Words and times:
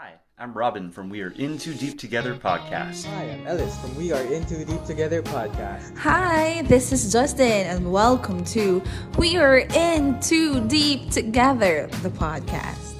Hi, 0.00 0.12
I'm 0.38 0.52
Robin 0.52 0.92
from 0.92 1.10
We 1.10 1.22
Are 1.22 1.30
In 1.30 1.58
Too 1.58 1.74
Deep 1.74 1.98
Together 1.98 2.32
podcast. 2.32 3.04
Hi, 3.06 3.24
I'm 3.30 3.44
Ellis 3.48 3.76
from 3.80 3.96
We 3.96 4.12
Are 4.12 4.22
Into 4.22 4.64
Deep 4.64 4.84
Together 4.84 5.24
podcast. 5.24 5.98
Hi, 5.98 6.62
this 6.68 6.92
is 6.92 7.10
Justin, 7.12 7.66
and 7.66 7.90
welcome 7.90 8.44
to 8.44 8.80
We 9.18 9.38
Are 9.38 9.58
In 9.58 10.20
Too 10.20 10.64
Deep 10.68 11.10
Together, 11.10 11.88
the 12.02 12.10
podcast. 12.10 12.94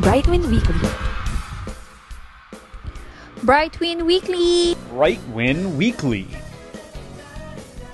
Brightwin 0.00 0.50
Weekly. 0.50 0.88
Brightwin 3.40 4.06
Weekly. 4.06 4.74
Brightwin 4.90 5.76
Weekly. 5.76 6.28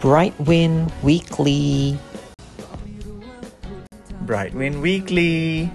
Brightwin 0.01 1.03
Weekly. 1.03 1.99
Brightwin 4.31 4.81
Weekly. 4.81 5.69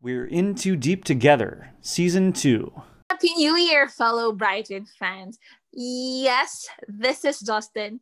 We're 0.00 0.26
In 0.26 0.54
Too 0.54 0.76
Deep 0.76 1.02
Together, 1.02 1.72
Season 1.80 2.32
2. 2.32 2.70
Happy 3.10 3.34
New 3.34 3.56
Year, 3.56 3.88
fellow 3.88 4.32
Brightwin 4.32 4.86
fans. 4.96 5.40
Yes, 5.72 6.68
this 6.86 7.24
is 7.24 7.40
Justin. 7.40 7.98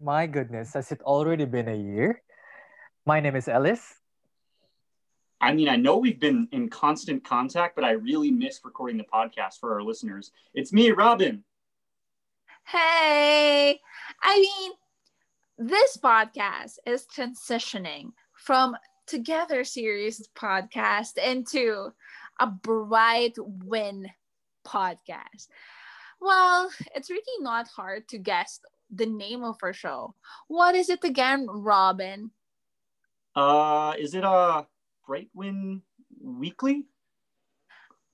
My 0.00 0.28
goodness, 0.28 0.74
has 0.74 0.92
it 0.92 1.02
already 1.02 1.46
been 1.46 1.66
a 1.66 1.74
year? 1.74 2.22
My 3.04 3.18
name 3.18 3.34
is 3.34 3.48
Ellis. 3.48 3.82
I 5.40 5.52
mean, 5.52 5.68
I 5.68 5.74
know 5.74 5.98
we've 5.98 6.20
been 6.20 6.46
in 6.52 6.68
constant 6.70 7.24
contact, 7.24 7.74
but 7.74 7.84
I 7.84 7.98
really 7.98 8.30
miss 8.30 8.60
recording 8.62 8.98
the 8.98 9.10
podcast 9.12 9.58
for 9.58 9.74
our 9.74 9.82
listeners. 9.82 10.30
It's 10.54 10.72
me, 10.72 10.92
Robin. 10.92 11.42
Hey, 12.68 13.80
I 14.22 14.38
mean, 14.38 14.72
this 15.58 15.96
podcast 15.96 16.78
is 16.86 17.06
transitioning 17.06 18.12
from 18.34 18.76
Together 19.06 19.64
series 19.64 20.28
podcast 20.34 21.16
into 21.16 21.92
a 22.40 22.46
Bright 22.46 23.34
Win 23.38 24.08
podcast. 24.66 25.48
Well, 26.20 26.70
it's 26.94 27.08
really 27.08 27.42
not 27.42 27.68
hard 27.68 28.08
to 28.08 28.18
guess 28.18 28.60
the 28.90 29.06
name 29.06 29.44
of 29.44 29.56
our 29.62 29.72
show. 29.72 30.14
What 30.48 30.74
is 30.74 30.90
it 30.90 31.04
again, 31.04 31.46
Robin? 31.48 32.32
Uh, 33.34 33.94
is 33.98 34.14
it 34.14 34.24
a 34.24 34.66
Brightwin 35.08 35.82
Weekly? 36.20 36.84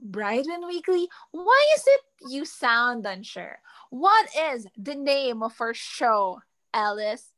Brightwin 0.05 0.69
Weekly? 0.69 1.09
Why 1.31 1.65
is 1.75 1.85
it 1.87 2.01
you 2.29 2.45
sound 2.45 3.07
unsure? 3.07 3.59
What 3.91 4.29
is 4.37 4.67
the 4.77 4.95
name 4.95 5.43
of 5.43 5.59
our 5.61 5.75
show, 5.75 6.41
Alice? 6.75 7.32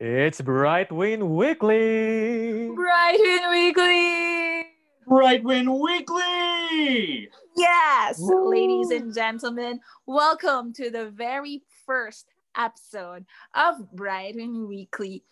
It's 0.00 0.40
Brightwin 0.40 1.30
Weekly. 1.30 2.68
Brightwin 2.68 3.50
Weekly! 3.50 4.66
Brightwin 5.08 5.80
Weekly! 5.82 7.28
Yes, 7.56 8.20
Woo! 8.20 8.48
ladies 8.48 8.92
and 8.92 9.12
gentlemen, 9.12 9.80
welcome 10.06 10.72
to 10.74 10.88
the 10.90 11.10
very 11.10 11.62
first 11.84 12.28
episode 12.56 13.26
of 13.54 13.74
Brightwin 13.92 14.68
Weekly. 14.68 15.24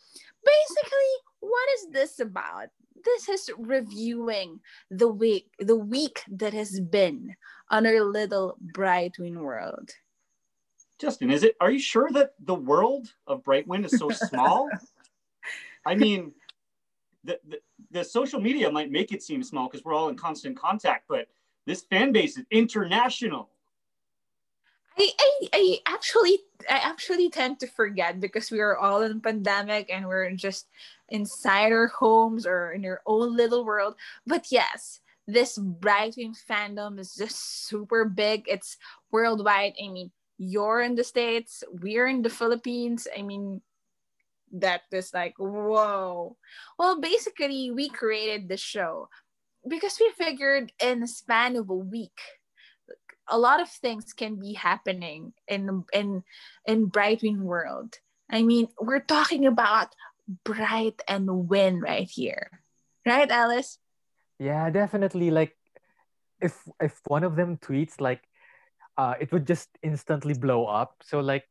Basically, 0.44 1.14
what 1.39 1.69
is 1.75 1.87
this 1.92 2.19
about? 2.19 2.67
This 3.05 3.28
is 3.28 3.48
reviewing 3.56 4.59
the 4.91 5.06
week, 5.06 5.48
the 5.61 5.77
week 5.77 6.25
that 6.28 6.55
has 6.55 6.81
been 6.81 7.37
on 7.70 7.87
our 7.87 8.03
little 8.03 8.59
Brightwin 8.72 9.37
world. 9.37 9.92
Justin, 10.98 11.30
is 11.30 11.42
it? 11.42 11.56
Are 11.61 11.70
you 11.70 11.78
sure 11.78 12.11
that 12.12 12.34
the 12.41 12.55
world 12.55 13.12
of 13.27 13.42
Brightwin 13.42 13.84
is 13.84 13.98
so 13.98 14.11
small? 14.11 14.70
I 15.84 15.94
mean, 15.97 16.33
the, 17.25 17.38
the 17.47 17.58
the 17.91 18.05
social 18.05 18.41
media 18.41 18.70
might 18.70 18.91
make 18.91 19.12
it 19.12 19.22
seem 19.22 19.42
small 19.42 19.69
because 19.69 19.84
we're 19.84 19.94
all 19.94 20.08
in 20.08 20.16
constant 20.16 20.56
contact, 20.56 21.05
but 21.08 21.28
this 21.66 21.83
fan 21.83 22.12
base 22.12 22.38
is 22.38 22.44
international. 22.50 23.50
I, 24.98 25.10
I, 25.19 25.48
I 25.53 25.78
actually 25.87 26.38
I 26.71 26.78
actually 26.78 27.28
tend 27.28 27.60
to 27.60 27.66
forget 27.66 28.21
because 28.21 28.50
we 28.50 28.60
are 28.60 28.78
all 28.78 29.03
in 29.03 29.21
pandemic 29.21 29.91
and 29.92 30.06
we're 30.06 30.31
just 30.32 30.69
inside 31.10 31.72
our 31.72 31.88
homes 31.88 32.47
or 32.47 32.72
in 32.72 32.84
our 32.87 33.03
own 33.06 33.37
little 33.37 33.65
world. 33.65 33.97
But 34.26 34.47
yes, 34.50 35.00
this 35.26 35.59
Brightwin 35.59 36.34
fandom 36.48 36.98
is 36.98 37.15
just 37.15 37.66
super 37.66 38.06
big. 38.06 38.44
It's 38.47 38.78
worldwide. 39.10 39.75
I 39.82 39.88
mean, 39.88 40.10
you're 40.38 40.80
in 40.82 40.94
the 40.94 41.04
States, 41.04 41.64
we're 41.70 42.06
in 42.06 42.22
the 42.22 42.30
Philippines. 42.30 43.08
I 43.16 43.22
mean, 43.22 43.62
that 44.52 44.82
is 44.92 45.12
like, 45.12 45.34
whoa. 45.38 46.36
Well, 46.78 47.00
basically, 47.00 47.70
we 47.70 47.88
created 47.88 48.48
the 48.48 48.56
show 48.56 49.08
because 49.66 49.98
we 49.98 50.10
figured 50.16 50.72
in 50.80 51.00
the 51.00 51.08
span 51.08 51.56
of 51.56 51.70
a 51.70 51.74
week, 51.74 52.20
a 53.28 53.38
lot 53.38 53.60
of 53.60 53.69
things 53.69 54.12
can 54.12 54.38
be 54.38 54.54
happening 54.54 55.32
in 55.48 55.84
in 55.92 56.22
in 56.66 56.91
Brightwin 56.91 57.42
world. 57.42 57.98
I 58.30 58.42
mean, 58.42 58.68
we're 58.80 59.03
talking 59.03 59.47
about 59.47 59.94
bright 60.44 61.03
and 61.08 61.48
win 61.48 61.80
right 61.80 62.08
here. 62.08 62.62
Right, 63.04 63.30
Alice? 63.30 63.78
Yeah, 64.38 64.70
definitely. 64.70 65.30
Like, 65.30 65.56
if 66.41 66.54
if 66.80 67.00
one 67.06 67.24
of 67.24 67.36
them 67.36 67.58
tweets, 67.58 68.00
like, 68.00 68.22
uh, 68.97 69.15
it 69.21 69.33
would 69.33 69.47
just 69.47 69.69
instantly 69.83 70.34
blow 70.34 70.67
up. 70.67 71.03
So 71.03 71.21
like, 71.21 71.45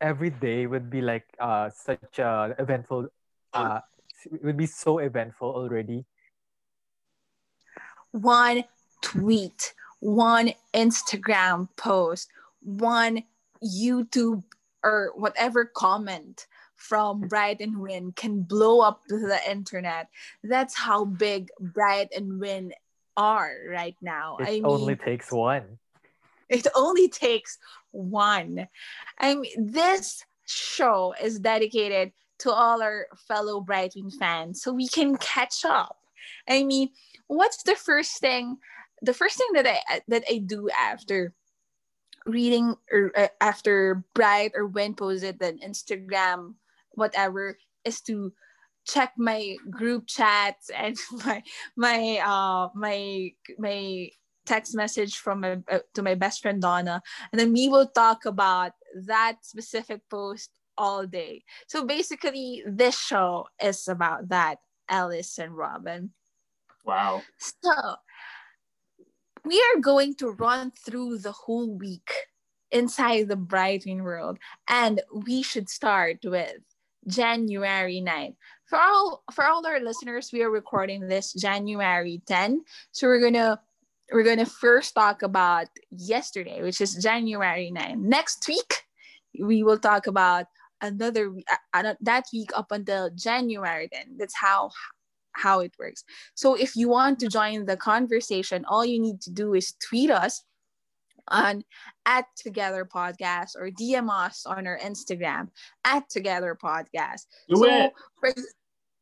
every 0.00 0.30
day 0.30 0.66
would 0.66 0.90
be 0.90 1.00
like 1.00 1.24
uh 1.40 1.70
such 1.70 2.18
a 2.18 2.54
eventful. 2.58 3.08
Uh, 3.52 3.80
it 4.30 4.44
would 4.44 4.56
be 4.56 4.66
so 4.66 4.98
eventful 4.98 5.48
already. 5.48 6.04
one 8.12 8.64
tweet, 9.02 9.74
one 10.00 10.52
Instagram 10.74 11.68
post, 11.76 12.28
one 12.62 13.22
YouTube 13.62 14.42
or 14.82 15.12
whatever 15.14 15.64
comment 15.64 16.46
from 16.76 17.20
Bright 17.28 17.60
and 17.60 17.78
Win 17.78 18.12
can 18.12 18.42
blow 18.42 18.80
up 18.80 19.02
the 19.08 19.38
internet. 19.48 20.08
That's 20.42 20.76
how 20.76 21.04
big 21.04 21.48
Bright 21.60 22.08
and 22.14 22.40
Win 22.40 22.72
are 23.16 23.52
right 23.70 23.96
now. 24.00 24.36
It 24.38 24.48
I 24.48 24.50
mean, 24.52 24.66
only 24.66 24.96
takes 24.96 25.32
one. 25.32 25.78
It 26.48 26.66
only 26.74 27.08
takes 27.08 27.58
one. 27.90 28.68
I 29.18 29.34
mean, 29.34 29.72
this 29.72 30.24
show 30.46 31.14
is 31.20 31.38
dedicated 31.38 32.12
to 32.40 32.52
all 32.52 32.82
our 32.82 33.06
fellow 33.26 33.60
Brightwin 33.60 34.12
fans 34.12 34.62
so 34.62 34.72
we 34.72 34.88
can 34.88 35.16
catch 35.16 35.64
up. 35.64 35.96
I 36.48 36.64
mean, 36.64 36.90
what's 37.26 37.62
the 37.62 37.74
first 37.74 38.18
thing 38.20 38.58
the 39.02 39.14
first 39.14 39.36
thing 39.36 39.48
that 39.54 39.66
I 39.66 40.00
that 40.08 40.24
I 40.30 40.38
do 40.38 40.68
after 40.70 41.32
reading 42.24 42.74
or 42.90 43.12
uh, 43.16 43.28
after 43.40 44.04
Bright 44.14 44.52
or 44.54 44.66
when 44.66 44.94
posted 44.94 45.42
on 45.42 45.58
Instagram 45.58 46.54
whatever 46.92 47.58
is 47.84 48.00
to 48.02 48.32
check 48.86 49.12
my 49.18 49.56
group 49.70 50.06
chats 50.06 50.70
and 50.70 50.96
my 51.24 51.42
my 51.76 52.18
uh 52.24 52.68
my 52.74 53.30
my 53.58 54.08
text 54.46 54.74
message 54.74 55.18
from 55.18 55.40
my 55.40 55.58
uh, 55.70 55.80
to 55.94 56.02
my 56.02 56.14
best 56.14 56.42
friend 56.42 56.62
Donna 56.62 57.02
and 57.32 57.40
then 57.40 57.52
we 57.52 57.68
will 57.68 57.86
talk 57.86 58.24
about 58.24 58.72
that 59.06 59.36
specific 59.42 60.00
post 60.10 60.50
all 60.78 61.06
day. 61.06 61.42
So 61.68 61.84
basically 61.84 62.62
this 62.66 62.98
show 62.98 63.46
is 63.62 63.88
about 63.88 64.28
that 64.28 64.58
Alice 64.88 65.38
and 65.38 65.56
Robin. 65.56 66.10
Wow. 66.84 67.22
So 67.38 67.96
we 69.44 69.62
are 69.74 69.80
going 69.80 70.14
to 70.16 70.30
run 70.30 70.72
through 70.72 71.18
the 71.18 71.32
whole 71.32 71.70
week 71.70 72.10
inside 72.72 73.28
the 73.28 73.36
Brightwin 73.36 74.02
world, 74.02 74.38
and 74.68 75.00
we 75.12 75.42
should 75.42 75.68
start 75.68 76.18
with 76.24 76.58
January 77.06 78.02
9th. 78.04 78.34
For 78.66 78.78
all 78.80 79.22
for 79.32 79.44
all 79.46 79.64
our 79.66 79.80
listeners, 79.80 80.30
we 80.32 80.42
are 80.42 80.50
recording 80.50 81.06
this 81.06 81.32
January 81.32 82.22
10. 82.26 82.62
So 82.90 83.06
we're 83.06 83.20
gonna 83.20 83.60
we're 84.12 84.22
gonna 84.22 84.46
first 84.46 84.94
talk 84.94 85.22
about 85.22 85.66
yesterday, 85.90 86.62
which 86.62 86.80
is 86.80 86.94
January 86.94 87.70
9. 87.70 88.08
Next 88.08 88.46
week, 88.48 88.82
we 89.38 89.62
will 89.62 89.78
talk 89.78 90.06
about 90.06 90.46
another 90.80 91.32
uh, 91.74 91.94
that 92.00 92.24
week 92.32 92.50
up 92.54 92.70
until 92.70 93.10
January 93.10 93.88
10. 93.92 94.16
That's 94.18 94.36
how 94.36 94.70
how 95.32 95.60
it 95.60 95.72
works. 95.78 96.04
So 96.34 96.54
if 96.54 96.76
you 96.76 96.88
want 96.88 97.18
to 97.20 97.28
join 97.28 97.66
the 97.66 97.76
conversation, 97.76 98.64
all 98.68 98.84
you 98.84 99.00
need 99.00 99.20
to 99.22 99.30
do 99.30 99.54
is 99.54 99.74
tweet 99.86 100.10
us 100.10 100.42
on 101.28 101.62
at 102.06 102.24
Together 102.36 102.84
Podcast 102.84 103.56
or 103.56 103.70
DM 103.70 104.08
us 104.10 104.46
on 104.46 104.66
our 104.66 104.78
Instagram 104.78 105.48
at 105.84 106.08
Together 106.08 106.56
Podcast. 106.60 107.26
Do 107.48 107.56
so, 107.56 107.64
it. 107.64 107.92
For, 108.20 108.32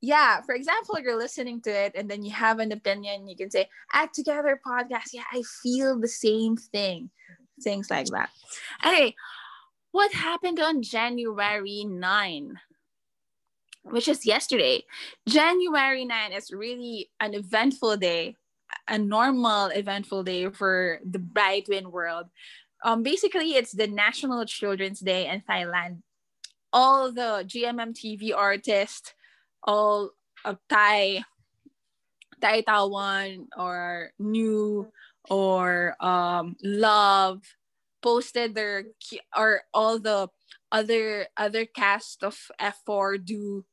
yeah, 0.04 0.40
for 0.42 0.54
example, 0.54 0.98
you're 1.00 1.18
listening 1.18 1.60
to 1.62 1.70
it 1.70 1.92
and 1.94 2.10
then 2.10 2.22
you 2.22 2.30
have 2.32 2.58
an 2.58 2.72
opinion, 2.72 3.26
you 3.26 3.36
can 3.36 3.50
say 3.50 3.68
Act 3.92 4.14
Together 4.14 4.60
Podcast. 4.64 5.12
Yeah, 5.12 5.24
I 5.32 5.42
feel 5.62 5.98
the 5.98 6.08
same 6.08 6.56
thing. 6.56 7.10
Things 7.62 7.90
like 7.90 8.08
that. 8.08 8.30
Anyway, 8.82 9.14
what 9.92 10.12
happened 10.12 10.60
on 10.60 10.82
January 10.82 11.84
9? 11.84 12.58
which 13.84 14.08
is 14.08 14.24
yesterday. 14.24 14.82
January 15.28 16.04
9 16.04 16.32
is 16.32 16.50
really 16.50 17.10
an 17.20 17.34
eventful 17.34 17.98
day, 17.98 18.36
a 18.88 18.98
normal 18.98 19.66
eventful 19.66 20.24
day 20.24 20.48
for 20.48 21.00
the 21.04 21.18
bright 21.18 21.66
Brightwin 21.66 21.92
world. 21.92 22.26
Um, 22.82 23.02
basically, 23.02 23.54
it's 23.54 23.72
the 23.72 23.86
National 23.86 24.44
Children's 24.44 25.00
Day 25.00 25.28
in 25.28 25.42
Thailand. 25.42 26.00
All 26.72 27.12
the 27.12 27.44
GMM 27.46 27.92
TV 27.92 28.34
artists, 28.34 29.12
all 29.64 30.10
of 30.44 30.58
Thai, 30.68 31.24
Thai 32.40 32.60
Taiwan 32.62 33.48
or 33.56 34.12
New 34.18 34.92
or 35.28 35.96
um, 36.04 36.56
Love 36.62 37.42
posted 38.02 38.54
their 38.54 38.84
or 39.36 39.62
all 39.72 39.98
the 39.98 40.28
other 40.70 41.26
other 41.36 41.64
cast 41.64 42.22
of 42.22 42.36
F4 42.60 43.24
do. 43.24 43.64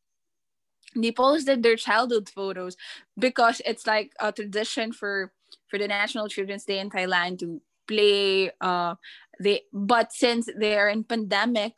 They 0.95 1.11
posted 1.11 1.63
their 1.63 1.77
childhood 1.77 2.29
photos 2.29 2.75
because 3.17 3.61
it's 3.65 3.87
like 3.87 4.11
a 4.19 4.31
tradition 4.31 4.91
for 4.91 5.31
for 5.67 5.79
the 5.79 5.87
National 5.87 6.27
Children's 6.27 6.65
Day 6.65 6.79
in 6.79 6.89
Thailand 6.89 7.39
to 7.39 7.61
play 7.87 8.51
uh 8.61 8.95
they 9.39 9.63
but 9.73 10.13
since 10.13 10.47
they 10.55 10.77
are 10.77 10.89
in 10.89 11.03
pandemic 11.03 11.73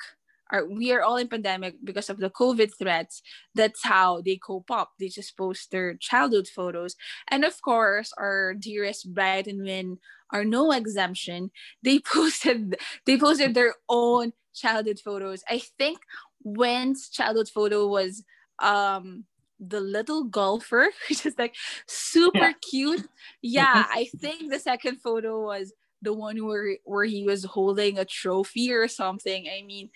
or 0.54 0.70
we 0.70 0.94
are 0.94 1.02
all 1.02 1.18
in 1.18 1.28
pandemic 1.28 1.76
because 1.84 2.10
of 2.10 2.20
the 2.20 2.30
COVID 2.30 2.72
threats, 2.78 3.22
that's 3.56 3.84
how 3.84 4.22
they 4.22 4.38
cope 4.38 4.70
up. 4.70 4.92
They 5.00 5.08
just 5.08 5.36
post 5.36 5.72
their 5.72 5.96
childhood 5.96 6.48
photos. 6.48 6.96
And 7.28 7.44
of 7.44 7.60
course, 7.62 8.14
our 8.18 8.54
dearest 8.54 9.14
Bright 9.14 9.48
and 9.48 9.64
Win 9.64 9.98
are 10.32 10.46
no 10.46 10.72
exemption. 10.72 11.52
They 11.82 12.00
posted 12.14 12.78
they 13.06 13.18
posted 13.18 13.56
their 13.56 13.74
own 13.90 14.34
childhood 14.54 15.00
photos. 15.04 15.44
I 15.50 15.60
think 15.78 16.00
Win's 16.44 17.10
childhood 17.10 17.50
photo 17.50 17.88
was 17.88 18.24
um 18.60 19.26
the 19.60 19.80
little 19.80 20.26
golfer, 20.26 20.90
which 21.10 21.26
is 21.26 21.36
like 21.38 21.56
super 21.88 22.38
yeah. 22.38 22.54
cute. 22.70 23.08
Yeah, 23.42 23.86
I 23.90 24.10
think 24.18 24.52
the 24.52 24.60
second 24.60 25.02
photo 25.02 25.42
was 25.42 25.74
the 26.04 26.14
one 26.14 26.46
where 26.46 26.78
where 26.84 27.06
he 27.06 27.24
was 27.24 27.44
holding 27.44 27.98
a 27.98 28.06
trophy 28.06 28.72
or 28.72 28.88
something. 28.88 29.48
I 29.48 29.64
mean, 29.64 29.90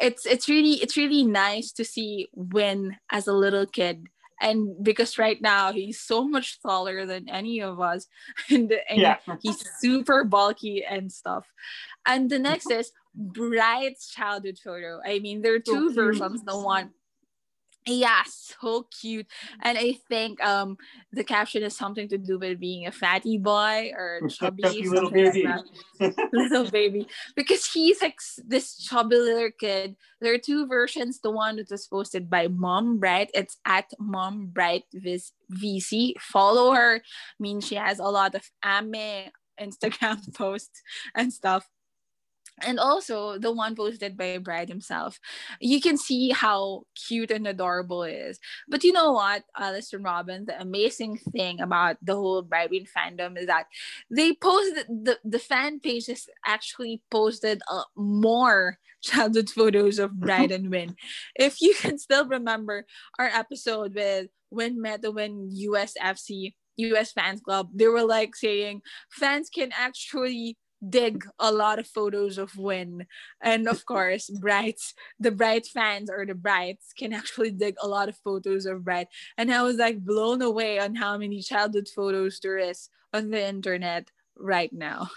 it's 0.00 0.24
it's 0.24 0.48
really 0.48 0.74
it's 0.74 0.96
really 0.96 1.24
nice 1.24 1.72
to 1.72 1.84
see 1.84 2.28
Win 2.34 2.96
as 3.10 3.26
a 3.26 3.32
little 3.32 3.66
kid. 3.66 4.06
And 4.40 4.76
because 4.84 5.18
right 5.18 5.42
now 5.42 5.72
he's 5.72 6.00
so 6.00 6.28
much 6.28 6.62
taller 6.62 7.04
than 7.06 7.28
any 7.28 7.60
of 7.60 7.80
us, 7.80 8.06
and, 8.50 8.72
and 8.88 9.00
yeah. 9.00 9.16
he's 9.42 9.64
super 9.80 10.22
bulky 10.22 10.84
and 10.84 11.10
stuff. 11.10 11.44
And 12.06 12.30
the 12.30 12.38
next 12.38 12.70
is 12.70 12.92
Bright's 13.14 14.08
childhood 14.08 14.58
photo. 14.62 15.00
I 15.04 15.18
mean, 15.18 15.42
there 15.42 15.54
are 15.54 15.58
two 15.58 15.92
versions. 15.92 16.44
The 16.44 16.56
one 16.56 16.90
yeah 17.86 18.22
so 18.26 18.86
cute. 19.00 19.26
And 19.62 19.78
i 19.78 19.92
think 20.08 20.42
um 20.44 20.76
the 21.12 21.24
caption 21.24 21.62
is 21.62 21.76
something 21.76 22.08
to 22.08 22.18
do 22.18 22.38
with 22.38 22.60
being 22.60 22.86
a 22.86 22.92
fatty 22.92 23.38
boy 23.38 23.92
or 23.96 24.20
chubby 24.28 24.82
little 24.88 25.10
baby. 25.10 25.44
like 25.44 26.14
little 26.32 26.70
baby. 26.70 27.06
Because 27.36 27.64
he's 27.66 28.02
like 28.02 28.18
this 28.46 28.76
chubby 28.76 29.16
little 29.16 29.50
kid. 29.58 29.96
There 30.20 30.34
are 30.34 30.38
two 30.38 30.66
versions. 30.66 31.20
The 31.20 31.30
one 31.30 31.56
that 31.56 31.70
was 31.70 31.86
posted 31.86 32.28
by 32.28 32.48
mom 32.48 32.98
bright 32.98 33.30
it's 33.34 33.56
at 33.64 33.86
mom 33.98 34.46
bright 34.46 34.84
vc 34.94 36.14
follow 36.20 36.72
her. 36.72 36.96
I 36.96 37.38
mean 37.38 37.60
she 37.60 37.76
has 37.76 37.98
a 37.98 38.04
lot 38.04 38.34
of 38.34 38.42
anime 38.62 39.30
instagram 39.60 40.34
posts 40.34 40.82
and 41.14 41.32
stuff 41.32 41.68
and 42.62 42.78
also 42.78 43.38
the 43.38 43.52
one 43.52 43.74
posted 43.74 44.16
by 44.16 44.38
Bright 44.38 44.68
himself. 44.68 45.18
You 45.60 45.80
can 45.80 45.96
see 45.96 46.30
how 46.30 46.82
cute 46.94 47.30
and 47.30 47.46
adorable 47.46 48.04
is. 48.04 48.38
But 48.68 48.84
you 48.84 48.92
know 48.92 49.12
what, 49.12 49.44
Alice 49.56 49.92
and 49.92 50.04
Robin, 50.04 50.46
the 50.46 50.60
amazing 50.60 51.18
thing 51.32 51.60
about 51.60 51.96
the 52.02 52.14
whole 52.14 52.42
Brightwin 52.42 52.86
fandom 52.88 53.38
is 53.38 53.46
that 53.46 53.66
they 54.10 54.34
posted 54.34 54.86
the, 54.88 55.18
the 55.24 55.38
fan 55.38 55.80
pages 55.80 56.28
actually 56.46 57.02
posted 57.10 57.60
uh, 57.70 57.84
more 57.96 58.78
childhood 59.02 59.50
photos 59.50 59.98
of 59.98 60.18
Bright 60.18 60.50
and 60.50 60.70
Win. 60.70 60.96
If 61.36 61.60
you 61.60 61.74
can 61.74 61.98
still 61.98 62.26
remember 62.26 62.84
our 63.18 63.26
episode 63.26 63.94
with 63.94 64.28
Win 64.50 64.80
met 64.80 65.02
the 65.02 65.12
Win 65.12 65.50
USFC 65.54 66.54
US 66.78 67.12
fans 67.12 67.40
club, 67.40 67.68
they 67.74 67.86
were 67.88 68.04
like 68.04 68.34
saying 68.34 68.82
fans 69.10 69.50
can 69.50 69.70
actually 69.76 70.56
dig 70.86 71.24
a 71.38 71.50
lot 71.52 71.78
of 71.78 71.86
photos 71.86 72.38
of 72.38 72.56
Win. 72.56 73.06
And 73.40 73.66
of 73.68 73.84
course, 73.84 74.30
Brights, 74.30 74.94
the 75.18 75.30
Bright 75.30 75.66
fans 75.66 76.10
or 76.10 76.24
the 76.24 76.34
Brights 76.34 76.92
can 76.92 77.12
actually 77.12 77.50
dig 77.50 77.76
a 77.82 77.88
lot 77.88 78.08
of 78.08 78.16
photos 78.16 78.66
of 78.66 78.84
Bright. 78.84 79.08
And 79.36 79.52
I 79.52 79.62
was 79.62 79.76
like 79.76 80.04
blown 80.04 80.42
away 80.42 80.78
on 80.78 80.94
how 80.94 81.18
many 81.18 81.40
childhood 81.40 81.88
photos 81.88 82.40
there 82.40 82.58
is 82.58 82.88
on 83.12 83.30
the 83.30 83.46
internet 83.46 84.10
right 84.36 84.72
now. 84.72 85.10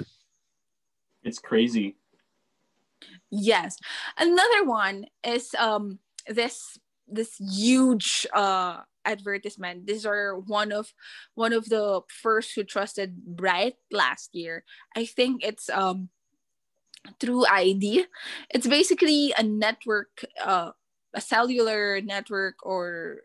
It's 1.23 1.39
crazy. 1.39 1.97
Yes. 3.29 3.77
Another 4.17 4.65
one 4.65 5.05
is 5.23 5.53
um 5.57 5.99
this 6.27 6.77
this 7.07 7.35
huge 7.37 8.25
uh 8.33 8.81
advertisement 9.05 9.87
these 9.87 10.05
are 10.05 10.37
one 10.37 10.71
of 10.71 10.93
one 11.35 11.53
of 11.53 11.65
the 11.69 12.01
first 12.21 12.51
who 12.55 12.63
trusted 12.63 13.25
bright 13.25 13.75
last 13.91 14.29
year 14.33 14.63
i 14.95 15.05
think 15.05 15.43
it's 15.43 15.69
um 15.69 16.09
TrueID 17.19 18.05
it's 18.51 18.67
basically 18.67 19.33
a 19.37 19.43
network 19.43 20.23
uh 20.43 20.71
a 21.13 21.21
cellular 21.21 21.99
network 22.01 22.55
or 22.63 23.21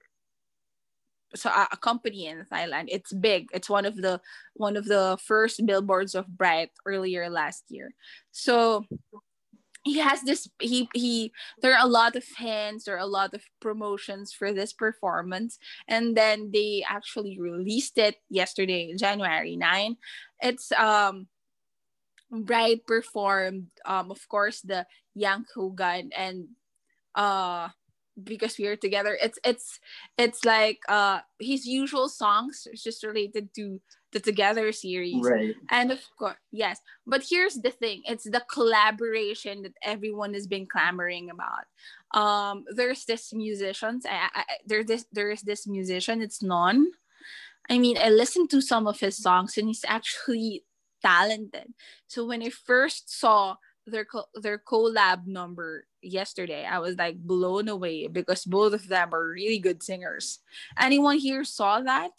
so 1.35 1.51
a, 1.51 1.69
a, 1.73 1.77
company 1.77 2.27
in 2.27 2.45
Thailand. 2.51 2.87
It's 2.89 3.13
big. 3.13 3.49
It's 3.53 3.69
one 3.69 3.85
of 3.85 3.97
the 3.97 4.21
one 4.55 4.77
of 4.77 4.87
the 4.87 5.19
first 5.25 5.65
billboards 5.67 6.15
of 6.15 6.27
Bright 6.27 6.71
earlier 6.87 7.29
last 7.29 7.65
year. 7.69 7.93
So 8.33 8.85
he 9.87 9.99
has 10.03 10.21
this 10.23 10.49
he 10.59 10.89
he 10.95 11.33
there 11.63 11.73
are 11.73 11.87
a 11.87 11.89
lot 11.89 12.17
of 12.17 12.25
hints 12.37 12.85
there 12.85 12.97
are 12.97 13.07
a 13.07 13.07
lot 13.07 13.33
of 13.33 13.43
promotions 13.61 14.33
for 14.33 14.53
this 14.53 14.73
performance. 14.73 15.59
And 15.87 16.17
then 16.17 16.51
they 16.53 16.85
actually 16.89 17.39
released 17.39 17.97
it 17.97 18.17
yesterday 18.29 18.93
january 18.99 19.57
9 19.57 19.97
it's 20.43 20.73
um 20.73 21.29
bright 22.31 22.85
performed 22.87 23.71
um 23.87 24.11
of 24.11 24.29
course 24.29 24.61
the 24.61 24.85
yang 25.15 25.47
Hugan 25.55 26.11
and 26.17 26.49
uh 27.15 27.69
because 28.25 28.57
we 28.59 28.67
are 28.67 28.77
together 28.77 29.19
it's 29.21 29.39
it's 29.45 29.79
it's 30.17 30.45
like 30.45 30.79
uh 30.89 31.21
his 31.39 31.67
usual 31.67 32.09
songs 32.09 32.67
it's 32.71 32.83
just 32.83 33.05
related 33.05 33.53
to 33.55 33.81
the 34.17 34.21
Together 34.21 34.73
series. 34.73 35.23
Right. 35.23 35.55
And 35.71 35.93
of 35.93 36.01
course, 36.19 36.39
yes. 36.51 36.81
But 37.07 37.25
here's 37.29 37.57
the 37.57 37.71
thing 37.71 38.03
it's 38.07 38.25
the 38.25 38.43
collaboration 38.51 39.63
that 39.63 39.75
everyone 39.83 40.33
has 40.33 40.47
been 40.47 40.67
clamoring 40.67 41.29
about. 41.29 41.67
Um, 42.15 42.65
there's 42.75 43.05
this 43.05 43.35
musicians. 43.35 44.07
I, 44.07 44.29
I, 44.35 44.45
there 44.65 44.85
this 44.85 45.05
there 45.13 45.31
is 45.31 45.43
this 45.43 45.67
musician. 45.67 46.23
It's 46.23 46.43
non. 46.43 46.87
I 47.69 47.79
mean, 47.79 47.99
I 47.99 48.09
listened 48.09 48.49
to 48.51 48.63
some 48.63 48.87
of 48.87 49.01
his 49.01 49.17
songs, 49.19 49.59
and 49.59 49.69
he's 49.69 49.85
actually 49.87 50.65
talented. 51.03 51.75
So 52.07 52.25
when 52.25 52.43
I 52.43 52.49
first 52.51 53.13
saw 53.21 53.57
their 53.87 54.05
co- 54.05 54.29
their 54.35 54.59
collab 54.59 55.27
number 55.27 55.87
yesterday, 56.03 56.65
I 56.65 56.79
was 56.79 56.97
like 56.97 57.17
blown 57.17 57.69
away 57.69 58.07
because 58.09 58.45
both 58.45 58.73
of 58.73 58.89
them 58.89 59.15
are 59.15 59.29
really 59.31 59.59
good 59.59 59.83
singers. 59.83 60.41
Anyone 60.79 61.19
here 61.19 61.45
saw 61.45 61.81
that? 61.81 62.13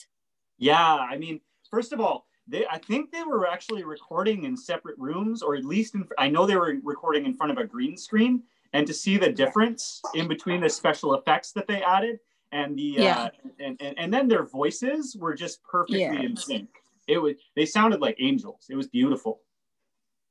Yeah, 0.57 0.95
I 0.95 1.17
mean, 1.17 1.41
first 1.69 1.93
of 1.93 1.99
all, 1.99 2.27
they 2.47 2.65
I 2.67 2.77
think 2.77 3.11
they 3.11 3.23
were 3.23 3.47
actually 3.47 3.83
recording 3.83 4.45
in 4.45 4.55
separate 4.55 4.97
rooms, 4.97 5.41
or 5.41 5.55
at 5.55 5.65
least 5.65 5.95
in, 5.95 6.07
I 6.17 6.29
know 6.29 6.45
they 6.45 6.55
were 6.55 6.75
recording 6.83 7.25
in 7.25 7.35
front 7.35 7.51
of 7.51 7.57
a 7.57 7.65
green 7.65 7.97
screen. 7.97 8.43
And 8.73 8.85
to 8.85 8.93
see 8.93 9.17
the 9.17 9.31
difference 9.31 10.01
in 10.13 10.27
between 10.27 10.59
the 10.59 10.69
special 10.69 11.15
effects 11.15 11.53
that 11.53 11.67
they 11.67 11.81
added 11.81 12.19
and 12.51 12.77
the 12.77 12.95
yeah. 12.97 13.17
uh, 13.17 13.29
and, 13.59 13.77
and 13.81 13.97
and 13.97 14.13
then 14.13 14.27
their 14.27 14.45
voices 14.45 15.15
were 15.19 15.33
just 15.33 15.63
perfectly 15.63 16.01
yeah. 16.01 16.13
in 16.13 16.35
sync. 16.35 16.69
It 17.07 17.17
was 17.17 17.35
they 17.55 17.65
sounded 17.65 18.01
like 18.01 18.17
angels. 18.19 18.65
It 18.69 18.75
was 18.75 18.87
beautiful. 18.87 19.41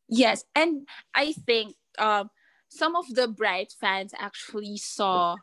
Yes, 0.08 0.44
and 0.54 0.86
I 1.14 1.32
think 1.32 1.74
um, 1.98 2.30
some 2.68 2.96
of 2.96 3.06
the 3.14 3.28
Bright 3.28 3.72
fans 3.80 4.12
actually 4.18 4.76
saw 4.76 5.36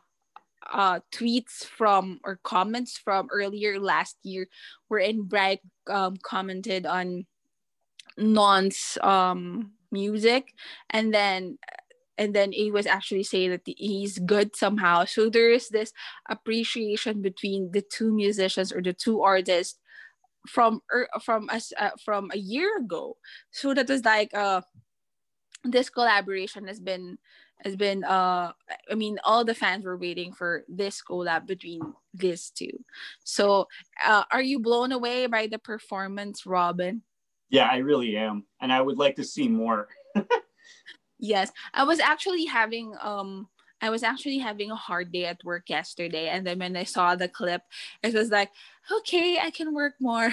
uh, 0.72 1.00
tweets 1.12 1.64
from 1.64 2.20
or 2.24 2.40
comments 2.42 2.96
from 2.96 3.28
earlier 3.30 3.78
last 3.78 4.16
year 4.22 4.48
wherein 4.88 5.22
Bright 5.22 5.60
um, 5.88 6.16
commented 6.22 6.86
on 6.86 7.26
Non's 8.16 8.96
um, 9.02 9.72
music. 9.90 10.52
And 10.90 11.12
then 11.12 11.58
and 12.16 12.32
then 12.32 12.52
he 12.52 12.70
was 12.70 12.86
actually 12.86 13.24
saying 13.24 13.50
that 13.50 13.62
he's 13.66 14.18
good 14.20 14.54
somehow. 14.54 15.04
So 15.04 15.28
there 15.28 15.50
is 15.50 15.68
this 15.68 15.92
appreciation 16.28 17.22
between 17.22 17.72
the 17.72 17.82
two 17.82 18.14
musicians 18.14 18.72
or 18.72 18.80
the 18.80 18.92
two 18.92 19.22
artists 19.22 19.80
from 20.48 20.80
er, 20.92 21.08
from 21.22 21.48
us 21.50 21.72
uh, 21.78 21.90
from 22.04 22.30
a 22.32 22.38
year 22.38 22.78
ago 22.78 23.16
so 23.50 23.74
that 23.74 23.88
was 23.88 24.04
like 24.04 24.32
uh 24.34 24.60
this 25.64 25.88
collaboration 25.88 26.66
has 26.66 26.78
been 26.78 27.18
has 27.62 27.76
been 27.76 28.04
uh 28.04 28.52
I 28.90 28.94
mean 28.94 29.18
all 29.24 29.44
the 29.44 29.54
fans 29.54 29.84
were 29.84 29.96
waiting 29.96 30.32
for 30.32 30.64
this 30.68 31.02
collab 31.02 31.46
between 31.46 31.80
these 32.12 32.50
two. 32.50 32.84
So 33.24 33.68
uh, 34.04 34.24
are 34.30 34.42
you 34.42 34.60
blown 34.60 34.92
away 34.92 35.26
by 35.26 35.46
the 35.46 35.58
performance, 35.58 36.44
Robin? 36.44 37.02
Yeah, 37.48 37.68
I 37.70 37.78
really 37.78 38.16
am. 38.16 38.44
And 38.60 38.72
I 38.72 38.80
would 38.80 38.98
like 38.98 39.16
to 39.16 39.24
see 39.24 39.48
more. 39.48 39.88
Yes. 41.20 41.50
I 41.72 41.84
was 41.84 42.00
actually 42.00 42.44
having 42.44 42.92
um 43.00 43.48
I 43.84 43.90
was 43.90 44.02
actually 44.02 44.38
having 44.38 44.70
a 44.70 44.80
hard 44.80 45.12
day 45.12 45.26
at 45.26 45.44
work 45.44 45.68
yesterday 45.68 46.32
and 46.32 46.46
then 46.46 46.58
when 46.58 46.72
I 46.74 46.84
saw 46.88 47.12
the 47.14 47.28
clip 47.28 47.60
it 48.02 48.14
was 48.14 48.30
like 48.30 48.48
okay 48.88 49.36
I 49.36 49.50
can 49.50 49.74
work 49.76 49.92
more. 50.00 50.32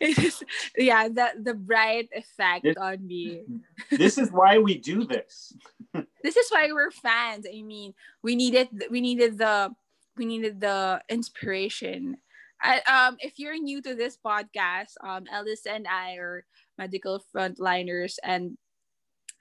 Is, 0.00 0.42
yeah 0.76 1.12
the 1.12 1.36
the 1.36 1.52
bright 1.52 2.08
effect 2.16 2.64
This- 2.64 2.80
on 2.80 3.04
me. 3.06 3.44
This 3.92 4.16
is 4.16 4.32
why 4.32 4.56
we 4.56 4.80
do 4.80 5.04
this. 5.04 5.52
this 6.24 6.36
is 6.40 6.48
why 6.48 6.72
we're 6.72 6.90
fans. 6.90 7.44
I 7.44 7.60
mean 7.60 7.92
we 8.24 8.40
needed 8.40 8.72
we 8.88 9.04
needed 9.04 9.36
the 9.36 9.76
we 10.16 10.24
needed 10.24 10.64
the 10.64 11.04
inspiration. 11.12 12.16
I, 12.62 12.80
um 12.88 13.20
if 13.20 13.36
you're 13.36 13.60
new 13.60 13.82
to 13.84 13.92
this 13.92 14.16
podcast 14.16 14.94
um 15.04 15.26
ellis 15.28 15.66
and 15.66 15.82
i 15.90 16.14
are 16.14 16.46
medical 16.78 17.18
frontliners 17.34 18.22
and 18.22 18.56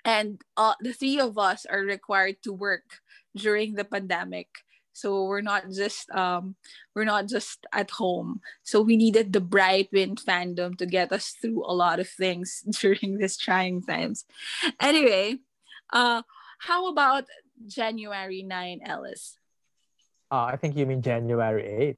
and 0.06 0.42
uh, 0.58 0.74
the 0.82 0.94
three 0.94 1.20
of 1.20 1.38
us 1.38 1.66
are 1.66 1.82
required 1.82 2.38
to 2.44 2.54
work 2.54 3.02
during 3.36 3.76
the 3.76 3.86
pandemic 3.86 4.48
so 4.94 5.24
we're 5.24 5.42
not 5.42 5.64
just 5.72 6.12
um 6.12 6.56
we're 6.94 7.08
not 7.08 7.26
just 7.26 7.66
at 7.72 7.90
home 7.92 8.42
so 8.64 8.82
we 8.82 8.98
needed 8.98 9.32
the 9.32 9.40
Brightwin 9.40 10.20
fandom 10.20 10.78
to 10.78 10.86
get 10.86 11.14
us 11.14 11.36
through 11.42 11.64
a 11.66 11.72
lot 11.72 12.00
of 12.00 12.10
things 12.10 12.62
during 12.82 13.18
these 13.18 13.38
trying 13.38 13.82
times 13.82 14.26
anyway 14.82 15.38
uh 15.94 16.22
how 16.62 16.90
about 16.90 17.26
January 17.66 18.44
9, 18.44 18.82
Ellis? 18.86 19.38
Uh, 20.32 20.46
I 20.46 20.58
think 20.58 20.76
you 20.78 20.86
mean 20.86 21.02
January 21.02 21.98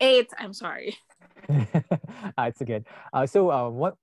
8, 0.00 0.28
I'm 0.38 0.52
sorry. 0.52 0.96
uh, 1.50 1.64
it's 2.38 2.62
good. 2.62 2.86
Uh, 3.12 3.26
so 3.26 3.50
um, 3.50 3.74
what 3.74 3.96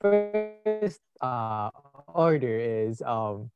first 0.00 1.00
uh, 1.20 1.70
order 2.08 2.58
is 2.58 3.02
um, 3.02 3.50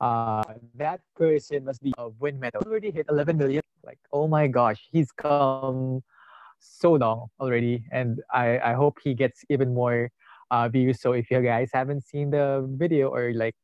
uh, 0.00 0.44
that 0.74 1.00
person 1.14 1.64
must 1.64 1.82
be 1.82 1.92
a 1.98 2.08
Win 2.08 2.38
medal. 2.38 2.62
Already 2.66 2.90
hit 2.90 3.06
11 3.08 3.36
million. 3.36 3.62
Like, 3.84 3.98
oh 4.12 4.28
my 4.28 4.46
gosh, 4.46 4.88
he's 4.90 5.12
come 5.12 6.02
so 6.58 6.94
long 6.94 7.28
already. 7.40 7.84
And 7.92 8.20
I, 8.32 8.58
I 8.58 8.72
hope 8.74 8.98
he 9.02 9.14
gets 9.14 9.44
even 9.48 9.74
more 9.74 10.10
uh, 10.50 10.68
views. 10.68 11.00
So 11.00 11.12
if 11.12 11.30
you 11.30 11.40
guys 11.40 11.70
haven't 11.72 12.02
seen 12.04 12.30
the 12.30 12.66
video 12.68 13.08
or 13.08 13.32
like 13.34 13.54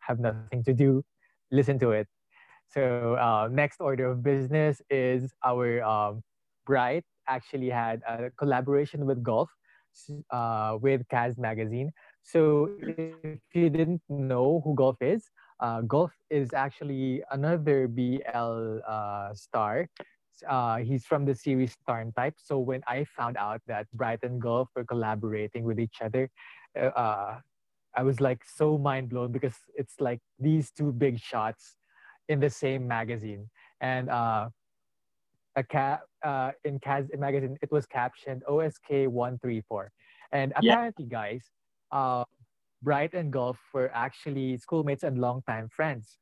have 0.00 0.20
nothing 0.20 0.62
to 0.64 0.72
do, 0.74 1.02
listen 1.50 1.78
to 1.80 1.90
it. 1.90 2.06
So 2.70 3.14
uh, 3.14 3.48
next 3.50 3.80
order 3.80 4.10
of 4.10 4.22
business 4.22 4.82
is 4.90 5.32
our 5.44 5.82
um, 5.82 6.22
Bright 6.66 7.04
actually 7.28 7.70
had 7.70 8.00
a 8.08 8.30
collaboration 8.36 9.06
with 9.06 9.22
Gulf 9.22 9.50
uh, 10.30 10.78
with 10.80 11.06
KAZZ 11.08 11.38
Magazine. 11.38 11.92
So 12.22 12.70
if 12.78 13.40
you 13.52 13.70
didn't 13.70 14.02
know 14.08 14.60
who 14.64 14.74
Gulf 14.74 14.96
is, 15.00 15.30
uh, 15.60 15.82
Gulf 15.82 16.12
is 16.30 16.52
actually 16.54 17.22
another 17.30 17.88
BL 17.88 18.78
uh, 18.86 19.34
star. 19.34 19.88
Uh, 20.48 20.78
he's 20.78 21.04
from 21.04 21.24
the 21.24 21.34
series 21.34 21.76
TharnType. 21.88 22.34
So 22.38 22.58
when 22.58 22.82
I 22.88 23.04
found 23.04 23.36
out 23.36 23.60
that 23.66 23.86
Bright 23.92 24.20
and 24.22 24.40
Gulf 24.40 24.68
were 24.74 24.84
collaborating 24.84 25.64
with 25.64 25.78
each 25.78 25.98
other, 26.02 26.28
uh, 26.76 27.38
I 27.96 28.02
was 28.02 28.20
like 28.20 28.42
so 28.44 28.76
mind 28.76 29.10
blown 29.10 29.30
because 29.30 29.54
it's 29.76 30.00
like 30.00 30.20
these 30.38 30.72
two 30.72 30.90
big 30.92 31.18
shots 31.20 31.76
in 32.28 32.40
the 32.40 32.50
same 32.50 32.88
magazine. 32.88 33.48
And 33.80 34.10
uh, 34.10 34.48
a 35.56 35.62
cap 35.62 36.02
uh, 36.24 36.52
in 36.64 36.78
KAZZ 36.80 37.18
magazine, 37.18 37.56
it 37.62 37.70
was 37.70 37.86
captioned 37.86 38.42
OSK 38.48 39.08
one 39.08 39.38
three 39.38 39.62
four, 39.68 39.90
and 40.32 40.52
Yeah. 40.60 40.76
apparently, 40.76 41.04
guys, 41.04 41.50
uh, 41.92 42.24
Bright 42.82 43.14
and 43.14 43.32
Gulf 43.32 43.58
were 43.72 43.90
actually 43.94 44.56
schoolmates 44.58 45.02
and 45.04 45.18
longtime 45.18 45.68
friends. 45.68 46.18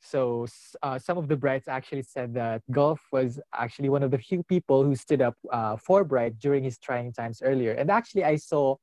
So 0.00 0.46
uh, 0.82 0.98
some 0.98 1.18
of 1.18 1.26
the 1.28 1.36
Brights 1.36 1.66
actually 1.66 2.02
said 2.02 2.32
that 2.34 2.62
Gulf 2.70 3.00
was 3.10 3.40
actually 3.54 3.88
one 3.88 4.02
of 4.04 4.10
the 4.12 4.18
few 4.18 4.42
people 4.44 4.84
who 4.84 4.94
stood 4.94 5.20
up 5.20 5.34
uh, 5.52 5.76
for 5.76 6.04
Bright 6.04 6.38
during 6.38 6.62
his 6.62 6.78
trying 6.78 7.12
times 7.12 7.42
earlier. 7.42 7.72
And 7.72 7.90
actually, 7.90 8.24
I 8.24 8.36
saw, 8.36 8.76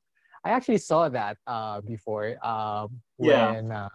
I 0.44 0.50
actually 0.50 0.80
saw 0.80 1.08
that 1.10 1.38
uh, 1.48 1.82
before 1.82 2.36
um, 2.46 3.02
Yeah. 3.22 3.56
when 3.56 3.72
uh, 3.72 3.90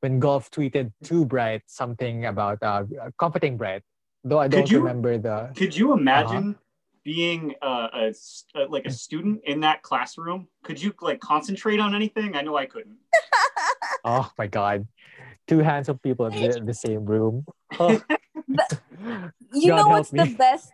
when 0.00 0.20
Gulf 0.20 0.50
tweeted 0.50 0.92
to 1.04 1.24
Bright 1.24 1.62
something 1.66 2.26
about 2.26 2.62
uh, 2.62 2.84
comforting 3.18 3.56
Bright. 3.56 3.82
Though 4.24 4.38
I 4.38 4.48
Could 4.48 4.56
don't 4.56 4.70
you- 4.70 4.78
remember 4.80 5.18
the. 5.18 5.50
Could 5.56 5.76
you 5.76 5.92
uh-huh. 5.92 6.00
imagine 6.00 6.58
being 7.04 7.54
a, 7.62 7.88
a, 7.94 8.06
s- 8.08 8.44
like 8.68 8.84
a 8.86 8.90
student 8.90 9.40
in 9.44 9.60
that 9.60 9.82
classroom? 9.82 10.48
Could 10.62 10.82
you 10.82 10.92
like 11.00 11.20
concentrate 11.20 11.80
on 11.80 11.94
anything? 11.94 12.36
I 12.36 12.42
know 12.42 12.56
I 12.56 12.66
couldn't. 12.66 12.96
Oh 14.04 14.30
my 14.38 14.46
God, 14.46 14.86
two 15.48 15.58
handsome 15.58 15.98
people 15.98 16.26
in 16.26 16.32
the, 16.40 16.60
the 16.60 16.74
same 16.74 17.04
room. 17.04 17.44
Oh. 17.80 18.00
You 19.54 19.70
God 19.70 19.76
know 19.76 19.88
help 19.88 19.90
what's 19.90 20.10
the 20.10 20.34
best? 20.36 20.70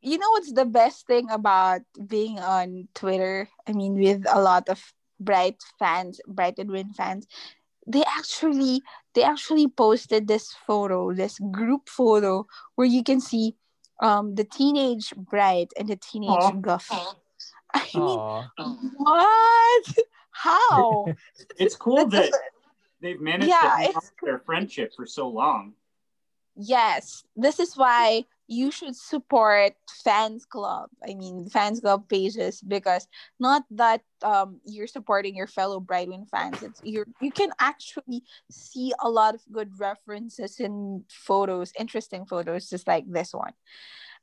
You 0.00 0.18
know 0.18 0.30
what's 0.30 0.52
the 0.52 0.64
best 0.64 1.06
thing 1.06 1.28
about 1.30 1.82
being 2.06 2.38
on 2.38 2.88
Twitter? 2.94 3.48
I 3.66 3.72
mean, 3.72 3.94
with 3.98 4.24
a 4.28 4.40
lot 4.40 4.68
of 4.68 4.80
Bright 5.20 5.56
fans, 5.78 6.20
Bright 6.26 6.58
and 6.58 6.70
Win 6.70 6.92
fans, 6.92 7.26
they 7.86 8.04
actually 8.06 8.82
they 9.18 9.24
actually 9.24 9.66
posted 9.66 10.28
this 10.28 10.54
photo, 10.64 11.12
this 11.12 11.40
group 11.50 11.88
photo, 11.88 12.46
where 12.76 12.86
you 12.86 13.02
can 13.02 13.20
see 13.20 13.56
um 14.00 14.36
the 14.36 14.44
teenage 14.44 15.12
Bright 15.16 15.72
and 15.76 15.88
the 15.88 15.96
teenage 15.96 16.30
Aw. 16.30 16.52
Gulf. 16.62 16.88
I 17.74 17.82
mean, 17.94 18.20
Aw. 18.20 18.48
what? 18.96 19.84
How? 20.30 21.06
It's 21.58 21.74
cool 21.74 22.06
that 22.14 22.30
they've 23.02 23.20
managed 23.20 23.50
Yeah, 23.50 23.74
to 23.74 23.90
hang 23.90 23.92
to 23.94 24.22
their 24.22 24.38
friendship 24.38 24.94
for 24.94 25.06
so 25.06 25.26
long. 25.28 25.74
yes 26.54 27.22
this 27.36 27.58
is 27.64 27.76
why 27.76 28.24
you 28.48 28.70
should 28.70 28.96
support 28.96 29.74
fans 30.02 30.44
club 30.44 30.88
i 31.08 31.14
mean 31.14 31.48
fans 31.48 31.80
club 31.80 32.08
pages 32.08 32.60
because 32.62 33.06
not 33.38 33.62
that 33.70 34.02
um 34.22 34.60
you're 34.64 34.86
supporting 34.86 35.36
your 35.36 35.46
fellow 35.46 35.80
Brightwin 35.80 36.28
fans. 36.28 36.62
It's 36.62 36.80
you 36.82 37.04
you 37.20 37.30
can 37.30 37.50
actually 37.60 38.22
see 38.50 38.92
a 39.00 39.08
lot 39.08 39.34
of 39.34 39.42
good 39.52 39.78
references 39.78 40.60
and 40.60 41.04
photos 41.08 41.72
interesting 41.78 42.26
photos 42.26 42.68
just 42.68 42.86
like 42.86 43.04
this 43.06 43.32
one. 43.32 43.52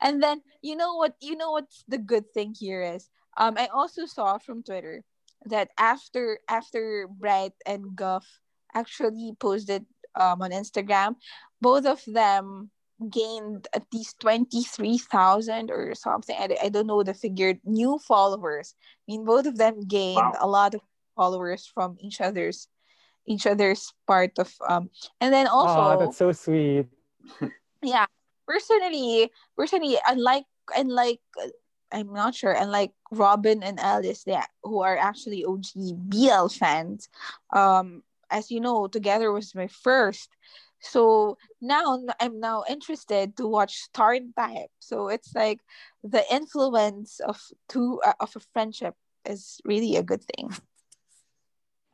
And 0.01 0.21
then 0.21 0.41
you 0.61 0.75
know 0.75 0.95
what 0.95 1.15
you 1.21 1.35
know 1.35 1.51
what's 1.51 1.83
the 1.87 1.97
good 1.97 2.31
thing 2.33 2.53
here 2.57 2.81
is 2.81 3.09
um 3.37 3.55
i 3.57 3.67
also 3.67 4.05
saw 4.05 4.37
from 4.37 4.63
twitter 4.63 5.03
that 5.45 5.69
after 5.77 6.39
after 6.49 7.07
bright 7.07 7.53
and 7.65 7.95
Gulf 7.95 8.25
actually 8.73 9.33
posted 9.39 9.85
um 10.15 10.41
on 10.41 10.51
instagram 10.51 11.15
both 11.61 11.85
of 11.85 12.01
them 12.07 12.71
gained 13.09 13.67
at 13.73 13.83
least 13.93 14.19
23,000 14.21 15.69
or 15.71 15.93
something. 15.95 16.35
I, 16.37 16.55
I 16.63 16.69
don't 16.69 16.87
know 16.87 17.03
the 17.03 17.13
figure, 17.13 17.55
new 17.65 17.99
followers. 17.99 18.75
I 19.07 19.11
mean, 19.11 19.25
both 19.25 19.45
of 19.45 19.57
them 19.57 19.81
gained 19.87 20.17
Wow. 20.17 20.37
a 20.39 20.47
lot 20.47 20.73
of 20.75 20.81
followers 21.15 21.65
from 21.65 21.97
each 21.99 22.21
other's 22.21 22.67
each 23.27 23.47
other's 23.47 23.91
part 24.05 24.37
of 24.37 24.53
um 24.69 24.89
and 25.19 25.33
then 25.33 25.47
also 25.47 25.97
that's 25.97 26.17
so 26.17 26.31
sweet. 26.31 26.85
yeah 27.81 28.05
personally 28.47 29.31
personally 29.57 29.97
unlike 30.07 30.45
unlike 30.75 31.19
i'm 31.91 32.11
not 32.13 32.35
sure 32.35 32.51
unlike 32.51 32.91
robin 33.11 33.63
and 33.63 33.79
alice 33.79 34.23
that 34.25 34.49
who 34.63 34.81
are 34.81 34.97
actually 34.97 35.43
og 35.43 35.63
bl 35.95 36.47
fans 36.47 37.09
um 37.55 38.03
as 38.29 38.51
you 38.51 38.59
know 38.59 38.87
together 38.87 39.31
was 39.31 39.55
my 39.55 39.67
first 39.67 40.29
so 40.85 41.37
now 41.61 41.99
i'm 42.19 42.39
now 42.39 42.63
interested 42.69 43.35
to 43.35 43.47
watch 43.47 43.77
star 43.77 44.17
type 44.37 44.69
so 44.79 45.07
it's 45.09 45.33
like 45.35 45.59
the 46.03 46.23
influence 46.31 47.19
of 47.19 47.41
two 47.67 47.99
uh, 48.05 48.13
of 48.19 48.35
a 48.35 48.39
friendship 48.53 48.93
is 49.25 49.59
really 49.65 49.95
a 49.95 50.03
good 50.03 50.23
thing 50.23 50.49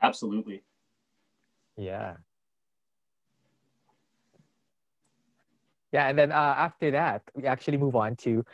Absolutely. 0.02 0.64
Yeah. 1.78 2.16
Yeah, 5.92 6.08
and 6.08 6.18
then 6.18 6.32
uh, 6.32 6.56
after 6.58 6.90
that, 6.92 7.22
we 7.36 7.44
actually 7.44 7.76
move 7.76 7.96
on 7.98 8.16
to 8.24 8.46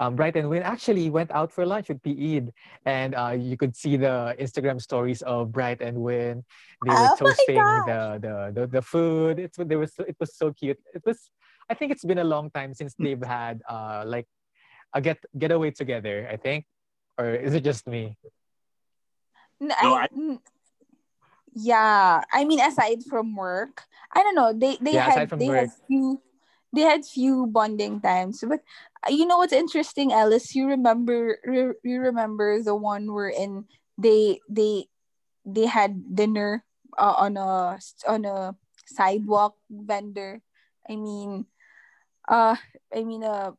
um, 0.00 0.16
Bright 0.16 0.34
and 0.34 0.50
Win. 0.50 0.62
Actually, 0.64 1.08
went 1.08 1.30
out 1.30 1.52
for 1.52 1.64
lunch 1.64 1.88
with 1.88 2.02
P.E.D. 2.02 2.50
and 2.84 3.14
uh, 3.14 3.30
you 3.38 3.56
could 3.56 3.76
see 3.76 3.96
the 3.96 4.34
Instagram 4.40 4.80
stories 4.82 5.22
of 5.22 5.52
Bright 5.52 5.80
and 5.80 5.98
Win. 6.02 6.42
They 6.82 6.90
were 6.90 7.06
Oh 7.14 7.16
toasting 7.16 7.54
the, 7.86 8.18
the 8.18 8.34
the 8.60 8.66
the 8.66 8.82
food. 8.82 9.38
It's 9.38 9.56
there 9.56 9.78
was 9.78 9.94
so, 9.94 10.02
it 10.02 10.16
was 10.18 10.34
so 10.34 10.52
cute. 10.52 10.78
It 10.92 11.02
was 11.06 11.30
I 11.70 11.74
think 11.74 11.92
it's 11.92 12.04
been 12.04 12.18
a 12.18 12.24
long 12.26 12.50
time 12.50 12.74
since 12.74 12.94
they've 12.98 13.22
had 13.22 13.62
uh 13.70 14.02
like 14.04 14.26
a 14.92 15.00
get 15.00 15.18
getaway 15.38 15.70
together. 15.70 16.26
I 16.26 16.36
think, 16.36 16.66
or 17.18 17.30
is 17.30 17.54
it 17.54 17.62
just 17.62 17.86
me? 17.86 18.18
No, 19.60 19.76
I- 19.78 20.08
I- 20.10 20.14
n- 20.16 20.40
Yeah, 21.54 22.22
I 22.32 22.44
mean, 22.44 22.60
aside 22.60 23.02
from 23.04 23.34
work, 23.36 23.82
I 24.14 24.22
don't 24.22 24.34
know. 24.34 24.50
They 24.54 24.78
they 24.82 24.94
Yeah, 24.94 25.06
had 25.10 25.30
they 25.38 25.46
work. 25.46 25.70
had 25.70 25.70
few 25.86 26.22
they 26.72 26.82
had 26.82 27.04
few 27.04 27.46
bonding 27.46 28.00
times. 28.00 28.44
But 28.46 28.60
uh, 29.06 29.10
you 29.12 29.26
know 29.26 29.38
what's 29.38 29.52
interesting, 29.52 30.12
Alice? 30.12 30.54
You 30.54 30.66
remember 30.66 31.38
re- 31.44 31.78
you 31.84 32.00
remember 32.00 32.62
the 32.62 32.74
one 32.74 33.12
where 33.12 33.30
in 33.30 33.64
they 33.98 34.40
they 34.48 34.86
they 35.44 35.66
had 35.66 36.14
dinner 36.14 36.64
uh, 36.98 37.14
on 37.18 37.36
a 37.36 37.78
on 38.08 38.24
a 38.24 38.56
sidewalk 38.86 39.56
vendor. 39.70 40.42
I 40.88 40.96
mean, 40.96 41.46
uh, 42.28 42.56
I 42.94 43.04
mean 43.04 43.22
a 43.22 43.54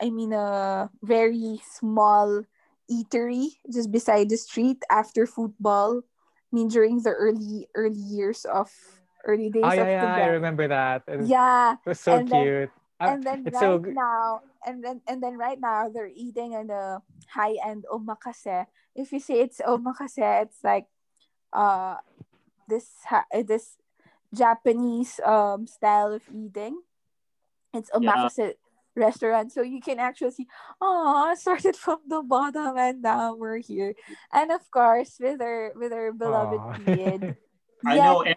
I 0.00 0.10
mean 0.10 0.32
a 0.32 0.90
very 1.02 1.60
small 1.64 2.44
eatery 2.90 3.58
just 3.72 3.90
beside 3.92 4.28
the 4.28 4.36
street 4.36 4.82
after 4.90 5.26
football. 5.26 6.02
I 6.02 6.50
mean 6.56 6.68
during 6.68 7.02
the 7.02 7.10
early 7.12 7.68
early 7.74 7.98
years 8.00 8.44
of 8.44 8.97
early 9.28 9.52
days 9.52 9.62
Oh 9.62 9.76
of 9.76 9.76
yeah, 9.84 10.16
the 10.16 10.24
I 10.24 10.26
remember 10.40 10.66
that. 10.68 11.04
It 11.06 11.20
was, 11.20 11.28
Yeah, 11.28 11.76
it 11.76 11.84
was 11.86 12.00
so 12.00 12.16
and 12.16 12.28
then- 12.28 12.44
cute. 12.44 12.70
Uh, 12.98 13.14
and 13.14 13.22
then 13.22 13.44
right 13.46 13.54
so 13.62 13.78
now, 13.78 14.42
and 14.66 14.82
then 14.82 14.98
and 15.06 15.22
then 15.22 15.38
right 15.38 15.60
now 15.62 15.86
they're 15.86 16.10
eating 16.10 16.50
in 16.58 16.66
a 16.66 16.98
high 17.30 17.54
end 17.62 17.86
omakase. 17.86 18.66
If 18.98 19.14
you 19.14 19.20
say 19.22 19.38
it's 19.38 19.62
omakase, 19.62 20.18
it's 20.42 20.58
like 20.66 20.90
uh 21.54 22.02
this 22.66 22.90
uh, 23.06 23.22
this 23.46 23.78
Japanese 24.34 25.20
um 25.22 25.70
style 25.70 26.10
of 26.10 26.26
eating. 26.34 26.82
It's 27.70 27.86
omakase 27.94 28.58
restaurant, 28.98 29.52
so 29.54 29.62
you 29.62 29.78
can 29.78 30.02
actually 30.02 30.32
see. 30.34 30.48
Oh, 30.82 31.30
started 31.38 31.76
from 31.84 32.02
the 32.10 32.18
bottom 32.26 32.74
and 32.74 32.98
now 32.98 33.38
we're 33.38 33.62
here, 33.62 33.94
and 34.34 34.50
of 34.50 34.66
course 34.74 35.22
with 35.22 35.38
our 35.38 35.70
with 35.78 35.92
our 35.94 36.10
beloved 36.10 36.58
Aw. 36.58 36.78
kid. 36.82 37.36
I 37.86 37.94
Yeah, 37.94 38.04
know, 38.10 38.22
and 38.26 38.34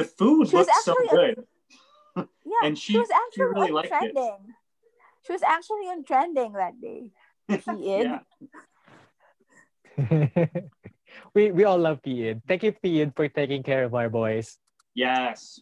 the 0.00 0.08
food 0.08 0.48
She 0.48 0.56
was 0.56 0.66
so 0.82 0.92
actually 0.96 1.08
a- 1.08 1.16
good. 1.16 1.36
Yeah, 2.44 2.62
And 2.64 2.74
she, 2.78 2.92
she- 2.94 2.98
was 2.98 3.08
she 3.08 3.14
actually 3.14 3.44
really 3.54 3.68
on 3.70 3.74
liked 3.76 3.86
it. 3.86 3.92
trending. 4.12 4.40
She 5.26 5.32
was 5.32 5.42
actually 5.44 5.86
on 5.92 6.00
trending 6.04 6.52
that 6.56 6.74
day. 6.80 7.12
Piid. 7.50 8.08
We 11.34 11.50
we 11.50 11.64
all 11.66 11.78
love 11.78 11.98
Pied. 12.02 12.42
Thank 12.46 12.62
you, 12.62 12.72
Pied, 12.72 13.12
for 13.18 13.26
taking 13.28 13.62
care 13.66 13.82
of 13.84 13.94
our 13.94 14.08
boys. 14.08 14.56
Yes. 14.94 15.58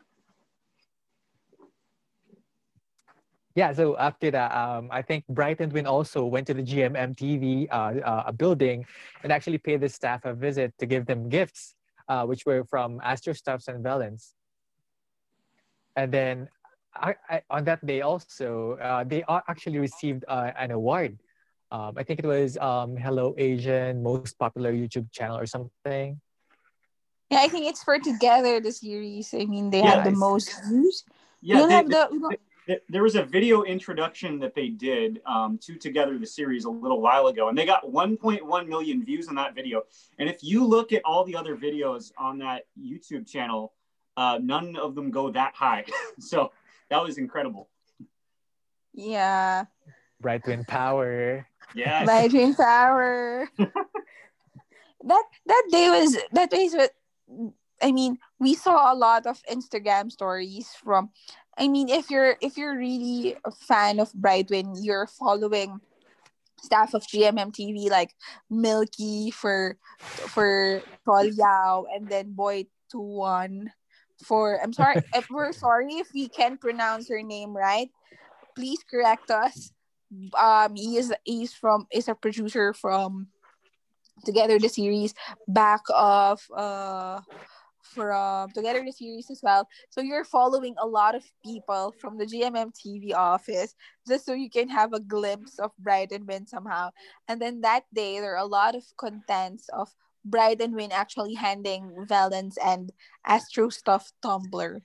Yeah, 3.57 3.73
so 3.73 3.97
after 3.99 4.31
that, 4.31 4.53
um, 4.55 4.87
I 4.93 5.03
think 5.03 5.27
Bright 5.27 5.59
and 5.61 5.73
Win 5.73 5.87
also 5.89 6.23
went 6.29 6.47
to 6.47 6.55
the 6.55 6.63
GMM 6.63 7.17
TV 7.19 7.67
uh, 7.73 7.99
uh, 8.07 8.31
building 8.31 8.87
and 9.25 9.33
actually 9.33 9.59
paid 9.59 9.81
the 9.81 9.89
staff 9.89 10.23
a 10.25 10.33
visit 10.37 10.77
to 10.79 10.87
give 10.87 11.07
them 11.11 11.27
gifts, 11.29 11.75
uh, 12.09 12.25
which 12.25 12.45
were 12.47 12.65
from 12.65 13.01
Astro 13.05 13.33
Stuffs 13.33 13.69
and 13.69 13.83
Valens. 13.83 14.35
And 15.97 16.13
then 16.13 16.49
I, 16.95 17.15
I, 17.29 17.43
on 17.51 17.65
that 17.65 17.85
day 17.85 18.01
also, 18.01 18.79
uh, 18.81 19.05
they 19.05 19.25
actually 19.49 19.79
received 19.79 20.25
uh, 20.29 20.53
an 20.59 20.71
award. 20.71 21.19
Um, 21.71 21.95
I 21.97 22.03
think 22.03 22.21
it 22.21 22.27
was 22.27 22.57
um, 22.59 22.97
Hello 22.97 23.35
Asian 23.37 24.03
Most 24.03 24.39
Popular 24.39 24.73
YouTube 24.73 25.13
Channel 25.13 25.37
or 25.39 25.47
something. 25.47 26.21
Yeah, 27.31 27.41
I 27.45 27.49
think 27.49 27.67
it's 27.67 27.85
for 27.85 27.99
Together 27.99 28.59
the 28.61 28.73
series. 28.73 29.35
I 29.35 29.45
mean, 29.45 29.69
they 29.69 29.81
Yeah, 29.81 29.97
had 30.01 30.05
the 30.05 30.17
most 30.17 30.49
views. 30.67 31.05
Yeah. 31.43 31.57
we 31.57 31.61
don't 31.61 31.69
they- 31.69 31.75
have 31.77 31.89
they- 31.89 32.17
the. 32.17 32.39
We 32.69 32.75
don't, 32.75 32.81
th- 32.81 32.83
there 32.89 33.03
was 33.03 33.17
a 33.17 33.23
video 33.23 33.63
introduction 33.63 34.39
that 34.41 34.55
they 34.55 34.69
did 34.69 35.21
um, 35.27 35.59
to 35.63 35.77
Together 35.77 36.19
the 36.19 36.27
series 36.27 36.65
a 36.65 36.71
little 36.71 37.01
while 37.01 37.27
ago, 37.29 37.49
and 37.49 37.57
they 37.57 37.67
got 37.67 37.85
1.1 37.85 38.69
million 38.69 39.05
views 39.05 39.29
on 39.29 39.35
that 39.37 39.55
video. 39.55 39.83
And 40.19 40.29
if 40.29 40.43
you 40.43 40.65
look 40.65 40.93
at 40.93 41.03
all 41.05 41.25
the 41.25 41.37
other 41.37 41.57
videos 41.57 42.13
on 42.19 42.39
that 42.39 42.67
YouTube 42.81 43.27
channel, 43.27 43.73
uh, 44.17 44.39
none 44.43 44.77
of 44.77 44.95
them 44.95 45.11
go 45.11 45.31
that 45.31 45.55
high. 45.55 45.85
so 46.19 46.53
that 46.91 47.03
was 47.03 47.19
incredible. 47.19 47.69
yeah, 48.95 49.65
Bright 50.21 50.47
Win 50.47 50.65
Power. 50.65 51.47
Yeah. 51.75 52.05
by 52.05 52.29
Dream 52.29 52.55
Power. 52.55 53.49
that 53.59 55.25
that 55.47 55.65
day 55.71 55.91
was 55.91 56.17
that 56.33 56.51
day 56.51 56.69
was. 56.73 56.89
I 57.81 57.93
mean, 57.93 58.19
we 58.41 58.55
saw 58.55 58.93
a 58.93 58.97
lot 58.97 59.27
of 59.27 59.41
Instagram 59.45 60.11
stories 60.11 60.69
from. 60.83 61.11
I 61.59 61.67
mean, 61.67 61.89
if 61.89 62.11
you're 62.11 62.37
if 62.41 62.57
you're 62.57 62.79
really 62.79 63.37
a 63.45 63.51
fan 63.51 63.99
of 63.99 64.13
Brightwin, 64.13 64.79
you're 64.81 65.07
following 65.07 65.81
staff 66.63 66.95
of 66.95 67.03
GMM 67.07 67.51
TV 67.51 67.91
like 67.91 68.15
Milky 68.49 69.31
for 69.31 69.77
for 69.99 70.83
Tol 71.05 71.27
Yao 71.27 71.87
and 71.93 72.09
then 72.09 72.33
Boy 72.33 72.67
Two 72.91 73.01
One 73.01 73.73
for 74.23 74.63
I'm 74.63 74.73
sorry 74.73 75.03
if 75.15 75.29
we're 75.31 75.53
sorry 75.53 75.99
if 75.99 76.09
we 76.15 76.29
can't 76.29 76.61
pronounce 76.61 77.09
her 77.09 77.23
name 77.23 77.57
right. 77.57 77.91
Please 78.55 78.79
correct 78.89 79.31
us. 79.31 79.73
Um 80.39 80.77
he 80.77 80.97
is 80.97 81.13
he's 81.25 81.53
from 81.53 81.87
is 81.93 82.09
a 82.09 82.15
producer 82.15 82.73
from 82.73 83.29
Together 84.25 84.59
the 84.59 84.69
series 84.69 85.15
back 85.47 85.83
of 85.95 86.43
uh 86.55 87.21
from 87.95 88.51
Together 88.51 88.83
the 88.85 88.93
series 88.93 89.31
as 89.31 89.41
well. 89.43 89.69
So 89.91 90.01
you're 90.01 90.25
following 90.25 90.75
a 90.81 90.87
lot 90.87 91.15
of 91.15 91.25
people 91.45 91.95
from 92.01 92.19
the 92.19 92.27
GMM 92.27 92.73
TV 92.73 93.15
office 93.15 93.75
just 94.07 94.27
so 94.27 94.33
you 94.33 94.51
can 94.51 94.69
have 94.69 94.93
a 94.93 95.01
glimpse 95.01 95.59
of 95.59 95.73
Bright 95.79 96.13
and 96.13 96.27
Win 96.27 96.47
somehow. 96.47 96.91
And 97.29 97.41
then 97.41 97.61
that 97.63 97.85
day, 97.95 98.21
there 98.21 98.35
are 98.35 98.45
a 98.45 98.47
lot 98.47 98.75
of 98.75 98.85
contents 98.97 99.69
of 99.73 99.89
Bright 100.25 100.61
and 100.61 100.75
Win 100.75 100.93
actually 100.93 101.35
handing 101.35 102.07
Valens 102.07 102.59
and 102.63 102.93
Astro 103.27 103.69
Stuff 103.69 104.13
Tumblr. 104.25 104.81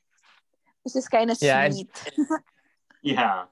This 0.84 0.96
is 0.96 1.08
kind 1.08 1.32
of 1.32 1.38
Yeah, 1.42 1.70
sweet. 1.70 1.92
Yeah. 3.04 3.46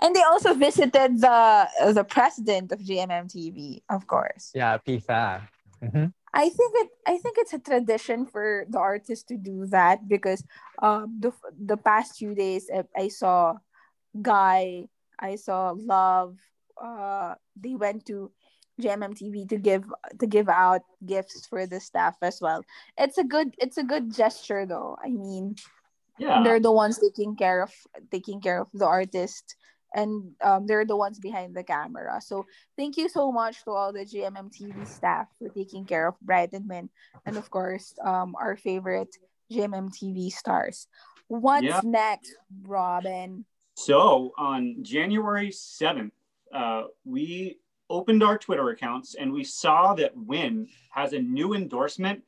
And 0.00 0.14
they 0.14 0.22
also 0.22 0.54
visited 0.54 1.20
the 1.20 1.68
the 1.92 2.04
president 2.04 2.72
of 2.72 2.80
GMM 2.80 3.28
TV, 3.28 3.82
of 3.88 4.06
course. 4.06 4.52
Yeah, 4.54 4.78
PIFA. 4.78 5.48
Mhm. 5.82 6.12
I 6.32 6.48
think 6.48 6.72
it 6.76 6.88
I 7.06 7.18
think 7.18 7.36
it's 7.38 7.52
a 7.54 7.58
tradition 7.58 8.26
for 8.26 8.66
the 8.68 8.78
artist 8.78 9.28
to 9.28 9.36
do 9.36 9.66
that 9.72 10.08
because 10.08 10.44
um 10.82 11.16
the 11.20 11.32
the 11.56 11.76
past 11.76 12.16
few 12.16 12.34
days 12.34 12.68
I, 12.72 12.84
I 12.96 13.08
saw 13.08 13.56
Guy, 14.20 14.84
I 15.18 15.36
saw 15.36 15.72
Love, 15.76 16.36
uh 16.80 17.34
they 17.56 17.74
went 17.74 18.06
to 18.06 18.30
GMM 18.80 19.14
TV 19.18 19.48
to 19.48 19.56
give 19.58 19.84
to 20.20 20.26
give 20.26 20.48
out 20.48 20.82
gifts 21.04 21.46
for 21.46 21.66
the 21.66 21.80
staff 21.80 22.16
as 22.22 22.40
well. 22.40 22.62
It's 22.96 23.18
a 23.18 23.24
good 23.24 23.54
it's 23.58 23.78
a 23.78 23.82
good 23.84 24.14
gesture 24.14 24.66
though. 24.66 24.96
I 25.02 25.08
mean, 25.10 25.56
Yeah. 26.18 26.42
they're 26.42 26.60
the 26.60 26.72
ones 26.72 26.98
taking 26.98 27.36
care 27.36 27.62
of 27.62 27.72
taking 28.10 28.40
care 28.40 28.60
of 28.60 28.68
the 28.74 28.86
artist 28.86 29.56
and 29.94 30.32
um, 30.42 30.66
they're 30.66 30.84
the 30.84 30.96
ones 30.96 31.18
behind 31.18 31.54
the 31.54 31.62
camera 31.64 32.20
so 32.20 32.44
thank 32.76 32.96
you 32.96 33.08
so 33.08 33.32
much 33.32 33.64
to 33.64 33.70
all 33.70 33.92
the 33.92 34.04
gmm 34.04 34.50
tv 34.52 34.86
staff 34.86 35.26
for 35.38 35.48
taking 35.48 35.84
care 35.84 36.08
of 36.08 36.14
brighton 36.20 36.66
men 36.66 36.88
and 37.26 37.36
of 37.36 37.48
course 37.50 37.94
um, 38.04 38.34
our 38.40 38.56
favorite 38.56 39.14
gmm 39.52 39.88
tv 39.90 40.30
stars 40.30 40.86
what's 41.28 41.64
Yeah. 41.64 41.80
next 41.84 42.34
robin 42.66 43.44
So 43.74 44.32
on 44.36 44.82
January 44.82 45.50
7th, 45.50 46.10
uh, 46.52 46.84
we 47.04 47.58
opened 47.88 48.22
our 48.24 48.36
Twitter 48.36 48.68
accounts 48.70 49.14
and 49.14 49.32
we 49.32 49.44
saw 49.44 49.94
that 49.94 50.16
Win 50.16 50.66
has 50.90 51.12
a 51.12 51.18
new 51.20 51.54
endorsement 51.54 52.22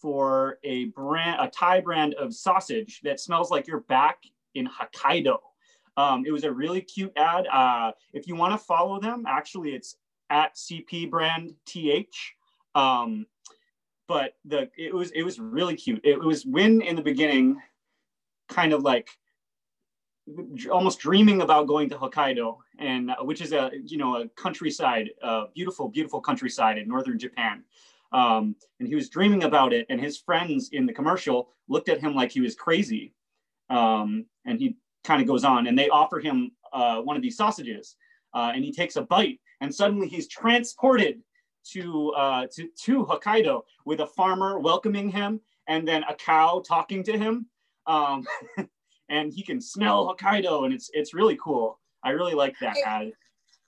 for 0.00 0.58
a 0.62 0.84
brand, 0.86 1.40
a 1.40 1.48
Thai 1.50 1.80
brand 1.80 2.14
of 2.14 2.32
sausage 2.34 3.00
that 3.02 3.18
smells 3.18 3.50
like 3.50 3.66
you're 3.66 3.80
back 3.80 4.18
in 4.54 4.68
Hokkaido. 4.68 5.38
Um, 5.96 6.24
it 6.26 6.30
was 6.30 6.44
a 6.44 6.52
really 6.52 6.80
cute 6.80 7.12
ad. 7.16 7.46
Uh, 7.46 7.92
if 8.12 8.26
you 8.26 8.36
want 8.36 8.52
to 8.52 8.58
follow 8.58 9.00
them, 9.00 9.24
actually, 9.26 9.74
it's 9.74 9.96
at 10.30 10.54
CP 10.54 11.10
brand 11.10 11.54
TH. 11.66 12.34
Um, 12.74 13.26
but 14.08 14.34
the 14.44 14.70
it 14.76 14.94
was 14.94 15.10
it 15.12 15.22
was 15.22 15.38
really 15.38 15.74
cute. 15.74 16.00
It 16.04 16.22
was 16.22 16.44
when 16.44 16.80
in 16.82 16.96
the 16.96 17.02
beginning, 17.02 17.60
kind 18.48 18.72
of 18.72 18.82
like 18.82 19.08
almost 20.70 20.98
dreaming 20.98 21.42
about 21.42 21.66
going 21.66 21.88
to 21.90 21.96
Hokkaido, 21.96 22.58
and 22.78 23.10
uh, 23.10 23.16
which 23.22 23.40
is 23.40 23.52
a 23.52 23.70
you 23.84 23.98
know 23.98 24.16
a 24.16 24.28
countryside, 24.30 25.10
uh, 25.22 25.44
beautiful, 25.54 25.88
beautiful 25.88 26.20
countryside 26.20 26.78
in 26.78 26.88
northern 26.88 27.18
Japan. 27.18 27.64
Um, 28.12 28.54
and 28.78 28.88
he 28.88 28.94
was 28.94 29.08
dreaming 29.08 29.44
about 29.44 29.72
it, 29.72 29.86
and 29.90 30.00
his 30.00 30.18
friends 30.18 30.70
in 30.72 30.86
the 30.86 30.92
commercial 30.92 31.48
looked 31.68 31.88
at 31.88 32.00
him 32.00 32.14
like 32.14 32.30
he 32.30 32.40
was 32.40 32.54
crazy. 32.54 33.12
Um, 33.68 34.26
and 34.44 34.60
he 34.60 34.76
kind 35.06 35.22
of 35.22 35.28
goes 35.28 35.44
on, 35.44 35.68
and 35.68 35.78
they 35.78 35.88
offer 35.88 36.18
him 36.18 36.50
uh, 36.72 37.00
one 37.00 37.16
of 37.16 37.22
these 37.22 37.36
sausages, 37.36 37.96
uh, 38.34 38.52
and 38.54 38.64
he 38.64 38.72
takes 38.72 38.96
a 38.96 39.02
bite, 39.02 39.40
and 39.60 39.74
suddenly 39.74 40.08
he's 40.08 40.28
transported 40.28 41.22
to 41.72 42.10
uh, 42.10 42.46
to 42.54 42.68
to 42.84 43.04
Hokkaido 43.06 43.62
with 43.84 44.00
a 44.00 44.06
farmer 44.06 44.58
welcoming 44.58 45.08
him, 45.08 45.40
and 45.68 45.86
then 45.86 46.02
a 46.04 46.14
cow 46.14 46.62
talking 46.66 47.02
to 47.04 47.16
him. 47.16 47.46
Um, 47.86 48.26
and 49.08 49.32
he 49.32 49.42
can 49.42 49.60
smell 49.60 50.12
Hokkaido, 50.12 50.64
and 50.64 50.74
it's 50.74 50.90
it's 50.92 51.14
really 51.14 51.38
cool. 51.42 51.78
I 52.02 52.10
really 52.10 52.34
like 52.34 52.56
that 52.60 52.76
ad. 52.84 53.12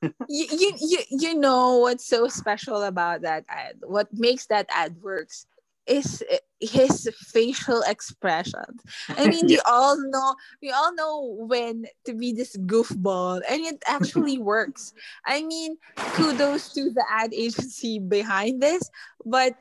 you, 0.02 0.46
you 0.50 0.72
you 0.78 0.98
you 1.10 1.34
know 1.34 1.78
what's 1.78 2.06
so 2.06 2.28
special 2.28 2.84
about 2.84 3.20
that 3.22 3.44
ad 3.48 3.74
what 3.82 4.06
makes 4.12 4.46
that 4.46 4.64
ad 4.70 4.94
works 5.02 5.46
is 5.88 6.22
his 6.60 7.08
facial 7.16 7.82
expressions. 7.82 8.82
I 9.08 9.28
mean, 9.28 9.46
we 9.46 9.58
all 9.66 9.96
know 9.98 10.34
we 10.62 10.70
all 10.70 10.94
know 10.94 11.36
when 11.46 11.86
to 12.04 12.14
be 12.14 12.32
this 12.32 12.56
goofball, 12.56 13.40
and 13.48 13.64
it 13.64 13.82
actually 13.86 14.38
works. 14.52 14.92
I 15.26 15.42
mean, 15.42 15.76
kudos 16.14 16.72
to 16.74 16.90
the 16.90 17.04
ad 17.10 17.32
agency 17.32 17.98
behind 17.98 18.62
this, 18.62 18.90
but 19.24 19.54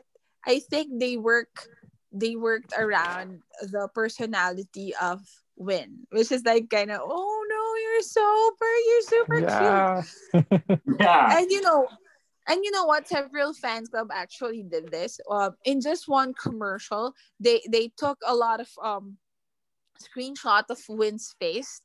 I 0.45 0.59
think 0.59 0.99
they 0.99 1.17
work 1.17 1.69
they 2.11 2.35
worked 2.35 2.73
around 2.77 3.41
the 3.61 3.87
personality 3.93 4.93
of 5.01 5.21
Win, 5.55 6.05
which 6.11 6.31
is 6.31 6.45
like 6.45 6.69
kind 6.69 6.91
of 6.91 7.01
oh 7.03 7.37
no, 7.49 7.63
you're 7.81 8.05
super, 8.05 8.73
you're 8.85 9.07
super 9.09 9.37
cute. 9.37 9.49
Yeah. 9.49 10.03
Yeah. 10.99 11.37
And 11.39 11.51
you 11.51 11.61
know, 11.61 11.87
and 12.47 12.63
you 12.63 12.71
know 12.71 12.85
what? 12.85 13.07
Several 13.07 13.53
fans 13.53 13.89
club 13.89 14.07
actually 14.13 14.63
did 14.63 14.89
this. 14.89 15.19
Um, 15.29 15.55
in 15.65 15.81
just 15.81 16.07
one 16.07 16.33
commercial, 16.33 17.13
they 17.39 17.61
they 17.69 17.91
took 17.97 18.17
a 18.25 18.35
lot 18.35 18.59
of 18.59 18.69
um 18.83 19.17
screenshot 20.01 20.63
of 20.69 20.79
Win's 20.89 21.35
face, 21.39 21.81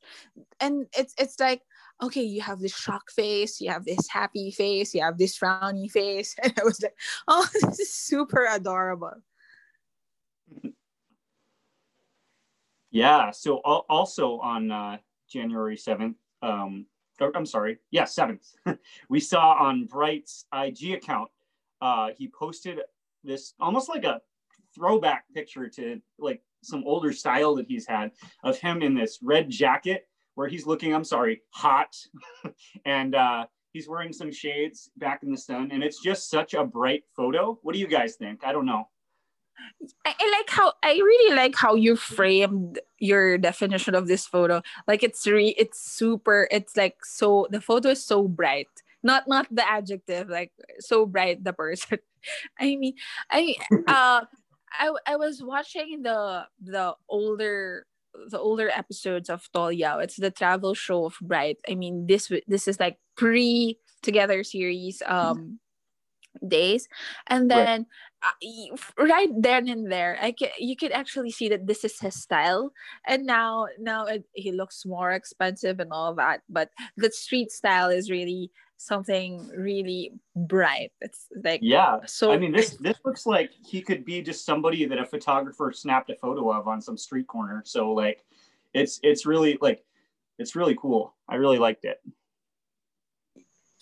and 0.59 0.87
it's 0.97 1.13
it's 1.17 1.39
like 1.39 1.61
okay, 2.01 2.23
you 2.23 2.41
have 2.41 2.59
this 2.59 2.75
shock 2.75 3.11
face, 3.11 3.61
you 3.61 3.69
have 3.69 3.85
this 3.85 4.07
happy 4.09 4.51
face, 4.51 4.93
you 4.93 5.01
have 5.01 5.17
this 5.17 5.37
frowny 5.37 5.89
face, 5.89 6.35
and 6.43 6.53
I 6.59 6.63
was 6.63 6.81
like, 6.81 6.95
oh, 7.27 7.47
this 7.53 7.79
is 7.79 7.93
super 7.93 8.47
adorable. 8.51 9.21
Yeah. 12.91 13.31
So 13.31 13.57
also 13.57 14.39
on 14.39 14.69
uh, 14.69 14.97
January 15.27 15.77
7th, 15.77 16.15
um, 16.43 16.85
I'm 17.21 17.45
sorry, 17.45 17.77
yeah, 17.91 18.03
7th, 18.03 18.53
we 19.09 19.19
saw 19.19 19.53
on 19.53 19.85
Bright's 19.85 20.45
IG 20.53 20.93
account, 20.93 21.29
uh, 21.81 22.09
he 22.17 22.27
posted 22.27 22.79
this 23.23 23.53
almost 23.59 23.89
like 23.89 24.03
a 24.03 24.21
throwback 24.75 25.25
picture 25.33 25.67
to 25.69 26.01
like 26.17 26.41
some 26.63 26.83
older 26.85 27.11
style 27.11 27.55
that 27.55 27.67
he's 27.67 27.87
had 27.87 28.11
of 28.43 28.57
him 28.57 28.81
in 28.81 28.95
this 28.95 29.19
red 29.21 29.49
jacket 29.49 30.07
where 30.35 30.47
he's 30.47 30.65
looking, 30.65 30.93
I'm 30.95 31.03
sorry, 31.03 31.41
hot. 31.51 31.95
and 32.85 33.15
uh, 33.15 33.45
he's 33.71 33.87
wearing 33.87 34.13
some 34.13 34.31
shades 34.31 34.89
back 34.97 35.23
in 35.23 35.31
the 35.31 35.37
sun. 35.37 35.69
And 35.71 35.83
it's 35.83 36.01
just 36.01 36.29
such 36.29 36.53
a 36.53 36.63
bright 36.63 37.03
photo. 37.15 37.59
What 37.61 37.73
do 37.73 37.79
you 37.79 37.87
guys 37.87 38.15
think? 38.15 38.43
I 38.43 38.51
don't 38.51 38.65
know. 38.65 38.87
I, 40.05 40.15
I 40.19 40.31
like 40.37 40.49
how 40.49 40.73
I 40.83 40.93
really 40.93 41.35
like 41.35 41.55
how 41.55 41.75
you 41.75 41.95
framed 41.95 42.79
your 42.99 43.37
definition 43.37 43.95
of 43.95 44.07
this 44.07 44.25
photo. 44.25 44.61
Like 44.87 45.03
it's 45.03 45.25
re 45.27 45.55
it's 45.57 45.79
super. 45.79 46.47
It's 46.51 46.75
like 46.77 47.05
so 47.05 47.47
the 47.49 47.61
photo 47.61 47.89
is 47.89 48.03
so 48.03 48.27
bright. 48.27 48.69
Not 49.03 49.27
not 49.27 49.47
the 49.51 49.69
adjective 49.69 50.29
like 50.29 50.51
so 50.79 51.05
bright 51.05 51.43
the 51.43 51.53
person. 51.53 51.99
I 52.59 52.75
mean 52.75 52.95
I 53.29 53.55
uh 53.87 54.25
I 54.71 54.93
I 55.07 55.15
was 55.17 55.43
watching 55.43 56.01
the 56.01 56.45
the 56.61 56.95
older 57.09 57.85
the 58.29 58.39
older 58.39 58.69
episodes 58.69 59.29
of 59.29 59.47
Tol 59.53 59.71
Yao. 59.71 59.99
It's 59.99 60.17
the 60.17 60.31
travel 60.31 60.73
show 60.73 61.05
of 61.05 61.17
Bright. 61.21 61.57
I 61.69 61.75
mean 61.75 62.07
this 62.07 62.31
this 62.47 62.67
is 62.67 62.79
like 62.79 62.97
pre 63.15 63.77
together 64.01 64.43
series 64.43 65.01
um 65.05 65.59
days 66.47 66.87
and 67.27 67.49
then 67.49 67.85
Uh, 68.23 68.77
right 68.97 69.29
then 69.35 69.67
and 69.67 69.91
there 69.91 70.17
i 70.21 70.31
can 70.31 70.47
you 70.57 70.77
could 70.77 70.93
actually 70.93 71.29
see 71.29 71.49
that 71.49 71.67
this 71.67 71.83
is 71.83 71.99
his 71.99 72.15
style 72.15 72.71
and 73.05 73.25
now 73.25 73.67
now 73.77 74.05
it, 74.05 74.23
he 74.31 74.51
looks 74.51 74.85
more 74.85 75.11
expensive 75.11 75.81
and 75.81 75.91
all 75.91 76.15
that 76.15 76.41
but 76.47 76.69
the 76.95 77.11
street 77.11 77.51
style 77.51 77.89
is 77.89 78.09
really 78.09 78.49
something 78.77 79.47
really 79.55 80.11
bright 80.35 80.91
it's 81.01 81.27
like 81.43 81.59
Yeah. 81.63 81.99
so 82.05 82.31
I 82.31 82.37
mean, 82.37 82.51
this 82.51 82.71
this 82.77 82.97
looks 83.05 83.25
like 83.25 83.51
he 83.65 83.81
could 83.81 84.03
be 84.03 84.21
just 84.21 84.45
somebody 84.45 84.85
that 84.85 84.97
a 84.97 85.05
photographer 85.05 85.71
snapped 85.71 86.09
a 86.09 86.15
photo 86.15 86.51
of 86.51 86.67
on 86.67 86.81
some 86.81 86.97
street 86.97 87.27
corner. 87.27 87.61
So 87.65 87.91
like, 87.91 88.25
it's 88.73 88.99
it's 89.03 89.25
really 89.25 89.57
like, 89.61 89.85
it's 90.37 90.55
really 90.55 90.75
cool. 90.75 91.13
I 91.29 91.35
really 91.35 91.59
liked 91.59 91.85
it. 91.85 92.01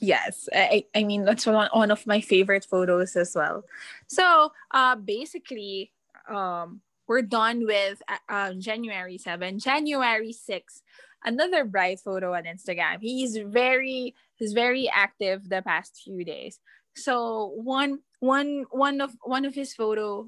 Yes, 0.02 0.50
I, 0.52 0.86
I 0.96 1.04
mean 1.04 1.26
that's 1.26 1.46
one, 1.46 1.70
one 1.74 1.92
of 1.92 2.08
my 2.08 2.22
favorite 2.22 2.66
photos 2.66 3.16
as 3.16 3.34
well. 3.36 3.64
So 4.08 4.52
uh, 4.72 4.96
basically, 4.96 5.92
um, 6.28 6.82
we're 7.08 7.22
done 7.22 7.66
with 7.68 8.02
uh, 8.08 8.18
uh, 8.28 8.54
January 8.54 9.20
7. 9.20 9.60
January 9.60 10.34
6, 10.34 10.82
another 11.24 11.66
bright 11.66 12.00
photo 12.00 12.34
on 12.34 12.44
Instagram. 12.44 12.98
He's 13.00 13.38
very 13.38 14.16
he's 14.36 14.54
very 14.54 14.90
active 14.90 15.48
the 15.48 15.62
past 15.62 16.02
few 16.04 16.26
days. 16.26 16.60
So 16.96 17.54
one 17.56 18.00
one 18.20 18.66
one 18.72 19.02
of 19.02 19.12
one 19.22 19.46
of 19.46 19.54
his 19.54 19.74
photo 19.76 20.28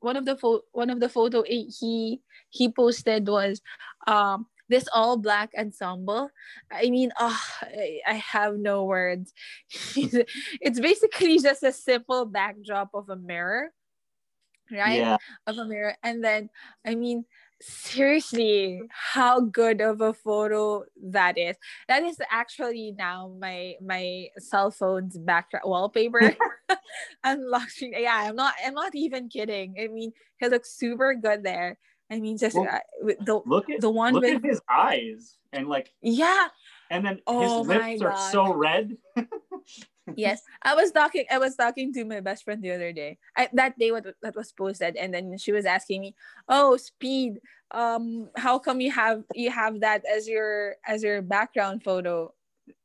one 0.00 0.16
of 0.16 0.26
the 0.26 0.36
pho- 0.36 0.62
one 0.72 0.90
of 0.90 1.00
the 1.00 1.08
photo 1.08 1.42
he 1.42 2.20
he 2.50 2.70
posted 2.70 3.26
was 3.26 3.60
um 4.06 4.46
this 4.68 4.88
all 4.92 5.16
black 5.16 5.50
ensemble 5.58 6.30
I 6.70 6.90
mean, 6.90 7.10
oh, 7.18 7.40
I, 7.62 8.00
I 8.06 8.14
have 8.14 8.56
no 8.56 8.84
words. 8.84 9.32
it's 9.96 10.80
basically 10.80 11.38
just 11.38 11.62
a 11.62 11.72
simple 11.72 12.24
backdrop 12.26 12.90
of 12.94 13.08
a 13.08 13.16
mirror, 13.16 13.72
right? 14.70 14.98
Yeah. 14.98 15.16
Of 15.46 15.58
a 15.58 15.64
mirror. 15.64 15.94
And 16.02 16.22
then, 16.22 16.50
I 16.86 16.94
mean, 16.94 17.24
seriously, 17.60 18.80
how 18.90 19.40
good 19.40 19.80
of 19.80 20.00
a 20.00 20.12
photo 20.12 20.84
that 21.10 21.38
is. 21.38 21.56
That 21.88 22.02
is 22.02 22.18
actually 22.30 22.94
now 22.96 23.32
my 23.40 23.74
my 23.82 24.28
cell 24.38 24.70
phone's 24.70 25.18
background 25.18 25.64
wallpaper. 25.66 26.36
Unlocking. 27.24 27.94
Yeah, 27.96 28.28
I'm 28.28 28.36
not 28.36 28.54
I'm 28.64 28.74
not 28.74 28.94
even 28.94 29.28
kidding. 29.28 29.76
I 29.82 29.88
mean, 29.88 30.12
he 30.38 30.48
looks 30.48 30.76
super 30.76 31.14
good 31.14 31.42
there. 31.42 31.78
I 32.10 32.20
mean, 32.20 32.38
just 32.38 32.56
Well, 32.56 32.80
with 33.00 33.18
the 33.24 33.40
Look 33.44 33.68
at 33.70 33.80
the 33.80 33.90
one 33.90 34.14
look 34.14 34.22
with 34.22 34.36
at 34.36 34.44
his 34.44 34.60
eyes 34.68 35.36
and 35.52 35.68
like, 35.68 35.92
yeah. 36.00 36.48
and 36.90 37.04
then 37.04 37.20
Oh 37.26 37.64
his 37.64 37.68
lips 37.68 38.02
are 38.02 38.16
so 38.30 38.52
red. 38.54 38.96
yes. 40.16 40.42
I 40.62 40.74
was 40.74 40.90
talking 40.92 41.24
i 41.30 41.38
was 41.38 41.54
talking 41.56 41.92
to 41.92 42.04
my 42.04 42.20
best 42.20 42.44
friend 42.44 42.62
the 42.62 42.72
other 42.72 42.92
day. 42.92 43.18
I, 43.36 43.48
that 43.52 43.78
day 43.78 43.92
what 43.92 44.06
that 44.22 44.36
was 44.36 44.52
posted 44.52 44.96
and 44.96 45.12
then 45.12 45.36
she 45.38 45.52
was 45.52 45.66
asking 45.66 46.00
me 46.00 46.14
oh 46.48 46.76
speed 46.76 47.40
um 47.72 48.30
how 48.36 48.58
come 48.58 48.80
you 48.80 48.90
have 48.90 49.22
you 49.34 49.50
have 49.50 49.80
that 49.80 50.02
as 50.06 50.26
your 50.26 50.76
as 50.86 51.02
your 51.02 51.20
background 51.20 51.84
photo? 51.84 52.32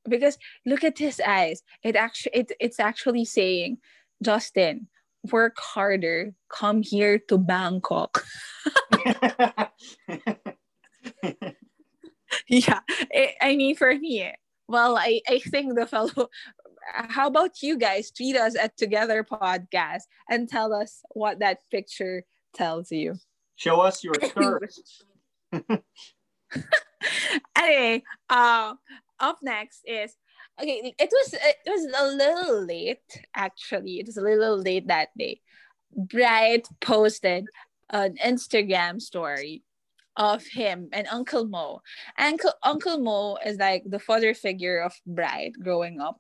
Because 0.08 0.38
look 0.66 0.84
at 0.84 0.98
his 0.98 1.22
eyes. 1.26 1.64
It 1.82 1.96
actually 1.96 2.32
it, 2.36 2.52
it's 2.60 2.80
actually 2.80 3.26
saying 3.26 3.78
justin 4.22 4.88
work 5.32 5.58
harder 5.60 6.34
come 6.50 6.82
here 6.82 7.20
to 7.30 7.38
bangkok. 7.38 8.26
Yeah 12.48 12.80
I, 13.14 13.36
I 13.42 13.56
mean 13.56 13.76
for 13.76 13.94
me 13.94 14.32
well 14.68 14.98
I, 14.98 15.22
I 15.30 15.40
think 15.40 15.76
the 15.76 15.86
fellow 15.86 16.30
how 16.94 17.28
about 17.28 17.62
you 17.62 17.78
guys? 17.78 18.12
Tweet 18.12 18.36
us 18.36 18.58
at 18.58 18.76
together 18.78 19.24
podcast 19.24 20.02
and 20.30 20.50
tell 20.50 20.74
us 20.74 21.02
what 21.12 21.40
that 21.40 21.60
picture 21.72 22.24
tells 22.54 22.92
you. 22.92 23.16
Show 23.56 23.80
us 23.80 24.04
your 24.04 24.16
thirst. 24.16 25.06
anyway 27.56 28.04
uh 28.30 28.74
up 29.20 29.38
next 29.42 29.82
is 29.86 30.16
okay 30.62 30.94
it 30.98 31.10
was 31.12 31.34
it 31.34 31.58
was 31.68 31.86
a 31.86 32.16
little 32.16 32.66
late 32.66 33.02
actually 33.36 34.00
it 34.00 34.06
was 34.06 34.18
a 34.18 34.22
little 34.22 34.58
late 34.58 34.88
that 34.88 35.10
day 35.18 35.40
bright 35.96 36.68
posted 36.82 37.46
an 37.90 38.16
instagram 38.24 39.02
story 39.02 39.64
of 40.16 40.46
him 40.46 40.90
and 40.94 41.08
uncle 41.08 41.46
mo 41.46 41.82
uncle 42.18 42.54
uncle 42.64 43.00
mo 43.00 43.38
is 43.46 43.58
like 43.58 43.84
the 43.88 44.00
father 44.00 44.34
figure 44.34 44.80
of 44.80 44.94
bright 45.08 45.54
growing 45.62 46.00
up 46.00 46.20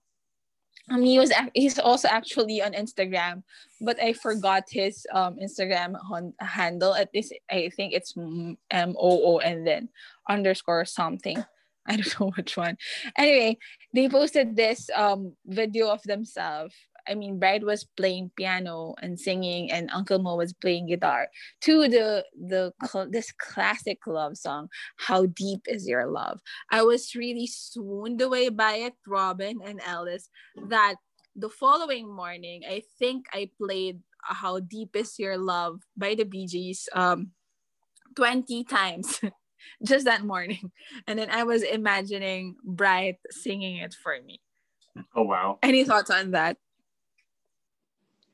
um, 0.89 1.01
he 1.01 1.17
was 1.17 1.31
he's 1.53 1.79
also 1.79 2.07
actually 2.09 2.61
on 2.61 2.73
Instagram, 2.73 3.43
but 3.79 4.01
I 4.01 4.11
forgot 4.11 4.63
his 4.69 5.07
um 5.13 5.37
Instagram 5.39 5.95
hon- 5.95 6.33
handle. 6.39 6.93
At 6.93 7.09
least 7.13 7.33
I 7.49 7.71
think 7.75 7.93
it's 7.93 8.15
M 8.17 8.57
O 8.99 9.35
O 9.35 9.39
and 9.39 9.65
then 9.65 9.87
underscore 10.27 10.83
something. 10.83 11.43
I 11.87 11.97
don't 11.97 12.19
know 12.19 12.31
which 12.35 12.55
one. 12.55 12.77
Anyway, 13.17 13.57
they 13.93 14.07
posted 14.09 14.55
this 14.55 14.89
um 14.95 15.35
video 15.45 15.89
of 15.89 16.01
themselves. 16.03 16.75
I 17.05 17.15
mean, 17.15 17.37
Brad 17.37 17.63
was 17.63 17.83
playing 17.83 18.31
piano 18.37 18.95
and 19.01 19.19
singing, 19.19 19.71
and 19.71 19.89
Uncle 19.91 20.19
Mo 20.19 20.37
was 20.37 20.53
playing 20.53 20.87
guitar 20.87 21.27
to 21.61 21.87
the 21.89 22.23
the 22.39 22.71
this 23.09 23.31
classic 23.33 23.99
love 24.07 24.37
song. 24.37 24.69
How 24.97 25.25
deep 25.25 25.67
is 25.67 25.87
your 25.87 26.07
love? 26.07 26.39
I 26.71 26.83
was 26.83 27.15
really 27.15 27.47
swooned 27.47 28.21
away 28.21 28.47
by 28.49 28.75
it, 28.87 28.93
Robin 29.05 29.59
and 29.63 29.81
Alice. 29.83 30.29
That 30.69 30.95
the 31.35 31.49
following 31.49 32.07
morning, 32.07 32.63
I 32.63 32.83
think 32.97 33.25
I 33.33 33.49
played 33.59 33.99
"How 34.23 34.59
Deep 34.59 34.95
Is 34.95 35.19
Your 35.19 35.37
Love" 35.37 35.81
by 35.97 36.15
the 36.15 36.23
Bee 36.23 36.47
Gees 36.47 36.87
um 36.93 37.31
twenty 38.15 38.63
times. 38.63 39.19
Just 39.83 40.05
that 40.05 40.23
morning. 40.23 40.71
And 41.07 41.17
then 41.17 41.29
I 41.29 41.43
was 41.43 41.63
imagining 41.63 42.55
Bright 42.63 43.17
singing 43.29 43.77
it 43.77 43.93
for 43.93 44.15
me. 44.25 44.41
Oh 45.15 45.23
wow. 45.23 45.59
Any 45.63 45.83
thoughts 45.83 46.09
on 46.09 46.31
that? 46.31 46.57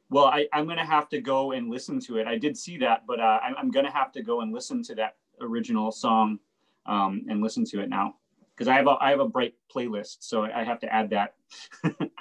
Well, 0.09 0.25
I, 0.25 0.47
I'm 0.53 0.67
gonna 0.67 0.85
have 0.85 1.09
to 1.09 1.21
go 1.21 1.51
and 1.51 1.69
listen 1.69 1.99
to 2.01 2.17
it. 2.17 2.27
I 2.27 2.37
did 2.37 2.57
see 2.57 2.77
that, 2.79 3.05
but 3.07 3.19
uh, 3.19 3.39
I, 3.41 3.53
I'm 3.57 3.71
gonna 3.71 3.91
have 3.91 4.11
to 4.13 4.23
go 4.23 4.41
and 4.41 4.53
listen 4.53 4.83
to 4.83 4.95
that 4.95 5.15
original 5.41 5.91
song 5.91 6.39
um, 6.85 7.25
and 7.29 7.41
listen 7.41 7.63
to 7.65 7.81
it 7.81 7.89
now 7.89 8.15
because 8.55 8.67
I 8.67 8.75
have 8.75 8.87
a 8.87 8.97
I 8.99 9.11
have 9.11 9.19
a 9.19 9.27
bright 9.27 9.53
playlist, 9.73 10.17
so 10.21 10.43
I 10.43 10.63
have 10.63 10.79
to 10.81 10.93
add 10.93 11.11
that. 11.11 11.35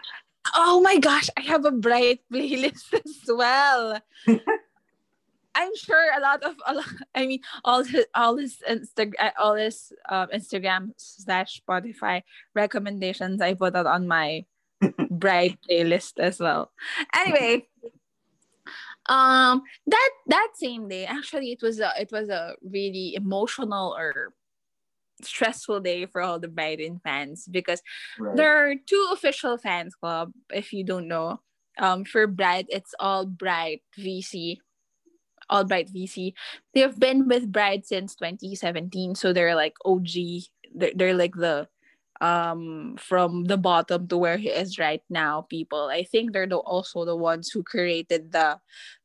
Oh 0.54 0.80
my 0.80 0.98
gosh, 0.98 1.28
I 1.36 1.42
have 1.42 1.64
a 1.64 1.70
bright 1.70 2.20
playlist 2.32 2.94
as 2.94 3.20
well. 3.28 4.00
I'm 5.58 5.74
sure 5.74 6.06
a 6.14 6.20
lot 6.22 6.42
of 6.46 6.54
a 6.66 6.74
lot, 6.78 6.86
I 7.18 7.26
mean 7.26 7.40
all 7.66 7.82
his 7.82 8.06
all 8.14 8.36
his 8.38 8.62
Insta 8.62 9.10
all 9.38 9.54
his 9.58 9.90
um, 10.08 10.28
Instagram 10.30 10.94
slash 10.96 11.60
Spotify 11.66 12.22
recommendations 12.54 13.42
I 13.42 13.54
put 13.58 13.74
out 13.74 13.86
on 13.90 14.06
my 14.06 14.46
bright 15.10 15.58
playlist 15.66 16.22
as 16.22 16.38
well. 16.38 16.70
Anyway, 17.10 17.66
um 19.08 19.62
that 19.86 20.10
that 20.28 20.50
same 20.54 20.86
day 20.88 21.06
actually 21.06 21.50
it 21.52 21.62
was 21.62 21.80
a 21.80 21.90
it 21.98 22.10
was 22.12 22.28
a 22.28 22.54
really 22.62 23.14
emotional 23.14 23.96
or 23.98 24.32
stressful 25.22 25.80
day 25.80 26.06
for 26.06 26.20
all 26.22 26.38
the 26.38 26.46
Brighton 26.46 27.00
fans 27.02 27.48
because 27.50 27.82
Right. 28.20 28.36
there 28.36 28.54
are 28.70 28.74
two 28.86 29.10
official 29.12 29.58
fans 29.58 29.94
club 29.96 30.30
if 30.54 30.72
you 30.72 30.84
don't 30.84 31.08
know 31.08 31.40
um 31.78 32.04
for 32.04 32.26
bright 32.28 32.66
it's 32.68 32.94
all 33.00 33.26
bright 33.26 33.82
vc 33.98 34.58
all 35.50 35.64
bright 35.64 35.88
vc 35.92 36.32
they've 36.74 36.98
been 36.98 37.28
with 37.28 37.50
bright 37.50 37.86
since 37.86 38.14
2017 38.14 39.14
so 39.14 39.32
they're 39.32 39.54
like 39.54 39.74
og 39.84 40.06
they're, 40.74 40.92
they're 40.94 41.14
like 41.14 41.34
the 41.34 41.68
um 42.20 42.96
from 42.98 43.44
the 43.44 43.56
bottom 43.56 44.08
to 44.08 44.18
where 44.18 44.38
he 44.38 44.48
is 44.48 44.78
right 44.78 45.02
now 45.08 45.42
people. 45.42 45.88
I 45.92 46.02
think 46.02 46.32
they're 46.32 46.46
the, 46.46 46.56
also 46.56 47.04
the 47.04 47.16
ones 47.16 47.50
who 47.50 47.62
created 47.62 48.32
the 48.32 48.58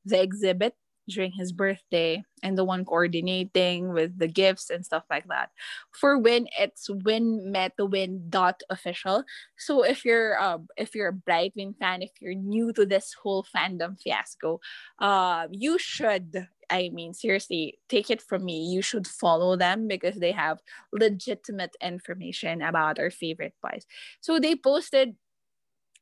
the 0.05 0.21
exhibit 0.21 0.75
during 1.07 1.31
his 1.31 1.51
birthday 1.51 2.23
and 2.41 2.57
the 2.57 2.63
one 2.63 2.85
coordinating 2.85 3.93
with 3.93 4.17
the 4.17 4.27
gifts 4.27 4.69
and 4.69 4.85
stuff 4.85 5.03
like 5.09 5.27
that 5.27 5.49
for 5.91 6.17
win 6.17 6.47
it's 6.59 6.89
win 6.89 7.51
meta 7.51 7.85
win 7.85 8.25
dot 8.29 8.61
official 8.69 9.23
so 9.57 9.83
if 9.83 10.05
you're 10.05 10.41
um 10.41 10.67
if 10.77 10.95
you're 10.95 11.09
a 11.09 11.13
Brightwin 11.13 11.77
fan, 11.77 12.01
if 12.01 12.11
you're 12.19 12.33
new 12.35 12.73
to 12.73 12.85
this 12.85 13.13
whole 13.13 13.43
fandom 13.43 13.99
fiasco, 14.01 14.59
uh, 14.99 15.47
you 15.51 15.77
should. 15.77 16.47
I 16.69 16.89
mean, 16.89 17.13
seriously, 17.13 17.79
take 17.89 18.09
it 18.09 18.21
from 18.21 18.45
me. 18.45 18.65
You 18.65 18.81
should 18.81 19.07
follow 19.07 19.55
them 19.55 19.87
because 19.87 20.15
they 20.15 20.31
have 20.31 20.59
legitimate 20.91 21.75
information 21.81 22.61
about 22.61 22.99
our 22.99 23.11
favorite 23.11 23.53
boys. 23.61 23.85
So 24.21 24.39
they 24.39 24.55
posted 24.55 25.15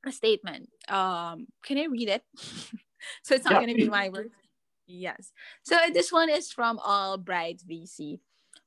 a 0.06 0.12
statement. 0.12 0.70
Um, 0.88 1.48
can 1.66 1.78
I 1.78 1.86
read 1.86 2.10
it? 2.10 2.24
so 3.24 3.36
it's 3.36 3.46
not 3.46 3.58
Yeah, 3.58 3.60
going 3.60 3.70
to 3.70 3.76
be 3.76 3.90
my 3.90 4.10
words. 4.10 4.32
Yes. 4.92 5.32
So 5.64 5.78
this 5.94 6.12
one 6.12 6.30
is 6.30 6.52
from 6.52 6.80
All 6.84 7.18
Bright 7.18 7.62
VC 7.68 8.20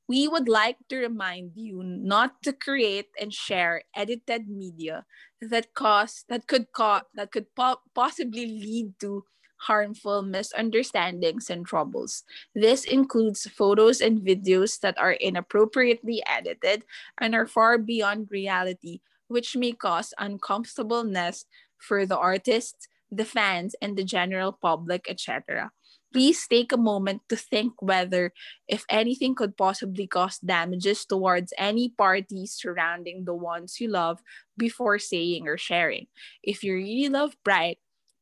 we 0.06 0.28
would 0.28 0.48
like 0.48 0.76
to 0.88 0.98
remind 0.98 1.52
you 1.56 1.82
not 1.82 2.42
to 2.42 2.52
create 2.52 3.08
and 3.20 3.32
share 3.32 3.82
edited 3.96 4.48
media 4.48 5.04
that 5.40 5.72
cause 5.74 6.24
that 6.28 6.46
could 6.46 6.72
cause 6.72 7.02
that 7.14 7.32
could 7.32 7.48
po- 7.54 7.80
possibly 7.94 8.46
lead 8.46 8.92
to 9.00 9.24
harmful 9.64 10.20
misunderstandings 10.20 11.48
and 11.48 11.64
troubles. 11.64 12.24
This 12.54 12.84
includes 12.84 13.48
photos 13.48 14.02
and 14.02 14.20
videos 14.20 14.78
that 14.80 14.98
are 14.98 15.16
inappropriately 15.16 16.22
edited 16.26 16.84
and 17.18 17.34
are 17.34 17.46
far 17.46 17.78
beyond 17.78 18.28
reality, 18.30 19.00
which 19.28 19.56
may 19.56 19.72
cause 19.72 20.12
uncomfortableness 20.18 21.46
for 21.78 22.04
the 22.04 22.18
artists, 22.18 22.88
the 23.10 23.24
fans, 23.24 23.74
and 23.80 23.96
the 23.96 24.04
general 24.04 24.52
public, 24.52 25.08
etc. 25.08 25.72
Please 26.14 26.46
take 26.46 26.70
a 26.70 26.78
moment 26.78 27.22
to 27.28 27.34
think 27.34 27.82
whether 27.82 28.32
if 28.68 28.86
anything 28.88 29.34
could 29.34 29.56
possibly 29.56 30.06
cause 30.06 30.38
damages 30.38 31.04
towards 31.04 31.52
any 31.58 31.90
parties 31.90 32.54
surrounding 32.54 33.24
the 33.24 33.34
ones 33.34 33.80
you 33.80 33.90
love 33.90 34.22
before 34.56 35.00
saying 35.00 35.48
or 35.48 35.58
sharing. 35.58 36.06
If 36.42 36.62
you 36.62 36.74
really 36.74 37.08
love 37.10 37.34
Bright, 37.42 37.78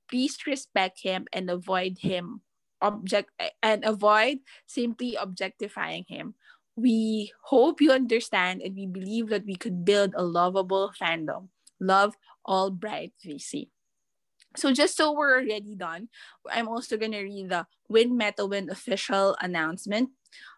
please 0.08 0.38
respect 0.46 1.04
him 1.04 1.26
and 1.34 1.50
avoid 1.50 1.98
him 2.00 2.40
object 2.80 3.30
and 3.62 3.84
avoid 3.84 4.38
simply 4.66 5.14
objectifying 5.16 6.04
him. 6.08 6.34
We 6.76 7.32
hope 7.44 7.80
you 7.80 7.92
understand 7.92 8.62
and 8.62 8.74
we 8.74 8.86
believe 8.86 9.28
that 9.28 9.44
we 9.44 9.56
could 9.56 9.84
build 9.84 10.14
a 10.16 10.24
lovable 10.24 10.92
fandom. 10.96 11.48
Love 11.78 12.16
all 12.44 12.70
bright 12.70 13.12
VC. 13.20 13.71
So 14.56 14.72
just 14.72 14.96
so 14.96 15.12
we're 15.12 15.40
already 15.40 15.74
done, 15.76 16.08
I'm 16.50 16.68
also 16.68 16.96
gonna 16.96 17.22
read 17.22 17.48
the 17.48 17.66
Win 17.88 18.18
Metawin 18.18 18.70
official 18.70 19.36
announcement. 19.40 20.10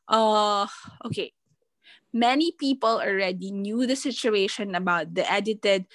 Uh 0.08 0.66
okay. 1.06 1.32
Many 2.14 2.52
people 2.52 3.02
already 3.02 3.50
knew 3.50 3.86
the 3.86 3.96
situation 3.96 4.74
about 4.74 5.14
the 5.14 5.26
edited 5.26 5.86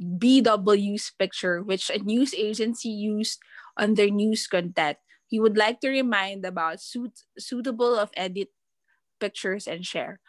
BW's 0.00 1.12
picture, 1.18 1.62
which 1.62 1.90
a 1.90 1.98
news 1.98 2.34
agency 2.34 2.90
used 2.90 3.40
on 3.76 3.94
their 3.94 4.10
news 4.10 4.46
content. 4.46 4.98
We 5.32 5.40
would 5.40 5.56
like 5.56 5.80
to 5.80 5.88
remind 5.88 6.44
about 6.44 6.80
suit, 6.80 7.24
suitable 7.38 7.96
of 7.96 8.10
edit 8.16 8.48
pictures 9.20 9.66
and 9.66 9.84
share. 9.84 10.20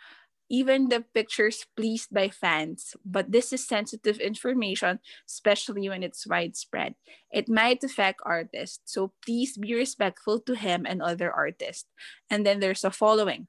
Even 0.50 0.90
the 0.90 1.06
pictures 1.14 1.66
pleased 1.78 2.10
by 2.12 2.30
fans, 2.30 2.96
but 3.06 3.32
this 3.32 3.54
is 3.54 3.68
sensitive 3.68 4.20
information, 4.20 5.00
especially 5.30 5.88
when 5.90 6.04
it's 6.04 6.26
widespread. 6.26 6.96
It 7.32 7.48
might 7.48 7.84
affect 7.84 8.22
artists, 8.26 8.82
so 8.86 9.14
please 9.24 9.58
be 9.58 9.76
respectful 9.76 10.40
to 10.42 10.56
him 10.56 10.86
and 10.90 11.02
other 11.02 11.32
artists. 11.32 11.86
And 12.30 12.46
then 12.46 12.60
there's 12.60 12.84
a 12.84 12.92
following 12.92 13.48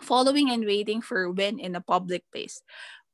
following 0.00 0.50
and 0.50 0.64
waiting 0.64 1.02
for 1.02 1.30
win 1.30 1.58
in 1.58 1.76
a 1.76 1.80
public 1.80 2.24
place. 2.32 2.62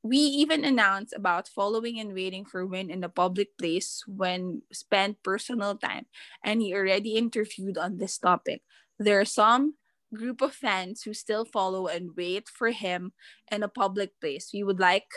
We 0.01 0.17
even 0.17 0.63
announced 0.63 1.11
about 1.11 1.49
following 1.49 1.99
and 1.99 2.13
waiting 2.13 2.45
for 2.45 2.65
win 2.65 2.89
in 2.89 3.03
a 3.03 3.11
public 3.11 3.57
place 3.57 4.03
when 4.07 4.61
spent 4.71 5.21
personal 5.23 5.75
time, 5.75 6.07
and 6.43 6.61
he 6.61 6.73
already 6.73 7.19
interviewed 7.19 7.77
on 7.77 7.97
this 7.97 8.17
topic. 8.17 8.63
There 8.97 9.19
are 9.19 9.27
some 9.27 9.75
group 10.13 10.41
of 10.41 10.53
fans 10.53 11.03
who 11.03 11.13
still 11.13 11.45
follow 11.45 11.87
and 11.87 12.15
wait 12.15 12.49
for 12.49 12.69
him 12.69 13.13
in 13.51 13.63
a 13.63 13.71
public 13.71 14.19
place. 14.19 14.51
We 14.53 14.63
would 14.63 14.79
like 14.79 15.09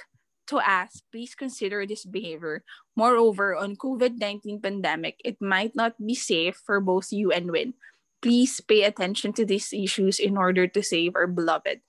to 0.48 0.60
ask, 0.60 1.02
please 1.10 1.34
consider 1.34 1.86
this 1.86 2.04
behavior. 2.04 2.64
Moreover, 2.96 3.56
on 3.56 3.76
COVID-19 3.76 4.62
pandemic, 4.62 5.20
it 5.24 5.40
might 5.40 5.74
not 5.74 5.96
be 5.96 6.14
safe 6.14 6.60
for 6.64 6.80
both 6.80 7.12
you 7.12 7.32
and 7.32 7.50
Win. 7.50 7.74
Please 8.20 8.60
pay 8.60 8.84
attention 8.84 9.32
to 9.34 9.44
these 9.44 9.72
issues 9.72 10.18
in 10.18 10.36
order 10.36 10.66
to 10.66 10.82
save 10.82 11.16
our 11.16 11.26
beloved. 11.26 11.80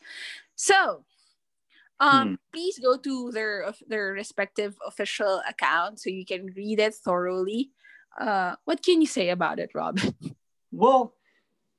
So, 0.55 1.05
um, 1.99 2.39
please 2.51 2.79
go 2.79 2.97
to 2.97 3.31
their 3.31 3.71
their 3.87 4.11
respective 4.11 4.75
official 4.85 5.41
account 5.47 6.01
so 6.01 6.09
you 6.09 6.25
can 6.25 6.51
read 6.55 6.79
it 6.79 6.95
thoroughly. 6.95 7.71
Uh, 8.19 8.55
what 8.65 8.83
can 8.83 8.99
you 8.99 9.07
say 9.07 9.29
about 9.29 9.59
it, 9.59 9.71
Rob? 9.73 9.99
Well, 10.73 11.13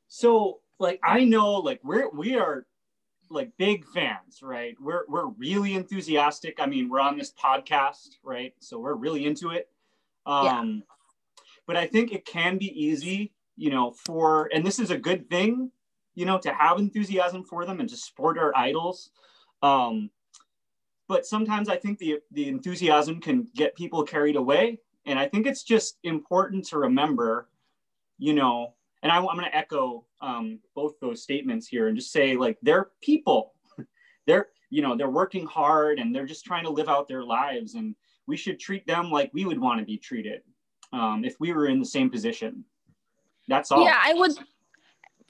so 0.07 0.63
like 0.79 1.01
I 1.05 1.25
know 1.25 1.55
like 1.55 1.81
we're 1.83 2.11
we 2.11 2.37
are 2.37 2.67
like 3.31 3.51
big 3.59 3.85
fans, 3.87 4.41
right? 4.43 4.75
We're 4.81 5.05
we're 5.09 5.29
really 5.29 5.75
enthusiastic. 5.75 6.57
I 6.59 6.67
mean, 6.67 6.89
we're 6.89 7.01
on 7.01 7.19
this 7.19 7.33
podcast, 7.33 8.17
right? 8.23 8.55
So 8.61 8.79
we're 8.79 8.95
really 8.95 9.27
into 9.27 9.51
it. 9.51 9.69
Um 10.27 10.83
but 11.67 11.77
I 11.77 11.87
think 11.87 12.13
it 12.13 12.27
can 12.27 12.59
be 12.59 12.67
easy, 12.67 13.33
you 13.57 13.71
know, 13.71 13.93
for 14.05 14.51
and 14.53 14.65
this 14.65 14.79
is 14.79 14.91
a 14.91 14.99
good 14.99 15.29
thing, 15.31 15.71
you 16.15 16.27
know, 16.27 16.39
to 16.39 16.53
have 16.53 16.79
enthusiasm 16.79 17.45
for 17.45 17.65
them 17.65 17.81
and 17.81 17.89
to 17.89 17.97
support 17.97 18.39
our 18.39 18.53
idols. 18.57 19.11
Um 19.63 20.11
but 21.07 21.27
sometimes 21.27 21.69
I 21.69 21.77
think 21.77 21.99
the 21.99 22.21
the 22.33 22.49
enthusiasm 22.49 23.21
can 23.21 23.47
get 23.55 23.77
people 23.77 24.03
carried 24.03 24.37
away 24.37 24.81
and 25.07 25.19
I 25.19 25.29
think 25.29 25.47
it's 25.47 25.63
just 25.63 25.99
important 26.03 26.67
to 26.67 26.79
remember, 26.79 27.49
you 28.19 28.33
know, 28.33 28.75
and 29.05 29.13
I, 29.13 29.19
am 29.19 29.25
going 29.27 29.45
to 29.45 29.57
echo 29.57 30.07
um, 30.21 30.59
both 30.75 30.95
those 31.01 31.23
statements 31.23 31.69
here 31.69 31.87
and 31.87 31.97
just 31.97 32.11
say 32.11 32.37
like 32.37 32.59
they're 32.63 32.91
people 33.01 33.53
they're 34.27 34.49
you 34.71 34.83
know 34.83 34.97
they're 34.97 35.11
working 35.11 35.47
hard 35.47 36.01
and 36.01 36.13
they're 36.13 36.27
just 36.27 36.45
trying 36.45 36.65
to 36.65 36.71
live 36.71 36.89
out 36.89 37.07
their 37.07 37.23
lives 37.23 37.75
and 37.75 37.95
we 38.27 38.37
should 38.37 38.59
treat 38.59 38.85
them 38.87 39.11
like 39.11 39.31
we 39.33 39.45
would 39.45 39.61
want 39.61 39.79
to 39.79 39.85
be 39.85 39.99
treated 39.99 40.41
um, 40.93 41.25
if 41.25 41.37
we 41.39 41.53
were 41.53 41.67
in 41.67 41.79
the 41.79 41.87
same 41.87 42.11
position 42.11 42.65
that's 43.49 43.71
all 43.71 43.85
Yeah, 43.85 43.99
I 44.03 44.15
would. 44.15 44.33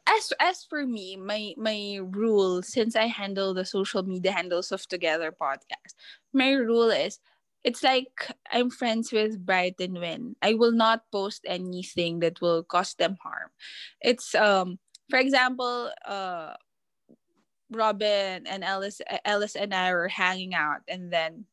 As 0.06 0.32
as 0.38 0.64
for 0.64 0.86
me, 0.86 1.16
my 1.16 1.54
my 1.56 1.98
rule 2.02 2.62
since 2.62 2.94
I 2.94 3.06
handle 3.06 3.54
the 3.54 3.64
social 3.64 4.02
media 4.02 4.32
handles 4.32 4.70
of 4.70 4.86
Together 4.86 5.32
podcast, 5.32 5.94
my 6.32 6.52
rule 6.52 6.90
is 6.90 7.18
it's 7.64 7.82
like 7.82 8.30
I'm 8.52 8.70
friends 8.70 9.12
with 9.12 9.44
Bright 9.44 9.76
and 9.80 9.98
Win. 9.98 10.36
I 10.42 10.54
will 10.54 10.72
not 10.72 11.02
post 11.10 11.42
anything 11.46 12.20
that 12.20 12.40
will 12.40 12.62
cause 12.62 12.94
them 12.94 13.16
harm. 13.22 13.50
It's 14.00 14.34
um 14.34 14.78
for 15.10 15.18
example, 15.18 15.90
uh 16.06 16.54
Robin 17.70 18.46
and 18.46 18.62
Alice, 18.62 19.00
Ellis 19.24 19.56
and 19.56 19.74
I 19.74 19.92
were 19.92 20.08
hanging 20.08 20.54
out 20.54 20.82
and 20.86 21.12
then 21.12 21.46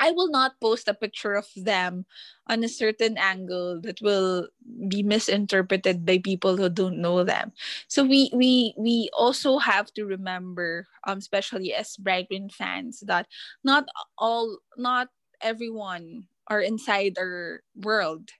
I 0.00 0.10
will 0.12 0.28
not 0.28 0.60
post 0.60 0.88
a 0.88 0.94
picture 0.94 1.34
of 1.34 1.46
them 1.56 2.04
on 2.48 2.62
a 2.62 2.68
certain 2.68 3.16
angle 3.16 3.80
that 3.80 4.00
will 4.02 4.48
be 4.88 5.02
misinterpreted 5.02 6.04
by 6.04 6.18
people 6.18 6.56
who 6.56 6.68
don't 6.68 7.00
know 7.00 7.24
them. 7.24 7.52
So 7.88 8.04
we 8.04 8.30
we 8.32 8.74
we 8.76 9.08
also 9.16 9.58
have 9.58 9.92
to 9.94 10.04
remember, 10.04 10.86
um, 11.06 11.18
especially 11.18 11.72
as 11.72 11.96
Brightwin 11.96 12.52
fans, 12.52 13.00
that 13.06 13.26
not 13.64 13.88
all 14.18 14.58
not 14.76 15.08
everyone 15.40 16.28
are 16.48 16.60
inside 16.60 17.16
our 17.18 17.62
world, 17.76 18.30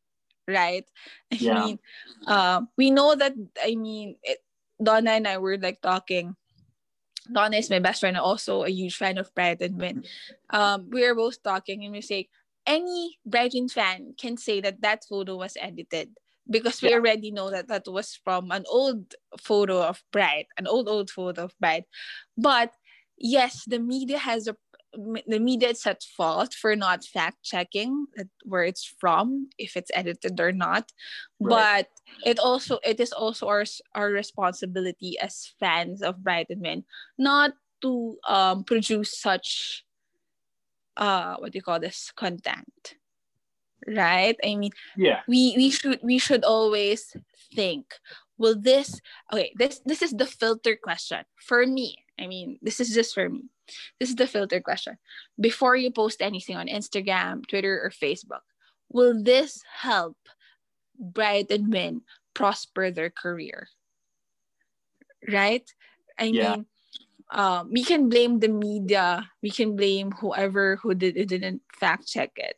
right? 0.49 0.85
I 1.33 1.37
Yeah. 1.39 1.55
mean, 1.55 1.79
uh, 2.27 2.63
we 2.77 2.91
know 2.91 3.15
that. 3.15 3.35
I 3.63 3.75
mean, 3.77 4.17
it, 4.23 4.39
Donna 4.83 5.13
and 5.13 5.29
I 5.29 5.39
were 5.39 5.59
like 5.59 5.81
talking. 5.83 6.37
Donna 7.33 7.57
is 7.57 7.71
my 7.71 7.79
best 7.81 8.01
friend, 8.01 8.17
also 8.17 8.63
a 8.65 8.69
huge 8.71 8.97
fan 8.97 9.19
of 9.19 9.35
Bright 9.35 9.61
and 9.61 9.79
Win. 9.81 10.05
Um, 10.51 10.89
we 10.91 11.03
were 11.07 11.15
both 11.15 11.43
talking, 11.43 11.85
and 11.85 11.93
we 11.93 12.01
say 12.01 12.29
any 12.67 13.19
Brightwin 13.29 13.71
fan 13.71 14.15
can 14.19 14.37
say 14.37 14.61
that 14.61 14.81
that 14.83 15.05
photo 15.09 15.37
was 15.37 15.57
edited 15.61 16.11
because 16.49 16.83
we 16.83 16.89
Yeah. 16.89 16.95
already 16.95 17.31
know 17.33 17.51
that 17.51 17.69
that 17.69 17.87
was 17.89 18.15
from 18.25 18.51
an 18.53 18.65
old 18.71 19.15
photo 19.41 19.83
of 19.83 20.03
Bright, 20.13 20.47
an 20.57 20.67
old 20.67 20.89
old 20.89 21.11
photo 21.11 21.45
of 21.45 21.55
Bright. 21.61 21.85
But 22.39 22.73
yes, 23.19 23.65
the 23.67 23.79
media 23.81 24.19
has 24.19 24.47
a 24.47 24.57
the 25.27 25.39
media 25.39 25.71
is 25.71 25.87
at 25.87 26.03
fault 26.03 26.55
for 26.55 26.75
not 26.75 27.05
fact 27.05 27.43
checking 27.43 28.07
where 28.45 28.65
it's 28.65 28.85
from, 28.99 29.49
if 29.59 29.77
it's 29.77 29.91
edited 29.95 30.41
or 30.41 30.53
not. 30.53 30.91
Right. 31.41 31.85
But 31.85 31.89
it 32.25 32.39
also 32.39 32.79
it 32.85 33.01
is 33.01 33.13
also 33.13 33.47
our 33.49 33.65
our 33.95 34.11
responsibility 34.11 35.19
as 35.21 35.53
fans 35.61 36.03
of 36.03 36.23
Brighton 36.23 36.61
Men 36.61 36.85
not 37.19 37.53
to 37.83 38.17
um 38.29 38.65
produce 38.65 39.19
such 39.21 39.85
uh 40.97 41.37
what 41.37 41.53
do 41.53 41.59
you 41.59 41.63
call 41.63 41.81
this 41.81 42.11
content 42.17 42.97
right 43.87 44.37
i 44.45 44.57
mean 44.57 44.73
Yeah. 44.97 45.21
we 45.29 45.55
we 45.57 45.71
should 45.71 46.01
we 46.03 46.19
should 46.19 46.45
always 46.45 47.15
think 47.55 47.85
will 48.39 48.59
this 48.59 49.01
okay 49.33 49.53
this 49.57 49.81
this 49.85 50.03
is 50.03 50.13
the 50.13 50.27
filter 50.27 50.77
question 50.77 51.25
for 51.37 51.67
me 51.67 52.05
i 52.19 52.27
mean 52.27 52.59
this 52.63 52.81
is 52.81 52.93
just 52.93 53.15
for 53.15 53.29
me 53.29 53.45
this 53.99 54.09
is 54.09 54.17
the 54.17 54.27
filter 54.27 54.61
question 54.61 54.97
before 55.41 55.77
you 55.77 55.91
post 55.91 56.23
anything 56.23 56.57
on 56.57 56.67
instagram 56.69 57.47
twitter 57.47 57.81
or 57.83 57.91
facebook 57.91 58.45
will 58.91 59.23
this 59.23 59.63
help 59.71 60.17
bright 60.99 61.51
and 61.51 61.73
win 61.73 62.01
prosper 62.35 62.91
their 62.91 63.11
career 63.11 63.69
right 65.29 65.69
i 66.19 66.25
Yeah. 66.25 66.57
mean 66.57 66.67
um, 67.33 67.71
we 67.73 67.83
can 67.83 68.09
blame 68.09 68.39
the 68.39 68.49
media 68.49 69.29
we 69.43 69.51
can 69.51 69.75
blame 69.75 70.13
whoever 70.13 70.77
who 70.77 70.95
did 70.95 71.15
didn't 71.27 71.63
fact 71.75 72.07
check 72.07 72.31
it 72.37 72.57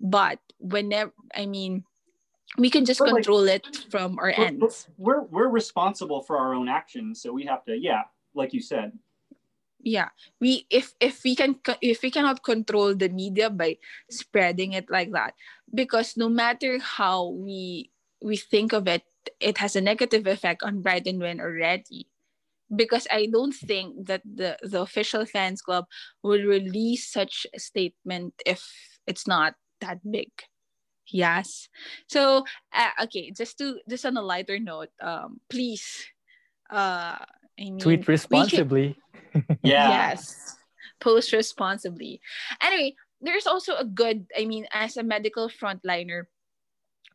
but 0.00 0.38
whenever 0.58 1.12
i 1.34 1.44
mean 1.44 1.84
we 2.58 2.70
can 2.70 2.84
just 2.84 3.00
But, 3.00 3.12
like, 3.12 3.14
control 3.24 3.44
it 3.48 3.66
from 3.90 4.18
our 4.18 4.32
but 4.34 4.38
ends 4.38 4.88
we're 4.96 5.22
we're 5.22 5.48
responsible 5.48 6.22
for 6.22 6.38
our 6.38 6.54
own 6.54 6.68
actions, 6.68 7.20
so 7.20 7.32
we 7.32 7.44
have 7.44 7.64
to. 7.66 7.76
Yeah, 7.76 8.02
like 8.34 8.54
you 8.54 8.62
said. 8.62 8.92
Yeah. 9.86 10.10
We 10.42 10.66
if 10.68 10.92
if 10.98 11.22
we 11.22 11.38
can 11.38 11.62
if 11.80 12.02
we 12.02 12.10
cannot 12.10 12.42
control 12.42 12.94
the 12.94 13.08
media 13.08 13.48
by 13.48 13.78
spreading 14.10 14.74
it 14.74 14.90
like 14.90 15.12
that 15.12 15.34
because 15.72 16.18
no 16.18 16.28
matter 16.28 16.78
how 16.82 17.30
we 17.30 17.90
we 18.20 18.36
think 18.36 18.74
of 18.74 18.88
it 18.88 19.06
it 19.38 19.58
has 19.58 19.76
a 19.76 19.80
negative 19.80 20.26
effect 20.26 20.62
on 20.66 20.82
brighton 20.82 21.20
win 21.22 21.40
already. 21.40 22.10
Because 22.66 23.06
i 23.14 23.30
don't 23.30 23.54
think 23.54 24.10
that 24.10 24.26
the 24.26 24.58
the 24.66 24.82
official 24.82 25.24
fans 25.24 25.62
club 25.62 25.86
will 26.26 26.42
release 26.42 27.06
such 27.06 27.46
a 27.54 27.60
statement 27.62 28.34
if 28.44 28.66
it's 29.06 29.26
not 29.26 29.54
that 29.80 30.02
big. 30.02 30.34
Yes. 31.06 31.68
So 32.10 32.42
uh, 32.74 33.06
okay 33.06 33.30
just 33.30 33.58
to 33.62 33.78
just 33.88 34.02
on 34.04 34.18
a 34.18 34.22
lighter 34.22 34.58
note 34.58 34.90
um 34.98 35.38
please 35.48 35.86
uh 36.74 37.22
I 37.58 37.64
mean, 37.64 37.78
Tweet 37.78 38.00
we 38.00 38.04
can- 38.04 38.12
responsibly. 38.12 38.96
Yeah. 39.62 40.12
Yes. 40.12 40.56
Post 41.00 41.32
responsibly. 41.32 42.20
Anyway, 42.62 42.96
there's 43.20 43.46
also 43.46 43.76
a 43.76 43.84
good, 43.84 44.24
I 44.36 44.46
mean, 44.46 44.64
as 44.72 44.96
a 44.96 45.02
medical 45.04 45.48
frontliner, 45.52 46.24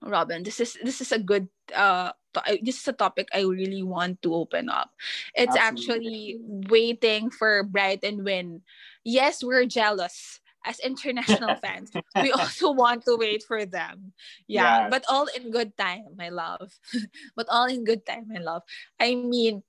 Robin, 0.01 0.41
this 0.43 0.59
is 0.59 0.77
this 0.83 1.01
is 1.01 1.11
a 1.11 1.17
good 1.21 1.45
uh 1.73 2.09
to- 2.33 2.59
this 2.61 2.77
is 2.81 2.87
a 2.87 2.93
topic 2.93 3.29
I 3.33 3.41
really 3.45 3.81
want 3.81 4.21
to 4.21 4.33
open 4.33 4.69
up. 4.69 4.89
It's 5.33 5.55
actually 5.57 6.37
waiting 6.69 7.29
for 7.29 7.61
Bright 7.63 8.01
and 8.03 8.25
Win. 8.25 8.61
Yes, 9.05 9.43
we're 9.43 9.65
jealous 9.65 10.41
as 10.65 10.77
international 10.81 11.53
fans. 11.61 11.89
We 12.17 12.31
also 12.33 12.69
want 12.73 13.05
to 13.05 13.17
wait 13.17 13.41
for 13.45 13.65
them. 13.65 14.13
Yeah, 14.49 14.85
Yes. 14.85 14.89
but 14.89 15.03
all 15.09 15.25
in 15.37 15.49
good 15.53 15.77
time, 15.77 16.17
my 16.17 16.29
love. 16.29 16.69
but 17.37 17.45
all 17.49 17.65
in 17.65 17.83
good 17.85 18.05
time, 18.05 18.25
my 18.29 18.41
love. 18.41 18.61
I 18.99 19.13
mean, 19.13 19.61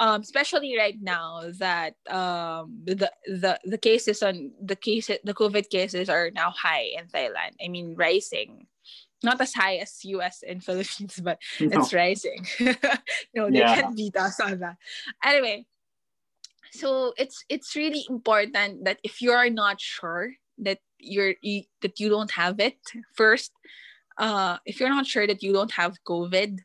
um 0.00 0.20
especially 0.20 0.76
right 0.76 0.98
now 1.00 1.42
that 1.58 1.94
um 2.10 2.82
the 2.84 3.10
the 3.26 3.58
the 3.64 3.78
cases 3.78 4.22
on 4.22 4.50
the 4.60 4.76
cases 4.76 5.18
the 5.24 5.34
covid 5.34 5.68
cases 5.70 6.08
are 6.08 6.30
now 6.30 6.50
high 6.50 6.90
in 6.98 7.06
thailand. 7.06 7.54
I 7.62 7.68
mean 7.68 7.94
rising. 7.96 8.66
Not 9.22 9.40
as 9.40 9.54
high 9.54 9.76
as 9.76 9.96
us 10.04 10.42
and 10.46 10.62
philippines 10.66 11.20
but 11.22 11.38
No. 11.60 11.68
it's 11.78 11.92
rising. 11.94 12.44
No 13.34 13.50
they 13.50 13.60
Yeah. 13.60 13.74
can't 13.74 13.96
beat 13.96 14.16
us 14.16 14.40
on 14.40 14.58
that 14.60 14.76
anyway 15.24 15.66
so 16.72 17.14
it's 17.16 17.44
it's 17.48 17.76
really 17.76 18.04
important 18.10 18.84
that 18.84 18.98
if 19.02 19.22
you 19.22 19.30
are 19.30 19.48
not 19.48 19.80
sure 19.80 20.34
that 20.58 20.78
you're 20.98 21.34
you, 21.40 21.62
that 21.82 22.00
you 22.00 22.08
don't 22.08 22.32
have 22.32 22.58
it 22.58 22.78
first 23.14 23.52
uh 24.18 24.58
if 24.66 24.80
you're 24.80 24.90
not 24.90 25.06
sure 25.06 25.26
that 25.26 25.42
you 25.42 25.52
don't 25.52 25.72
have 25.72 26.02
covid 26.06 26.58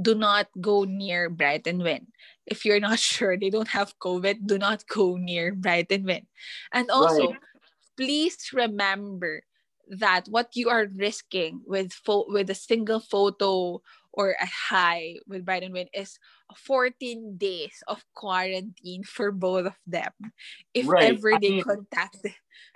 do 0.00 0.14
not 0.14 0.46
go 0.60 0.84
near 0.84 1.28
brighton 1.28 1.78
win 1.82 2.06
if 2.46 2.64
you're 2.64 2.80
not 2.80 2.98
sure 3.12 3.36
they 3.36 3.50
don't 3.50 3.68
have 3.68 3.98
covid 3.98 4.46
do 4.46 4.58
not 4.58 4.84
go 4.88 5.16
near 5.16 5.54
brighton 5.54 6.04
win 6.04 6.26
and 6.72 6.90
also 6.90 7.30
Right. 7.30 7.38
please 7.96 8.50
remember 8.52 9.42
that 9.88 10.26
what 10.28 10.54
you 10.54 10.70
are 10.70 10.86
risking 10.96 11.60
with 11.66 11.92
fo- 11.92 12.26
with 12.28 12.48
a 12.50 12.54
single 12.54 13.00
photo 13.00 13.82
or 14.12 14.36
a 14.40 14.46
high 14.46 15.16
with 15.26 15.44
Brighton 15.44 15.72
Win 15.72 15.88
is 15.92 16.18
14 16.56 17.36
days 17.36 17.82
of 17.88 18.04
quarantine 18.14 19.04
for 19.04 19.32
both 19.32 19.66
of 19.66 19.76
them. 19.86 20.12
If 20.72 20.86
Right. 20.86 21.12
ever 21.16 21.34
I 21.34 21.38
they 21.40 21.50
mean- 21.60 21.64
contact 21.64 22.20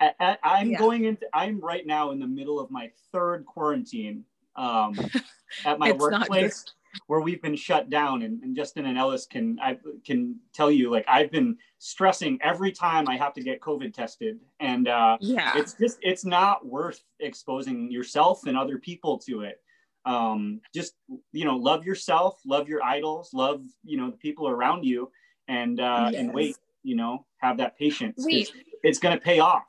I, 0.01 0.37
I'm 0.43 0.71
Yeah. 0.71 0.77
going 0.77 1.05
into. 1.05 1.25
I'm 1.33 1.59
right 1.61 1.85
now 1.85 2.11
in 2.11 2.19
the 2.19 2.27
middle 2.27 2.59
of 2.59 2.69
my 2.69 2.91
third 3.13 3.45
quarantine 3.45 4.25
um, 4.55 4.93
at 5.65 5.77
my 5.79 5.91
workplace, 5.93 6.65
where 7.07 7.21
we've 7.21 7.41
been 7.41 7.55
shut 7.55 7.89
down. 7.89 8.23
And, 8.23 8.41
and 8.43 8.55
Justin 8.55 8.85
and 8.85 8.97
Ellis 8.97 9.25
can 9.25 9.59
I 9.61 9.77
can 10.05 10.39
tell 10.53 10.71
you, 10.71 10.89
like 10.91 11.05
I've 11.07 11.31
been 11.31 11.57
stressing 11.77 12.39
every 12.41 12.71
time 12.71 13.07
I 13.07 13.17
have 13.17 13.33
to 13.33 13.41
get 13.41 13.61
COVID 13.61 13.93
tested, 13.93 14.39
and 14.59 14.87
uh, 14.87 15.17
yeah. 15.21 15.53
it's 15.55 15.73
just 15.73 15.99
it's 16.01 16.25
not 16.25 16.65
worth 16.65 17.03
exposing 17.19 17.91
yourself 17.91 18.45
and 18.47 18.57
other 18.57 18.77
people 18.77 19.17
to 19.19 19.41
it. 19.41 19.61
Um, 20.05 20.61
just 20.73 20.95
you 21.31 21.45
know, 21.45 21.55
love 21.55 21.85
yourself, 21.85 22.39
love 22.45 22.67
your 22.67 22.83
idols, 22.83 23.31
love 23.33 23.61
you 23.83 23.97
know 23.97 24.09
the 24.09 24.17
people 24.17 24.47
around 24.47 24.83
you, 24.83 25.11
and 25.47 25.79
uh, 25.79 26.11
and 26.15 26.33
wait. 26.33 26.57
You 26.83 26.95
know, 26.95 27.25
have 27.39 27.57
that 27.57 27.77
patience. 27.77 28.23
Wait. 28.25 28.49
It's, 28.49 28.51
it's 28.83 28.99
gonna 28.99 29.19
pay 29.19 29.39
off. 29.39 29.65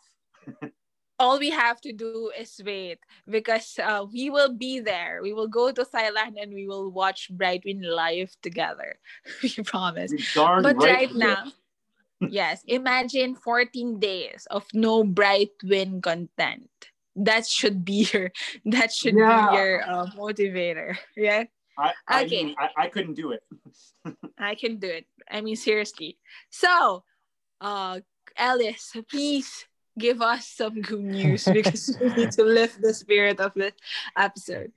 all 1.19 1.39
we 1.39 1.51
have 1.51 1.81
to 1.83 1.93
do 1.93 2.31
is 2.31 2.61
wait 2.65 2.99
because 3.29 3.79
uh, 3.83 4.05
we 4.11 4.31
will 4.31 4.53
be 4.55 4.81
there. 4.81 5.21
We 5.23 5.33
will 5.33 5.49
go 5.49 5.71
to 5.73 5.85
Thailand 5.85 6.35
and 6.41 6.53
we 6.55 6.67
will 6.67 6.91
watch 6.91 7.31
Brightwin 7.33 7.83
live 7.83 8.35
together. 8.43 8.99
we 9.43 9.51
promise. 9.65 10.13
But 10.59 10.77
right 10.83 11.11
right. 11.11 11.15
now, 11.15 11.45
yes, 12.29 12.63
imagine 12.67 13.35
14 13.35 13.99
days 13.99 14.47
of 14.51 14.67
no 14.75 15.05
Brightwin 15.05 16.03
content. 16.03 16.71
That 17.17 17.47
should 17.47 17.85
be 17.85 18.09
your 18.13 18.31
that 18.67 18.93
should 18.93 19.17
Yeah. 19.17 19.37
be 19.37 19.55
your 19.57 19.83
uh, 19.83 20.07
motivator. 20.17 20.97
Yeah, 21.17 21.45
I, 21.79 21.93
I, 22.09 22.25
Okay. 22.25 22.45
mean, 22.45 22.55
I, 22.59 22.69
I 22.77 22.89
couldn't 22.89 23.15
do 23.15 23.33
it. 23.33 23.43
I 24.39 24.55
can 24.55 24.79
do 24.79 24.89
it. 24.89 25.07
I 25.31 25.41
mean 25.41 25.57
seriously. 25.57 26.19
So, 26.51 27.05
uh 27.61 28.01
Alice, 28.37 28.95
please 29.11 29.67
give 29.99 30.23
us 30.23 30.47
some 30.47 30.81
good 30.81 31.03
news 31.03 31.45
because 31.45 31.99
we 32.01 32.09
need 32.15 32.33
to 32.33 32.45
lift 32.45 32.81
the 32.81 32.95
spirit 32.95 33.41
of 33.41 33.53
this 33.55 33.75
episode. 34.17 34.73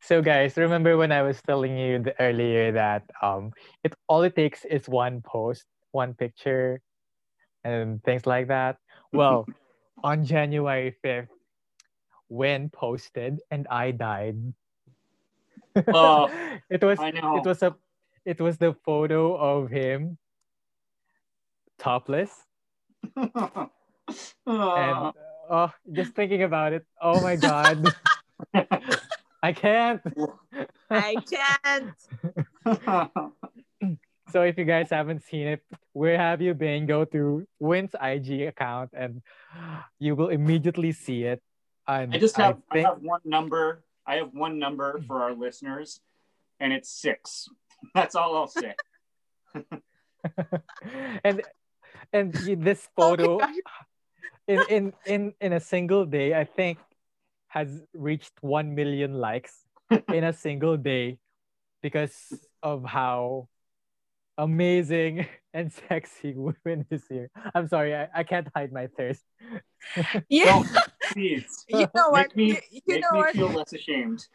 So 0.00 0.22
guys, 0.22 0.56
remember 0.56 0.96
when 0.96 1.12
I 1.12 1.22
was 1.22 1.40
telling 1.42 1.76
you 1.76 2.02
the, 2.02 2.14
earlier 2.20 2.72
that 2.72 3.04
um 3.22 3.52
it 3.84 3.94
all 4.08 4.22
it 4.22 4.36
takes 4.36 4.64
is 4.64 4.88
one 4.88 5.22
post, 5.22 5.64
one 5.92 6.14
picture, 6.14 6.80
and 7.64 8.02
things 8.04 8.26
like 8.26 8.48
that. 8.48 8.76
Well, 9.12 9.46
on 10.04 10.24
January 10.24 10.96
5th, 11.04 11.28
when 12.28 12.68
posted 12.68 13.40
and 13.50 13.66
I 13.70 13.90
died. 13.92 14.36
Oh, 15.88 16.30
it 16.70 16.82
was 16.82 16.98
I 16.98 17.10
know. 17.10 17.38
it 17.38 17.46
was 17.46 17.62
a 17.62 17.74
it 18.24 18.40
was 18.40 18.58
the 18.58 18.74
photo 18.84 19.36
of 19.36 19.70
him 19.70 20.18
topless 21.78 22.32
and 24.46 24.60
Uh, 24.60 25.12
Oh, 25.48 25.70
just 25.92 26.12
thinking 26.14 26.42
about 26.42 26.72
it. 26.72 26.84
Oh 27.00 27.20
my 27.22 27.36
god. 27.36 27.94
I 29.42 29.52
can't. 29.52 30.02
I 30.90 31.14
can't. 31.22 31.94
So 34.32 34.42
if 34.42 34.58
you 34.58 34.64
guys 34.66 34.90
haven't 34.90 35.22
seen 35.22 35.46
it, 35.46 35.62
where 35.92 36.18
have 36.18 36.42
you 36.42 36.52
been? 36.52 36.84
Go 36.86 37.04
to 37.14 37.46
Win's 37.60 37.94
IG 37.94 38.42
account 38.50 38.90
and 38.92 39.22
you 40.00 40.16
will 40.16 40.30
immediately 40.34 40.90
see 40.90 41.22
it. 41.22 41.40
And 41.86 42.12
I 42.12 42.18
just 42.18 42.36
have 42.36 42.58
I, 42.68 42.74
think- 42.74 42.88
have 42.88 42.98
one 43.00 43.20
number. 43.24 43.84
I 44.04 44.16
have 44.16 44.34
one 44.34 44.58
number 44.58 44.98
for 45.06 45.22
our 45.22 45.32
listeners, 45.32 46.00
and 46.58 46.72
it's 46.72 46.90
six. 46.90 47.48
That's 47.94 48.16
all 48.16 48.34
I'll 48.36 48.50
say. 48.50 48.74
and 51.24 51.42
and 52.12 52.32
this 52.34 52.88
Oh 52.98 53.14
photo 53.14 53.38
God. 53.38 53.54
In, 54.48 54.62
in 54.68 54.92
in 55.06 55.34
in 55.40 55.52
a 55.52 55.60
single 55.60 56.04
day 56.04 56.34
i 56.34 56.44
think 56.44 56.78
has 57.48 57.82
reached 57.94 58.32
1 58.40 58.74
million 58.74 59.14
likes 59.14 59.64
in 60.12 60.24
a 60.24 60.32
single 60.32 60.76
day 60.76 61.18
because 61.82 62.34
of 62.62 62.84
how 62.84 63.48
amazing 64.38 65.26
and 65.54 65.72
sexy 65.72 66.34
women 66.36 66.84
is 66.90 67.04
here 67.08 67.30
i'm 67.54 67.68
sorry 67.68 67.94
i, 67.94 68.08
I 68.14 68.22
can't 68.24 68.48
hide 68.54 68.72
my 68.72 68.88
thirst 68.88 69.22
Yeah. 70.28 70.62
Don't 70.62 70.68
please 71.12 71.64
you 71.68 71.86
know 71.94 72.10
what? 72.10 72.34
make 72.34 72.36
me 72.36 72.60
you, 72.70 72.80
you 72.86 72.94
make 72.94 73.02
know 73.02 73.12
me 73.12 73.18
what? 73.20 73.34
feel 73.34 73.52
less 73.52 73.72
ashamed. 73.72 74.26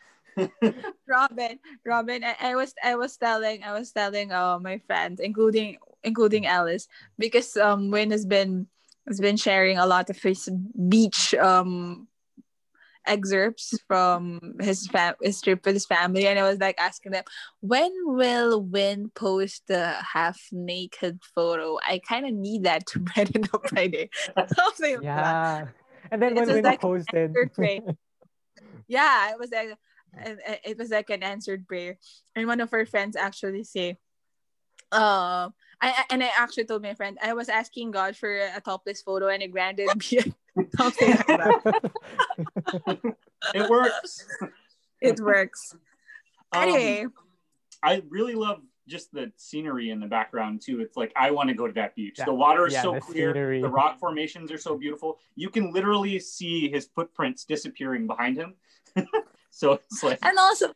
Robin, 1.07 1.59
Robin, 1.85 2.23
I, 2.23 2.35
I 2.39 2.55
was 2.55 2.73
I 2.83 2.95
was 2.95 3.17
telling 3.17 3.63
I 3.63 3.73
was 3.73 3.91
telling 3.91 4.31
uh 4.31 4.59
my 4.59 4.79
friends, 4.87 5.19
including 5.19 5.77
including 6.03 6.47
Alice, 6.47 6.87
because 7.19 7.57
um 7.57 7.91
Win 7.91 8.11
has 8.11 8.25
been 8.25 8.67
has 9.07 9.19
been 9.19 9.37
sharing 9.37 9.77
a 9.77 9.85
lot 9.85 10.09
of 10.09 10.21
his 10.21 10.49
beach 10.87 11.33
um 11.35 12.07
excerpts 13.07 13.79
from 13.87 14.39
his 14.59 14.87
fam 14.87 15.15
his 15.21 15.41
trip 15.41 15.65
with 15.65 15.73
his 15.73 15.87
family 15.87 16.27
and 16.27 16.37
I 16.37 16.43
was 16.43 16.59
like 16.59 16.79
asking 16.79 17.13
them 17.13 17.23
when 17.59 17.91
will 18.05 18.61
Win 18.61 19.09
post 19.15 19.63
the 19.67 19.95
half 20.13 20.39
naked 20.51 21.19
photo? 21.33 21.79
I 21.83 21.99
kind 22.07 22.27
of 22.27 22.33
need 22.33 22.63
that 22.63 22.85
to 22.87 22.99
brighten 23.07 23.45
up 23.53 23.71
my 23.71 23.87
day. 23.87 24.09
Something 24.55 24.97
like 24.97 25.03
that. 25.03 25.03
yeah 25.03 25.67
and 26.11 26.21
then 26.21 26.37
It 26.37 26.45
when 26.45 26.47
was 26.55 26.63
like 26.63 26.81
posted 26.81 27.33
yeah, 28.87 29.31
it 29.31 29.39
was 29.39 29.51
like 29.51 29.77
it 30.65 30.77
was 30.77 30.89
like 30.89 31.09
an 31.09 31.23
answered 31.23 31.67
prayer. 31.67 31.97
And 32.35 32.47
one 32.47 32.59
of 32.59 32.73
our 32.73 32.85
friends 32.85 33.15
actually 33.15 33.63
say, 33.63 33.91
um, 34.91 34.99
I 34.99 35.53
I- 35.81 36.05
and 36.11 36.23
I 36.23 36.29
actually 36.37 36.65
told 36.65 36.81
my 36.83 36.93
friend 36.93 37.17
I 37.23 37.33
was 37.33 37.49
asking 37.49 37.91
God 37.91 38.15
for 38.15 38.31
a 38.37 38.61
topless 38.61 39.01
photo 39.01 39.27
and 39.29 39.41
it 39.41 39.51
granted 39.51 39.89
me 39.95 40.33
something 40.75 41.09
like 41.09 41.27
that. 41.27 41.91
It 43.55 43.67
works. 43.69 44.27
It 45.01 45.19
works. 45.19 45.75
Um, 46.53 46.61
Anyway, 46.61 47.07
I 47.81 48.03
really 48.09 48.35
love 48.35 48.61
just 48.87 49.11
the 49.11 49.31
scenery 49.37 49.89
in 49.89 49.99
the 49.99 50.05
background 50.05 50.61
too. 50.63 50.79
It's 50.81 50.95
like 50.95 51.11
I 51.15 51.31
want 51.31 51.49
to 51.49 51.55
go 51.55 51.65
to 51.65 51.73
that 51.73 51.95
beach. 51.95 52.17
Yeah. 52.19 52.25
The 52.25 52.33
water 52.35 52.67
is 52.67 52.73
Yeah, 52.73 52.83
so 52.83 52.93
the 52.93 52.99
clear. 53.01 53.31
scenery. 53.33 53.61
The 53.61 53.69
rock 53.69 53.99
formations 53.99 54.51
are 54.51 54.57
so 54.59 54.77
beautiful. 54.77 55.17
You 55.35 55.49
can 55.49 55.73
literally 55.73 56.19
see 56.19 56.69
his 56.69 56.85
footprints 56.93 57.45
disappearing 57.45 58.05
behind 58.05 58.37
him. 58.37 58.53
so 59.49 59.73
it's 59.73 60.03
like 60.03 60.19
and 60.21 60.37
also, 60.37 60.65
and 60.67 60.75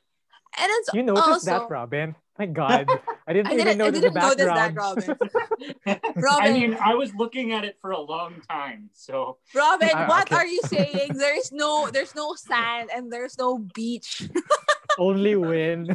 it's 0.78 0.90
you 0.94 1.04
noticed 1.04 1.28
also 1.28 1.46
that 1.60 1.70
robin 1.70 2.16
my 2.38 2.46
god 2.46 2.88
i 3.28 3.34
didn't 3.34 3.48
I 3.52 3.54
even 3.54 3.66
didn't, 3.66 3.82
I 3.82 3.86
notice 3.86 4.02
didn't 4.02 4.14
the 4.14 4.20
notice 4.20 4.46
that, 4.46 4.76
background 4.76 4.98
Robin. 5.08 5.18
I 6.46 6.52
mean, 6.52 6.78
I 6.84 6.94
was 6.96 7.14
looking 7.16 7.54
at 7.54 7.64
it 7.64 7.78
for 7.80 7.92
a 7.92 8.00
long 8.00 8.42
time. 8.50 8.90
So 8.94 9.38
Robin, 9.54 9.90
Ah, 9.94 10.08
what 10.08 10.28
okay. 10.28 10.36
are 10.36 10.46
you 10.46 10.62
saying? 10.64 11.14
There's 11.18 11.52
no, 11.52 11.90
there's 11.92 12.14
no 12.14 12.36
sand 12.36 12.90
and 12.94 13.12
there's 13.12 13.38
no 13.38 13.58
beach. 13.60 14.28
only 15.00 15.36
win 15.36 15.88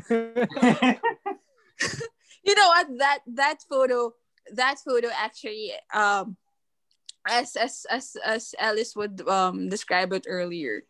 you 2.44 2.54
know 2.54 2.68
what 2.68 2.86
that 2.98 3.20
that 3.26 3.58
photo 3.68 4.12
that 4.52 4.76
photo 4.84 5.08
actually 5.16 5.72
um 5.94 6.36
as 7.28 7.56
as 7.56 7.86
as 7.90 8.16
as 8.24 8.54
alice 8.58 8.94
would 8.96 9.26
um 9.28 9.68
describe 9.68 10.12
it 10.12 10.26
earlier 10.28 10.82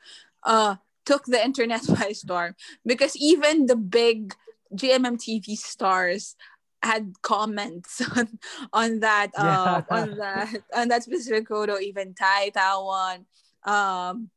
uh 0.44 0.74
took 1.06 1.24
the 1.26 1.42
internet 1.42 1.86
by 1.98 2.10
storm 2.12 2.54
because 2.84 3.14
even 3.16 3.66
the 3.66 3.76
big 3.76 4.34
gmm 4.74 5.16
tv 5.16 5.56
stars 5.56 6.36
had 6.82 7.12
comments 7.22 8.00
on 8.16 8.38
on 8.72 9.00
that 9.00 9.30
uh, 9.36 9.44
Yeah. 9.44 9.82
on 9.90 10.16
that 10.16 10.48
on 10.74 10.88
that 10.88 11.02
specific 11.02 11.48
photo 11.48 11.78
even 11.78 12.14
Tay 12.14 12.50
Tawan 12.54 13.24
um 13.64 14.30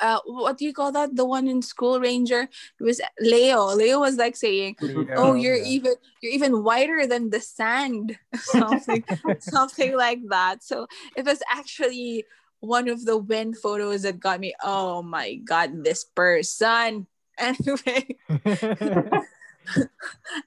uh, 0.00 0.20
what 0.24 0.56
do 0.56 0.64
you 0.64 0.72
call 0.72 0.92
that? 0.92 1.14
The 1.16 1.24
one 1.24 1.48
in 1.48 1.60
school 1.60 2.00
ranger? 2.00 2.48
It 2.80 2.82
was 2.82 3.00
leo. 3.20 3.74
Leo 3.74 4.00
was 4.00 4.16
like 4.16 4.36
saying 4.36 4.76
oh 5.16 5.34
you're 5.34 5.56
Yeah. 5.56 5.64
even 5.64 5.94
you're 6.20 6.32
even 6.32 6.62
whiter 6.64 7.06
than 7.06 7.30
the 7.30 7.40
sand. 7.40 8.18
Something 8.36 9.04
something 9.38 9.96
like 9.96 10.20
that. 10.30 10.62
So 10.62 10.86
it 11.14 11.24
was 11.24 11.42
actually 11.50 12.24
one 12.60 12.88
of 12.88 13.04
the 13.04 13.18
win 13.18 13.54
photos 13.54 14.02
that 14.02 14.18
got 14.18 14.40
me 14.40 14.54
oh 14.62 15.02
my 15.02 15.34
god 15.44 15.84
this 15.84 16.04
person 16.04 17.06
anyway. 17.48 18.16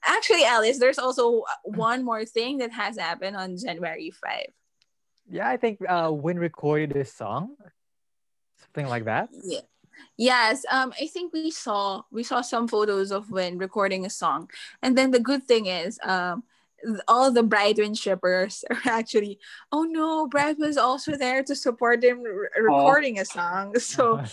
Actually 0.06 0.46
alice 0.46 0.80
there's 0.80 0.98
also 1.00 1.44
one 1.64 2.06
more 2.06 2.24
thing 2.24 2.58
that 2.60 2.72
has 2.72 2.98
happened 2.98 3.36
on 3.36 3.58
january 3.58 4.12
5 4.12 4.46
yeah 5.30 5.50
i 5.50 5.58
think 5.58 5.78
uh 5.90 6.10
win 6.10 6.40
recorded 6.40 6.92
this 6.92 7.12
song 7.12 7.58
something 8.70 8.90
like 8.90 9.06
that. 9.06 9.30
Yeah. 9.44 9.62
Yes, 10.16 10.66
um, 10.72 10.94
I 11.00 11.08
think 11.08 11.34
we 11.34 11.52
saw 11.52 12.04
we 12.12 12.24
saw 12.24 12.42
some 12.42 12.68
photos 12.68 13.12
of 13.12 13.32
when 13.32 13.58
recording 13.58 14.06
a 14.06 14.10
song, 14.10 14.50
and 14.82 14.98
then 14.98 15.12
the 15.12 15.20
good 15.20 15.44
thing 15.44 15.66
is, 15.66 16.00
um, 16.04 16.44
all 17.08 17.32
the 17.32 17.44
Brightwin 17.44 18.00
shippers 18.00 18.64
are 18.70 18.80
actually, 18.86 19.40
oh 19.72 19.84
no, 19.84 20.28
Bright 20.28 20.58
was 20.58 20.78
also 20.78 21.18
there 21.18 21.44
to 21.44 21.56
support 21.56 22.04
him 22.04 22.22
re- 22.22 22.48
recording 22.58 23.20
a 23.20 23.26
song. 23.26 23.78
So 23.80 24.24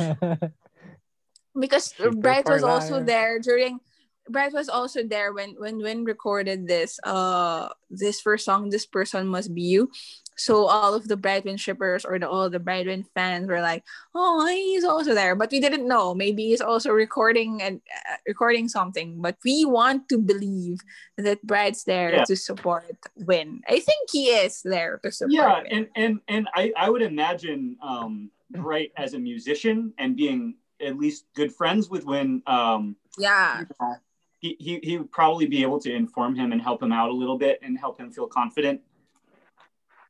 because 1.59 1.93
Shipper 1.97 2.13
Bright 2.15 2.47
was 2.49 2.63
also 2.63 2.99
life. 2.99 3.07
there 3.07 3.39
during 3.41 3.81
Bright 4.29 4.53
was 4.53 4.69
also 4.69 5.03
there 5.07 5.33
when 5.33 5.55
when 5.59 5.79
when 5.83 6.05
recorded 6.05 6.67
this 6.67 6.99
uh 7.05 7.69
this 7.91 8.21
first 8.21 8.45
song 8.45 8.71
this 8.71 8.87
person 8.87 9.27
must 9.29 9.55
be 9.55 9.63
you 9.63 9.91
so 10.37 10.67
all 10.67 10.93
of 10.93 11.09
the 11.09 11.17
Brightwin 11.17 11.57
shippers 11.57 12.05
or 12.05 12.19
the 12.19 12.29
all 12.29 12.51
the 12.51 12.59
Brightwin 12.61 13.07
fans 13.15 13.47
were 13.49 13.63
like 13.63 13.85
oh 14.19 14.45
he's 14.51 14.85
also 14.85 15.15
there 15.15 15.35
but 15.39 15.51
we 15.55 15.61
didn't 15.61 15.87
know 15.87 16.13
maybe 16.13 16.51
he's 16.51 16.61
also 16.61 16.91
recording 16.91 17.63
and 17.63 17.81
uh, 17.89 18.17
recording 18.27 18.69
something 18.69 19.23
but 19.23 19.39
we 19.47 19.65
want 19.65 20.09
to 20.11 20.19
believe 20.19 20.83
that 21.17 21.41
Bright's 21.47 21.85
there 21.87 22.11
Yeah. 22.21 22.25
to 22.27 22.35
support 22.37 22.99
Win 23.15 23.63
I 23.71 23.79
think 23.79 24.11
he 24.11 24.35
is 24.35 24.61
there 24.67 24.99
to 25.07 25.11
support 25.15 25.33
yeah, 25.33 25.63
Win. 25.63 25.71
and 25.73 25.87
and 25.95 26.13
and 26.27 26.43
I 26.53 26.73
I 26.77 26.91
would 26.91 27.03
imagine 27.03 27.79
um 27.81 28.31
Bright 28.51 28.91
as 28.99 29.15
a 29.15 29.19
musician 29.19 29.95
and 29.99 30.15
being 30.19 30.55
at 30.81 30.99
least 30.99 31.27
good 31.35 31.53
friends 31.53 31.89
with 31.89 32.05
Win 32.05 32.43
um 32.47 32.97
yeah 33.19 33.61
you 33.61 33.67
know, 33.81 33.97
he, 34.39 34.57
he, 34.61 34.81
he 34.83 34.99
would 34.99 35.11
probably 35.11 35.47
be 35.47 35.63
able 35.63 35.81
to 35.81 35.93
inform 35.93 36.35
him 36.37 36.53
and 36.53 36.61
help 36.61 36.83
him 36.83 36.93
out 36.93 37.09
a 37.09 37.13
little 37.13 37.39
bit 37.39 37.59
and 37.63 37.79
help 37.79 37.99
him 37.99 38.13
feel 38.13 38.27
confident. 38.27 38.81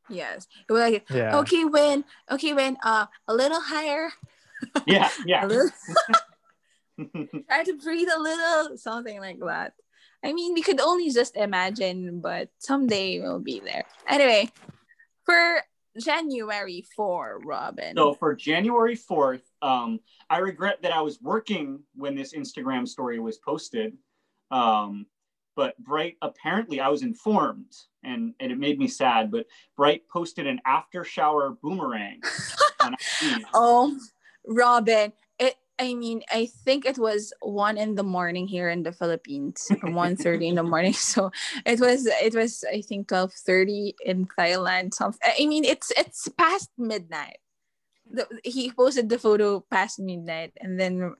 yes 0.08 0.46
it 0.68 0.72
was 0.72 0.82
like 0.82 1.08
yeah 1.10 1.36
okay 1.38 1.64
Win 1.64 2.04
okay 2.30 2.52
Win 2.52 2.76
uh 2.84 3.06
a 3.28 3.34
little 3.34 3.60
higher 3.60 4.10
Yeah, 4.86 5.10
yeah. 5.24 5.44
little 5.46 5.70
try 7.48 7.62
to 7.64 7.74
breathe 7.76 8.08
a 8.14 8.18
little, 8.20 8.76
something 8.78 9.20
like 9.20 9.38
that. 9.40 9.74
I 10.24 10.32
mean, 10.32 10.54
we 10.54 10.62
could 10.62 10.80
only 10.80 11.10
just 11.10 11.36
imagine, 11.36 12.20
but 12.20 12.48
someday 12.58 13.20
we'll 13.20 13.38
be 13.38 13.60
there. 13.60 13.84
Anyway, 14.08 14.50
for 15.24 15.60
January 16.00 16.84
4, 16.96 17.40
Robin. 17.44 17.96
so 17.96 18.14
for 18.14 18.34
January 18.34 18.96
4th, 18.96 19.42
um, 19.66 20.00
I 20.30 20.38
regret 20.38 20.80
that 20.82 20.92
I 20.92 21.00
was 21.00 21.20
working 21.20 21.80
when 21.94 22.14
this 22.14 22.34
Instagram 22.34 22.86
story 22.86 23.18
was 23.18 23.38
posted. 23.38 23.96
Um, 24.50 25.06
but 25.56 25.76
Bright, 25.78 26.16
apparently, 26.22 26.80
I 26.80 26.88
was 26.88 27.02
informed 27.02 27.72
and, 28.04 28.34
and 28.38 28.52
it 28.52 28.58
made 28.58 28.78
me 28.78 28.86
sad. 28.86 29.30
But 29.30 29.46
Bright 29.76 30.02
posted 30.08 30.46
an 30.46 30.60
after 30.64 31.02
shower 31.02 31.56
boomerang 31.62 32.20
on 32.80 32.94
oh, 33.54 33.98
Robin. 34.46 35.12
It. 35.38 35.56
I 35.78 35.92
mean, 35.92 36.22
I 36.30 36.46
think 36.64 36.86
it 36.86 36.96
was 36.96 37.34
one 37.40 37.76
in 37.76 37.96
the 37.96 38.02
morning 38.02 38.48
here 38.48 38.70
in 38.70 38.82
the 38.82 38.92
Philippines, 38.92 39.66
or 39.82 39.90
1.30 39.90 40.48
in 40.48 40.54
the 40.54 40.62
morning. 40.62 40.94
So 40.94 41.30
it 41.66 41.80
was, 41.80 42.06
it 42.06 42.34
was, 42.34 42.64
I 42.70 42.80
think, 42.80 43.08
twelve 43.08 43.32
thirty 43.32 43.94
in 44.04 44.26
Thailand. 44.38 44.94
Some, 44.94 45.12
I 45.22 45.44
mean, 45.44 45.64
it's 45.64 45.90
it's 45.96 46.28
past 46.38 46.70
midnight. 46.78 47.38
The, 48.16 48.24
he 48.44 48.72
posted 48.72 49.12
the 49.12 49.20
photo 49.20 49.60
past 49.60 50.00
midnight, 50.00 50.56
and 50.56 50.80
then 50.80 51.12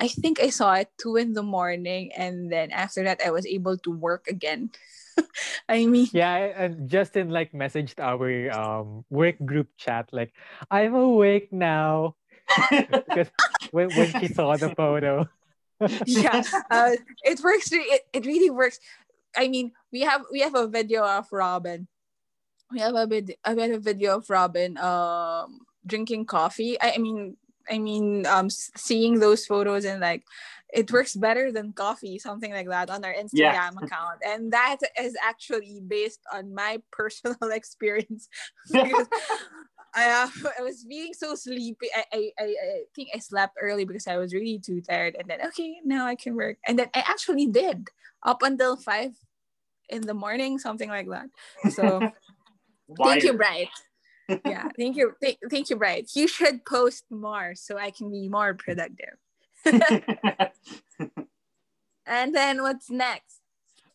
I 0.00 0.06
think 0.06 0.38
I 0.38 0.50
saw 0.50 0.74
it 0.74 0.90
two 1.02 1.16
in 1.16 1.34
the 1.34 1.42
morning, 1.42 2.14
and 2.14 2.50
then 2.50 2.70
after 2.70 3.02
that, 3.04 3.20
I 3.26 3.34
was 3.34 3.46
able 3.46 3.76
to 3.82 3.90
work 3.90 4.30
again. 4.30 4.70
I 5.68 5.86
mean, 5.86 6.06
Yeah, 6.14 6.34
and 6.54 6.88
Justin 6.88 7.30
like 7.30 7.50
messaged 7.50 7.98
our 7.98 8.50
um 8.54 9.04
work 9.10 9.38
group 9.42 9.70
chat 9.74 10.10
like, 10.14 10.30
"I'm 10.70 10.94
awake 10.94 11.50
now," 11.50 12.14
because 12.70 13.30
when 13.70 13.90
when 13.94 14.14
she 14.14 14.30
saw 14.30 14.56
the 14.56 14.70
photo. 14.74 15.26
yeah, 16.06 16.42
uh, 16.70 16.94
it 17.26 17.42
works. 17.42 17.70
It, 17.72 18.06
it 18.14 18.26
really 18.26 18.50
works. 18.50 18.78
I 19.36 19.48
mean, 19.48 19.72
we 19.90 20.06
have 20.06 20.22
we 20.30 20.40
have 20.40 20.54
a 20.54 20.70
video 20.70 21.02
of 21.02 21.26
Robin. 21.30 21.90
We 22.70 22.78
have 22.80 22.94
a 22.94 23.06
vid. 23.06 23.34
A 23.44 23.54
video 23.78 24.18
of 24.18 24.30
Robin 24.30 24.78
um 24.78 25.66
drinking 25.86 26.26
coffee. 26.26 26.80
I, 26.80 26.92
I 26.92 26.98
mean, 26.98 27.36
I 27.70 27.78
mean, 27.78 28.26
um, 28.26 28.50
seeing 28.50 29.20
those 29.20 29.46
photos 29.46 29.84
and 29.84 30.00
like, 30.00 30.24
it 30.72 30.90
works 30.90 31.14
better 31.14 31.52
than 31.52 31.72
coffee, 31.72 32.18
something 32.18 32.52
like 32.52 32.68
that, 32.68 32.90
on 32.90 33.04
our 33.04 33.14
Instagram 33.14 33.76
account, 33.82 34.20
and 34.26 34.52
that 34.52 34.78
is 35.00 35.16
actually 35.24 35.80
based 35.86 36.20
on 36.32 36.54
my 36.54 36.82
personal 36.92 37.36
experience 37.52 38.28
because 38.72 39.06
I, 39.94 40.10
uh, 40.10 40.50
I 40.58 40.62
was 40.62 40.84
being 40.84 41.14
so 41.14 41.36
sleepy. 41.36 41.88
I, 41.94 42.04
I, 42.12 42.30
I, 42.40 42.54
think 42.96 43.10
I 43.14 43.18
slept 43.18 43.56
early 43.60 43.84
because 43.84 44.08
I 44.08 44.16
was 44.16 44.34
really 44.34 44.58
too 44.58 44.80
tired. 44.80 45.14
And 45.16 45.30
then, 45.30 45.40
okay, 45.46 45.76
now 45.84 46.06
I 46.06 46.16
can 46.16 46.34
work. 46.34 46.58
And 46.66 46.76
then 46.76 46.88
I 46.94 47.04
actually 47.06 47.46
did 47.46 47.88
up 48.24 48.42
until 48.42 48.76
five 48.76 49.12
in 49.88 50.02
the 50.02 50.14
morning, 50.14 50.58
something 50.58 50.88
like 50.88 51.08
that. 51.10 51.28
So 51.72 52.00
thank 52.98 53.22
you. 53.22 53.34
Bright. 53.34 53.68
Yeah, 54.28 54.68
thank 54.76 54.96
you. 54.96 55.14
Th- 55.22 55.38
thank 55.50 55.70
you, 55.70 55.76
Bright. 55.76 56.10
You 56.14 56.28
should 56.28 56.64
post 56.64 57.04
more 57.10 57.54
so 57.54 57.78
I 57.78 57.90
can 57.90 58.10
be 58.10 58.28
more 58.28 58.54
productive. 58.54 59.16
And 62.06 62.34
then 62.34 62.60
what's 62.60 62.90
next? 62.90 63.40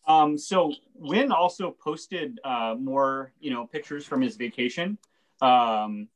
um, 0.10 0.38
so 0.38 0.74
Win 0.96 1.32
also 1.32 1.72
posted 1.72 2.40
uh, 2.44 2.76
more, 2.78 3.32
you 3.40 3.52
know, 3.52 3.68
pictures 3.68 4.06
from 4.06 4.22
his 4.22 4.36
vacation, 4.36 4.98
um, 5.42 6.08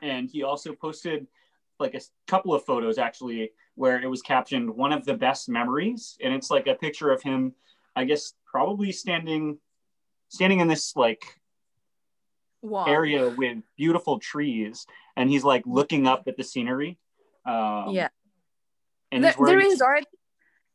and 0.00 0.30
he 0.30 0.44
also 0.44 0.72
posted 0.72 1.26
like 1.80 1.94
a 1.94 2.00
couple 2.28 2.54
of 2.54 2.64
photos 2.64 2.98
actually 2.98 3.50
where 3.74 4.00
it 4.00 4.06
was 4.06 4.22
captioned 4.22 4.70
"one 4.70 4.92
of 4.92 5.04
the 5.04 5.14
best 5.14 5.48
memories," 5.48 6.16
and 6.22 6.32
it's 6.32 6.50
like 6.50 6.68
a 6.68 6.74
picture 6.74 7.10
of 7.10 7.20
him, 7.20 7.52
I 7.96 8.04
guess, 8.04 8.34
probably 8.46 8.92
standing, 8.92 9.58
standing 10.28 10.60
in 10.60 10.68
this 10.68 10.94
like 10.94 11.40
Wow. 12.62 12.86
area 12.86 13.28
with 13.28 13.58
beautiful 13.76 14.18
trees, 14.18 14.86
and 15.16 15.28
he's 15.28 15.42
like 15.42 15.66
looking 15.66 16.06
up 16.06 16.24
at 16.28 16.36
the 16.36 16.44
scenery. 16.44 16.96
Um, 17.44 17.90
Yeah. 17.90 18.08
and 19.10 19.24
The, 19.24 19.34
he's 19.34 19.36
the 19.36 19.56
resort, 19.56 20.04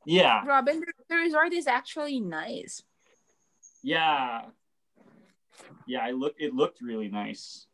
yeah, 0.06 0.44
Robin, 0.46 0.82
the, 0.82 0.92
the 1.08 1.16
resort 1.16 1.54
is 1.54 1.66
actually 1.66 2.20
nice. 2.20 2.84
yeah, 3.82 4.52
yeah. 5.88 6.04
I 6.04 6.12
look, 6.12 6.36
it 6.38 6.54
looked 6.54 6.82
really 6.82 7.08
nice. 7.08 7.68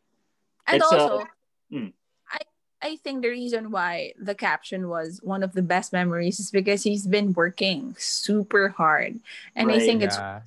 And 0.66 0.80
It's, 0.80 0.92
uh, 0.92 0.96
also, 0.96 1.26
mm. 1.72 1.92
I 2.30 2.38
I 2.80 2.96
think 3.02 3.22
the 3.22 3.30
reason 3.34 3.72
why 3.72 4.14
the 4.16 4.34
caption 4.34 4.88
was 4.88 5.18
one 5.22 5.42
of 5.42 5.54
the 5.58 5.62
best 5.62 5.92
memories 5.92 6.38
is 6.38 6.52
because 6.52 6.84
he's 6.84 7.06
been 7.06 7.32
working 7.34 7.96
super 7.98 8.68
hard, 8.70 9.18
and 9.56 9.70
I 9.74 9.78
Right. 9.78 9.82
think 9.82 10.02
it's 10.06 10.16
yeah. 10.16 10.40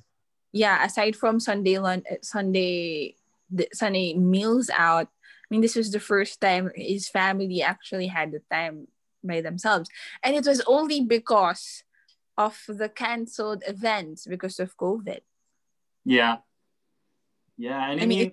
yeah. 0.52 0.84
Aside 0.88 1.16
from 1.16 1.38
Sunday 1.38 1.76
lunch, 1.78 2.06
Sunday 2.22 3.17
the 3.50 3.68
Sunday 3.72 4.14
meals 4.14 4.70
out, 4.74 5.06
I 5.06 5.46
mean, 5.50 5.60
this 5.60 5.76
was 5.76 5.90
the 5.90 6.00
first 6.00 6.40
time 6.40 6.70
his 6.74 7.08
family 7.08 7.62
actually 7.62 8.06
had 8.08 8.32
the 8.32 8.42
time 8.50 8.88
by 9.24 9.40
themselves, 9.40 9.88
and 10.22 10.36
it 10.36 10.46
was 10.46 10.62
only 10.66 11.02
because 11.02 11.82
of 12.36 12.60
the 12.68 12.88
canceled 12.88 13.64
events 13.66 14.26
because 14.26 14.60
of 14.60 14.76
COVID. 14.76 15.20
Yeah, 16.04 16.36
yeah, 17.56 17.90
and 17.90 18.00
I, 18.00 18.04
I 18.04 18.06
mean, 18.06 18.18
mean, 18.18 18.32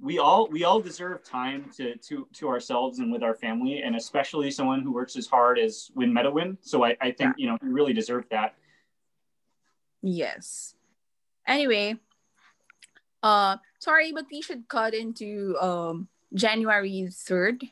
we 0.00 0.18
all 0.18 0.48
we 0.48 0.64
all 0.64 0.80
deserve 0.80 1.24
time 1.24 1.70
to 1.76 1.96
to 1.96 2.28
to 2.34 2.48
ourselves 2.48 2.98
and 2.98 3.10
with 3.10 3.22
our 3.22 3.34
family, 3.34 3.82
and 3.82 3.96
especially 3.96 4.50
someone 4.50 4.82
who 4.82 4.92
works 4.92 5.16
as 5.16 5.26
hard 5.26 5.58
as 5.58 5.90
Win 5.94 6.12
Metawin. 6.12 6.58
So 6.60 6.84
I, 6.84 6.96
I 7.00 7.10
think 7.12 7.34
you 7.38 7.46
know 7.46 7.56
you 7.62 7.72
really 7.72 7.94
deserve 7.94 8.26
that. 8.30 8.54
Yes. 10.02 10.74
Anyway, 11.46 11.96
uh 13.26 13.58
sorry, 13.82 14.14
but 14.14 14.30
we 14.30 14.38
should 14.38 14.70
cut 14.70 14.94
into 14.94 15.58
um 15.58 16.06
January 16.30 17.10
3rd. 17.10 17.66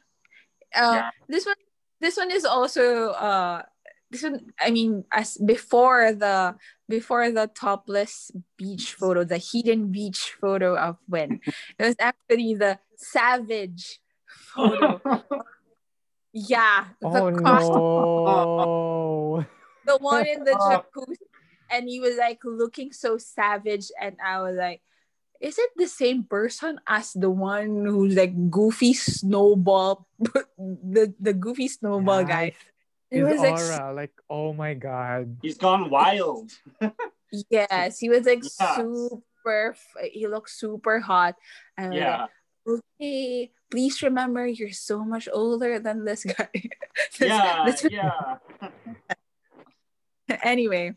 Uh 0.75 1.07
Yeah. 1.07 1.11
this 1.31 1.47
one 1.47 1.63
this 2.03 2.17
one 2.19 2.31
is 2.35 2.43
also 2.45 3.15
uh 3.15 3.63
this 4.11 4.27
one 4.27 4.51
I 4.59 4.75
mean 4.75 5.07
as 5.15 5.39
before 5.39 6.11
the 6.11 6.59
before 6.91 7.31
the 7.31 7.47
topless 7.55 8.35
beach 8.59 8.99
photo, 8.99 9.23
the 9.23 9.39
hidden 9.39 9.95
beach 9.95 10.35
photo 10.43 10.75
of 10.75 10.99
when 11.07 11.39
it 11.79 11.83
was 11.87 11.95
actually 12.03 12.55
the 12.59 12.79
savage 12.99 14.01
photo. 14.27 14.99
yeah, 16.35 16.99
the 16.99 17.23
Oh 17.23 17.31
costume 17.31 17.83
no. 18.27 19.45
the 19.87 19.99
one 20.03 20.27
in 20.27 20.43
the 20.45 20.53
jacuzzi 20.67 21.31
and 21.71 21.89
he 21.89 22.01
was 22.01 22.17
like 22.17 22.41
looking 22.45 22.93
so 22.93 23.17
savage 23.19 23.93
and 24.01 24.17
i 24.25 24.41
was 24.41 24.57
like 24.57 24.81
is 25.41 25.59
it 25.59 25.71
the 25.77 25.87
same 25.89 26.25
person 26.25 26.81
as 26.87 27.13
the 27.13 27.31
one 27.31 27.85
who's 27.85 28.15
like 28.15 28.33
goofy 28.51 28.95
snowball 28.95 30.07
the 30.59 31.13
the 31.21 31.33
goofy 31.35 31.69
snowball 31.69 32.25
guy 32.25 32.55
Yes. 33.11 33.21
it 33.21 33.21
His 33.21 33.27
was 33.31 33.41
like 33.47 33.61
aura, 33.79 33.95
like, 33.95 34.15
oh 34.31 34.51
my 34.55 34.75
god. 34.75 35.37
He's 35.43 35.59
gone 35.59 35.91
wild. 35.91 36.51
yes 37.51 37.99
he 37.99 38.09
was 38.09 38.27
like 38.27 38.43
Yes. 38.43 38.77
super 38.79 39.75
he 40.11 40.27
looked 40.27 40.51
super 40.51 40.99
hot 41.01 41.35
and 41.77 41.95
Yeah, 41.95 42.27
like, 42.67 42.81
okay 42.99 43.51
please 43.71 44.03
remember 44.03 44.47
you're 44.47 44.71
so 44.75 45.05
much 45.05 45.29
older 45.33 45.79
than 45.79 46.05
this 46.07 46.25
guy 46.25 46.49
This- 47.19 47.29
yeah, 47.29 47.63
this- 47.67 47.87
yeah. 47.91 48.39
anyway 50.43 50.95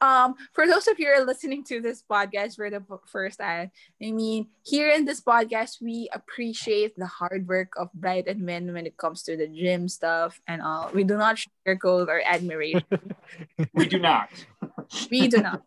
um 0.00 0.34
for 0.52 0.66
those 0.66 0.86
of 0.88 0.98
you 0.98 1.06
who 1.06 1.12
are 1.22 1.24
listening 1.24 1.64
to 1.64 1.80
this 1.80 2.02
podcast 2.04 2.56
for 2.56 2.68
the 2.70 2.82
first 3.06 3.38
time 3.38 3.70
i 4.02 4.10
mean 4.12 4.46
here 4.62 4.90
in 4.90 5.04
this 5.04 5.20
podcast 5.20 5.80
we 5.80 6.08
appreciate 6.12 6.94
the 6.96 7.06
hard 7.06 7.48
work 7.48 7.72
of 7.76 7.88
bright 7.94 8.28
and 8.28 8.40
men 8.40 8.72
when 8.72 8.86
it 8.86 8.96
comes 8.96 9.22
to 9.22 9.36
the 9.36 9.48
gym 9.48 9.88
stuff 9.88 10.40
and 10.46 10.60
all 10.60 10.90
we 10.92 11.04
do 11.04 11.16
not 11.16 11.36
sugarcoat 11.36 12.08
our 12.08 12.22
admiration 12.24 12.84
We 13.74 13.86
do 13.86 13.98
not. 13.98 14.28
we 15.10 15.28
do 15.28 15.38
not 15.38 15.62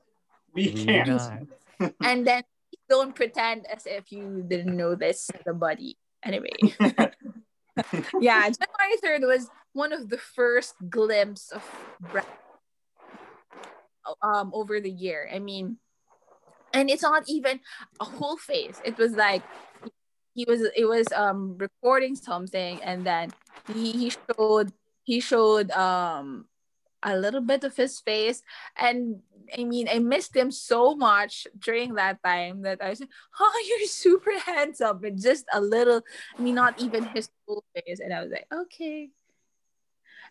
We 0.53 0.69
We 0.69 0.85
can't. 0.85 1.07
not. 1.09 1.93
and 2.01 2.25
then 2.25 2.43
don't 2.89 3.15
pretend 3.15 3.65
as 3.67 3.85
if 3.85 4.11
you 4.11 4.45
didn't 4.47 4.75
know 4.75 4.95
this 4.95 5.29
the 5.45 5.53
body 5.53 5.97
anyway 6.23 6.55
yeah 8.21 8.49
january 8.49 8.97
3rd 9.03 9.27
was 9.27 9.49
one 9.73 9.93
of 9.93 10.09
the 10.09 10.17
first 10.17 10.73
glimpse 10.89 11.51
of 11.51 11.61
bright 11.99 12.25
um 14.21 14.51
over 14.53 14.79
the 14.79 14.91
year. 14.91 15.29
I 15.31 15.39
mean 15.39 15.77
and 16.73 16.89
it's 16.89 17.01
not 17.01 17.23
even 17.27 17.59
a 17.99 18.05
whole 18.05 18.37
face 18.37 18.81
it 18.83 18.97
was 18.97 19.13
like 19.13 19.41
he 20.35 20.45
was 20.47 20.61
it 20.75 20.85
was 20.85 21.07
um 21.15 21.57
recording 21.57 22.15
something 22.15 22.79
and 22.83 23.05
then 23.05 23.31
he, 23.73 23.91
he 23.91 24.11
showed 24.11 24.71
he 25.03 25.19
showed 25.19 25.71
um 25.71 26.45
a 27.03 27.15
little 27.17 27.41
bit 27.41 27.63
of 27.63 27.75
his 27.77 27.99
face. 27.99 28.41
And 28.75 29.21
i 29.57 29.63
mean 29.63 29.87
i 29.87 29.97
missed 29.97 30.35
him 30.35 30.51
so 30.51 30.93
much 30.93 31.47
during 31.57 31.95
that 31.95 32.19
time 32.21 32.63
that 32.63 32.83
i 32.83 32.89
like 32.89 33.07
oh 33.39 33.65
you're 33.65 33.87
super 33.87 34.37
handsome 34.45 34.99
but 35.01 35.15
just 35.15 35.45
a 35.53 35.61
little 35.61 36.01
i 36.37 36.41
mean 36.41 36.53
not 36.53 36.75
even 36.81 37.05
his 37.15 37.29
full 37.45 37.63
face. 37.73 38.01
And 38.03 38.13
i 38.13 38.21
was 38.21 38.31
like 38.31 38.45
okay. 38.51 39.09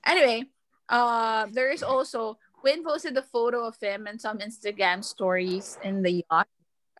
Anyway 0.04 0.44
uh 0.88 1.46
there 1.50 1.72
is 1.72 1.82
also 1.82 2.38
Win 2.62 2.84
posted 2.84 3.16
a 3.16 3.22
photo 3.22 3.66
of 3.66 3.76
him 3.80 4.06
and 4.06 4.20
some 4.20 4.38
Instagram 4.38 5.04
stories 5.04 5.78
in 5.82 6.02
the 6.02 6.24
yacht. 6.30 6.48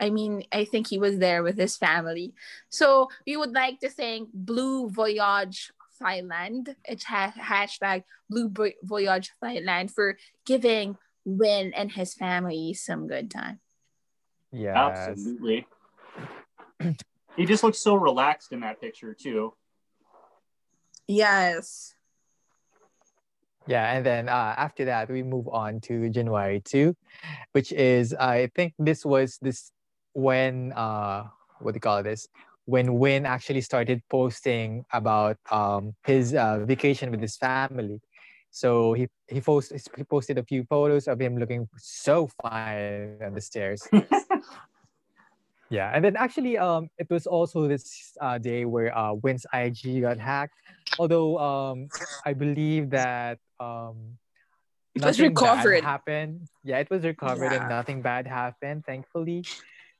I 0.01 0.11
mean, 0.11 0.45
I 0.53 0.65
think 0.65 0.89
he 0.89 0.99
was 0.99 1.19
there 1.19 1.43
with 1.43 1.57
his 1.57 1.77
family. 1.77 2.35
So 2.69 3.09
we 3.27 3.37
would 3.37 3.53
like 3.53 3.81
to 3.81 3.89
thank 3.89 4.29
Blue 4.33 4.91
Voyage 4.91 5.73
Thailand. 6.01 6.75
It's 6.85 7.05
ha- 7.05 7.33
hashtag 7.39 8.05
Blue 8.29 8.53
Voyage 8.83 9.31
Thailand 9.43 9.91
for 9.91 10.19
giving 10.45 10.99
Win 11.25 11.73
and 11.75 11.91
his 11.91 12.15
family 12.15 12.75
some 12.75 13.09
good 13.09 13.31
time. 13.31 13.59
Yeah, 14.53 14.77
Absolutely. 14.77 15.67
he 17.37 17.47
just 17.47 17.65
looks 17.65 17.79
so 17.79 17.97
relaxed 17.97 18.53
in 18.53 18.61
that 18.61 18.81
picture 18.81 19.15
too. 19.15 19.55
Yes. 21.09 21.96
Yeah, 23.67 23.93
and 23.93 24.07
then 24.07 24.29
uh, 24.29 24.55
after 24.57 24.85
that, 24.85 25.11
we 25.11 25.23
move 25.23 25.49
on 25.49 25.81
to 25.83 26.09
January 26.09 26.61
2, 26.65 26.95
which 27.53 27.73
is, 27.73 28.15
I 28.15 28.49
think 28.55 28.75
this 28.79 29.05
was 29.05 29.39
this 29.43 29.73
when, 30.13 30.73
uh, 30.73 31.25
what 31.59 31.73
do 31.73 31.77
you 31.77 31.81
call 31.81 32.03
this? 32.03 32.29
When 32.67 32.99
Win 32.99 33.27
actually 33.27 33.61
started 33.63 34.03
posting 34.09 34.85
about 34.93 35.39
um, 35.51 35.95
his 36.05 36.35
uh, 36.35 36.65
vacation 36.65 37.11
with 37.11 37.21
his 37.21 37.37
family. 37.37 38.01
So 38.51 38.95
he 38.95 39.07
he 39.29 39.43
posted 39.43 39.83
he 39.97 40.05
posted 40.05 40.39
a 40.39 40.43
few 40.43 40.65
photos 40.65 41.09
of 41.09 41.21
him 41.21 41.37
looking 41.37 41.69
so 41.77 42.31
fine 42.41 43.19
on 43.21 43.35
the 43.35 43.41
stairs. 43.43 43.87
yeah, 45.69 45.93
and 45.93 46.03
then 46.03 46.17
actually 46.17 46.57
um 46.57 46.89
it 46.97 47.07
was 47.11 47.27
also 47.27 47.69
this 47.69 48.17
uh, 48.19 48.39
day 48.39 48.65
where 48.65 48.97
uh 48.97 49.13
Win's 49.13 49.45
IG 49.53 50.01
got 50.01 50.17
hacked. 50.17 50.57
Although 50.97 51.37
um 51.37 51.91
I 52.25 52.33
believe 52.33 52.89
that 52.97 53.39
um 53.61 54.19
It 54.95 55.05
was 55.05 55.21
recovered. 55.21 55.85
happened. 55.85 56.49
Yeah, 56.65 56.81
it 56.81 56.89
was 56.89 57.05
recovered 57.05 57.53
and 57.53 57.69
nothing 57.69 58.01
bad 58.01 58.27
happened, 58.27 58.85
thankfully. 58.89 59.45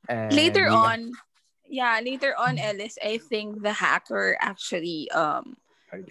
And 0.09 0.33
later 0.33 0.73
yeah. 0.73 0.75
on, 0.89 1.13
yeah, 1.69 2.01
later 2.01 2.33
on, 2.39 2.57
Ellis, 2.59 2.97
I 3.03 3.19
think 3.19 3.61
the 3.61 3.73
hacker 3.73 4.39
actually, 4.41 5.11
um, 5.13 5.57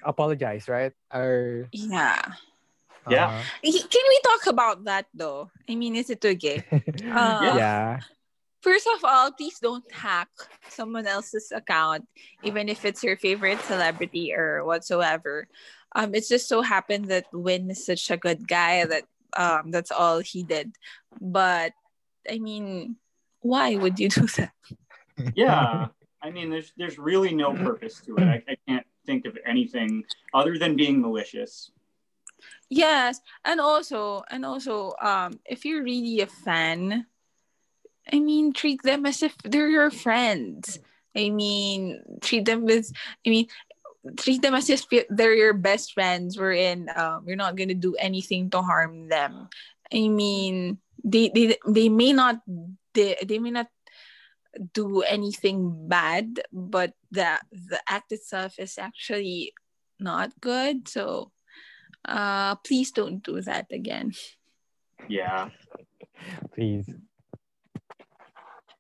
apologize, 0.06 0.70
right? 0.70 0.94
Or 1.14 1.66
yeah. 1.72 2.22
Yeah. 3.10 3.42
He- 3.62 3.86
Can 3.86 4.06
we 4.10 4.20
talk 4.26 4.48
about 4.48 4.84
that 4.86 5.06
though? 5.14 5.50
I 5.70 5.76
mean, 5.76 5.96
is 5.96 6.10
it 6.10 6.26
okay? 6.26 6.66
Uh, 7.10 7.54
yeah. 7.58 8.00
First 8.62 8.90
of 8.98 9.06
all, 9.06 9.30
please 9.32 9.62
don't 9.62 9.86
hack 9.94 10.30
someone 10.74 11.06
else's 11.06 11.54
account, 11.54 12.10
even 12.42 12.66
if 12.68 12.82
it's 12.84 13.04
your 13.06 13.14
favorite 13.16 13.62
celebrity 13.70 14.34
or 14.34 14.66
whatsoever. 14.66 15.46
Um, 15.96 16.14
it's 16.14 16.30
just 16.30 16.48
so 16.48 16.62
happened 16.62 17.08
that 17.08 17.26
Win 17.34 17.72
is 17.72 17.86
such 17.86 18.12
a 18.12 18.18
good 18.18 18.48
guy 18.48 18.86
that 18.86 19.04
um, 19.38 19.72
that's 19.72 19.92
all 19.92 20.20
he 20.20 20.44
did. 20.44 20.76
But 21.20 21.74
I 22.30 22.38
mean, 22.40 22.98
why 23.42 23.76
would 23.76 24.00
you 24.00 24.10
do 24.20 24.28
that? 24.38 24.52
yeah 25.36 25.88
i 26.22 26.30
mean 26.30 26.50
there's 26.50 26.74
there's 26.78 26.98
really 27.00 27.34
no 27.34 27.54
purpose 27.54 28.02
to 28.02 28.18
it 28.18 28.24
I, 28.24 28.44
I 28.50 28.58
can't 28.68 28.86
think 29.06 29.26
of 29.26 29.38
anything 29.46 30.04
other 30.34 30.58
than 30.58 30.76
being 30.76 31.00
malicious 31.02 31.72
Yes, 32.70 33.22
and 33.44 33.62
also 33.62 34.24
and 34.30 34.46
also 34.46 34.94
um 35.02 35.40
if 35.46 35.66
you're 35.66 35.84
really 35.84 36.22
a 36.22 36.28
fan, 36.28 37.06
I 38.12 38.20
mean 38.20 38.54
treat 38.54 38.82
them 38.84 39.06
as 39.06 39.24
if 39.24 39.36
they're 39.44 39.70
your 39.70 39.92
friends. 39.92 40.80
I 41.16 41.30
mean 41.30 42.02
treat 42.22 42.46
them 42.46 42.66
with 42.66 42.92
I 43.26 43.30
mean 43.30 43.48
treat 44.18 44.42
them 44.42 44.54
as 44.54 44.70
if 44.70 44.86
they're 45.10 45.36
your 45.36 45.54
best 45.54 45.94
friends 45.94 46.38
wherein 46.38 46.90
um 46.96 47.24
you're 47.26 47.40
not 47.40 47.56
gonna 47.56 47.74
do 47.78 47.96
anything 48.00 48.50
to 48.50 48.62
harm 48.62 49.10
them. 49.10 49.50
I 49.94 50.08
mean 50.08 50.78
they 51.04 51.30
they, 51.34 51.58
they 51.68 51.90
may 51.90 52.14
not 52.14 52.42
they, 52.94 53.18
they 53.26 53.40
may 53.40 53.52
not 53.52 53.68
do 54.74 55.02
anything 55.02 55.88
bad, 55.88 56.42
but 56.54 56.94
the 57.12 57.40
the 57.52 57.82
act 57.88 58.12
itself 58.12 58.58
is 58.60 58.78
actually 58.78 59.54
not 60.00 60.32
good. 60.40 60.88
So 60.88 61.32
uh 62.06 62.56
please 62.62 62.92
don't 62.92 63.24
do 63.24 63.42
that 63.42 63.66
again 63.72 64.14
yeah 65.10 65.50
Please. 66.54 66.90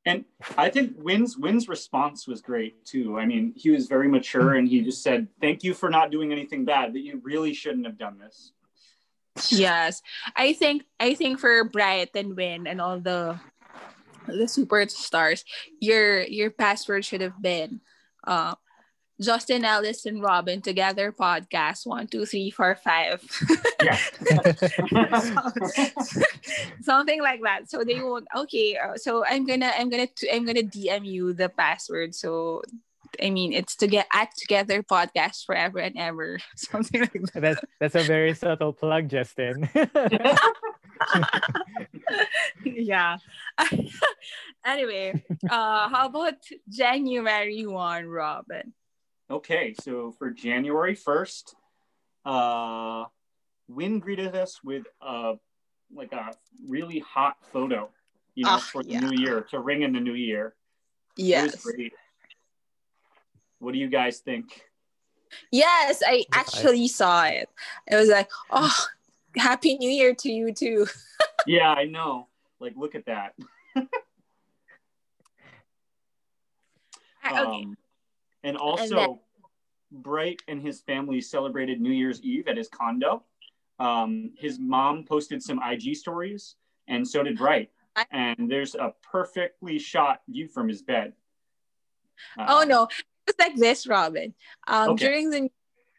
And 0.05 0.23
i 0.57 0.69
think 0.69 0.93
win's 0.97 1.37
win's 1.37 1.67
response 1.67 2.27
was 2.27 2.41
great 2.41 2.83
too. 2.85 3.19
I 3.19 3.25
mean 3.25 3.53
he 3.55 3.69
was 3.69 3.87
very 3.87 4.07
mature 4.07 4.55
and 4.55 4.67
he 4.67 4.81
just 4.81 5.01
said 5.01 5.27
thank 5.41 5.63
you 5.63 5.73
for 5.73 5.89
not 5.89 6.11
doing 6.11 6.31
anything 6.31 6.65
bad 6.65 6.93
that 6.93 7.01
you 7.01 7.21
really 7.23 7.53
shouldn't 7.53 7.85
have 7.85 7.97
done 7.97 8.17
this. 8.19 8.51
Yes. 9.51 10.01
I 10.35 10.53
think 10.53 10.83
i 10.99 11.13
think 11.13 11.39
for 11.39 11.63
bright 11.65 12.09
and 12.15 12.35
win 12.35 12.67
and 12.67 12.79
all 12.79 12.99
the 12.99 13.39
the 14.27 14.45
superstars 14.45 15.43
your 15.79 16.21
your 16.23 16.49
password 16.49 17.05
should 17.05 17.21
have 17.21 17.39
been 17.41 17.81
uh 18.25 18.55
Justin 19.21 19.63
Ellis 19.63 20.05
and 20.05 20.21
Robin 20.21 20.61
together 20.61 21.11
podcast 21.11 21.85
one 21.85 22.07
two 22.07 22.25
three 22.25 22.51
four 22.51 22.75
five. 22.75 23.23
Yeah. 23.81 23.97
Something 26.81 27.21
like 27.21 27.41
that. 27.43 27.69
So 27.69 27.83
they 27.83 28.01
won't 28.01 28.27
okay 28.35 28.77
uh, 28.77 28.97
so 28.97 29.25
i'm 29.25 29.45
gonna 29.45 29.71
i'm 29.77 29.89
gonna 29.89 30.07
i'm 30.31 30.45
gonna 30.45 30.63
dm 30.63 31.05
you 31.05 31.33
the 31.33 31.49
password. 31.49 32.13
So 32.13 32.61
i 33.23 33.29
mean 33.29 33.53
it's 33.53 33.77
to 33.77 33.87
get 33.87 34.07
at 34.13 34.35
together 34.35 34.83
podcast 34.83 35.45
forever 35.45 35.79
and 35.79 35.97
ever. 35.97 36.39
Something 36.55 37.01
like 37.01 37.13
that. 37.33 37.41
That's 37.41 37.61
that's 37.79 37.95
a 37.95 38.03
very 38.03 38.33
subtle 38.33 38.73
plug, 38.73 39.07
Justin. 39.09 39.69
yeah. 42.65 43.17
Anyway 44.65 45.23
uh 45.49 45.89
how 45.89 46.07
about 46.07 46.35
january 46.69 47.65
1 47.65 48.05
robin 48.07 48.73
okay 49.29 49.73
so 49.81 50.11
for 50.17 50.29
january 50.29 50.95
1st 50.95 51.55
uh 52.25 53.05
win 53.67 53.99
greeted 53.99 54.35
us 54.35 54.63
with 54.63 54.83
a 55.01 55.33
like 55.93 56.11
a 56.13 56.31
really 56.67 56.99
hot 56.99 57.37
photo 57.51 57.89
you 58.35 58.45
know 58.45 58.51
Ah, 58.51 58.57
for 58.71 58.83
the 58.83 58.89
yeah. 58.89 58.99
new 58.99 59.11
year 59.11 59.41
to 59.49 59.59
ring 59.59 59.81
in 59.81 59.93
the 59.93 59.99
new 59.99 60.13
year 60.13 60.55
It 61.17 61.23
yes. 61.23 61.65
What 63.59 63.71
do 63.73 63.79
you 63.79 63.87
guys 63.89 64.19
think? 64.19 64.61
yes 65.51 66.01
i 66.05 66.23
actually 66.33 66.87
saw 66.87 67.23
it 67.25 67.49
it 67.87 67.95
was 67.95 68.09
like 68.09 68.29
oh 68.51 68.73
happy 69.35 69.75
new 69.77 69.89
year 69.89 70.13
to 70.15 70.31
you 70.31 70.53
too 70.53 70.85
Yeah, 71.47 71.69
I 71.69 71.85
know. 71.85 72.27
Like, 72.59 72.73
look 72.75 72.95
at 72.95 73.05
that. 73.05 73.33
I- 73.75 73.85
okay 77.43 77.63
Um, 77.63 77.77
and 78.45 78.55
also, 78.57 78.95
then- 78.95 79.19
Bright 79.91 80.41
and 80.47 80.61
his 80.61 80.81
family 80.81 81.21
celebrated 81.21 81.79
New 81.79 81.91
Year's 81.91 82.21
Eve 82.21 82.47
at 82.47 82.57
his 82.57 82.67
condo. 82.67 83.23
Um, 83.79 84.31
his 84.37 84.59
mom 84.59 85.03
posted 85.05 85.41
some 85.43 85.59
IG 85.63 85.95
stories, 85.95 86.55
and 86.87 87.07
so 87.07 87.23
did 87.23 87.37
Bright. 87.37 87.71
I- 87.95 88.05
And 88.11 88.49
there's 88.51 88.75
a 88.75 88.93
perfectly 89.11 89.77
shot 89.79 90.21
view 90.27 90.47
from 90.47 90.67
his 90.67 90.81
bed. 90.81 91.13
Uh, 92.37 92.45
Oh 92.49 92.63
no, 92.63 92.87
it's 93.27 93.39
like 93.39 93.55
this, 93.55 93.87
Robin. 93.87 94.33
Um, 94.67 94.91
Okay. 94.91 95.05
during 95.05 95.29
the 95.29 95.49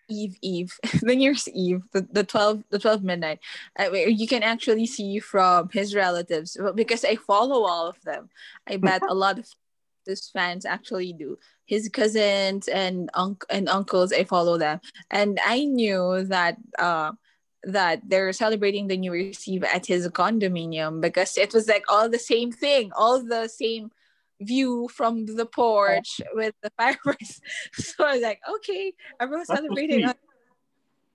Eve 0.09 0.37
Eve, 0.43 0.73
the 1.03 1.15
New 1.15 1.23
Year's 1.23 1.49
Eve, 1.49 1.83
the, 1.93 2.03
the 2.11 2.25
twelve 2.25 2.65
the 2.71 2.79
twelve 2.79 3.03
midnight, 3.03 3.39
uh, 3.79 3.91
you 3.93 4.27
can 4.29 4.43
actually 4.43 4.87
see 4.87 5.19
from 5.21 5.69
his 5.73 5.95
relatives 5.95 6.57
because 6.75 7.05
I 7.05 7.17
follow 7.17 7.65
all 7.65 7.87
of 7.89 8.01
them. 8.03 8.29
I 8.69 8.77
bet 8.77 9.03
a 9.09 9.15
lot 9.15 9.39
of 9.39 9.47
his 10.05 10.29
fans 10.29 10.65
actually 10.67 11.13
do. 11.13 11.39
His 11.67 11.89
cousins 11.89 12.69
and 12.69 13.11
unc 13.15 13.45
and 13.51 13.69
uncles, 13.69 14.13
I 14.13 14.25
follow 14.25 14.57
them, 14.59 14.81
and 15.11 15.39
I 15.45 15.65
knew 15.65 16.25
that 16.25 16.57
uh 16.79 17.13
that 17.65 18.01
they're 18.09 18.33
celebrating 18.33 18.87
the 18.87 18.97
New 18.97 19.13
Year's 19.13 19.47
Eve 19.49 19.65
at 19.65 19.87
his 19.87 20.07
condominium 20.09 21.01
because 21.01 21.37
it 21.37 21.53
was 21.53 21.67
like 21.67 21.85
all 21.89 22.09
the 22.09 22.19
same 22.19 22.53
thing, 22.53 22.93
all 22.97 23.23
the 23.23 23.49
same 23.49 23.91
view 24.41 24.87
from 24.89 25.27
the 25.27 25.47
porch 25.47 26.21
with 26.35 26.55
the 26.63 26.71
fireworks. 26.79 27.41
So 27.75 28.05
I 28.05 28.13
was 28.13 28.23
like, 28.23 28.41
okay, 28.57 28.93
everyone's 29.19 29.49
That's 29.49 29.61
so 29.61 29.67
celebrating. 29.67 30.05
on- 30.05 30.15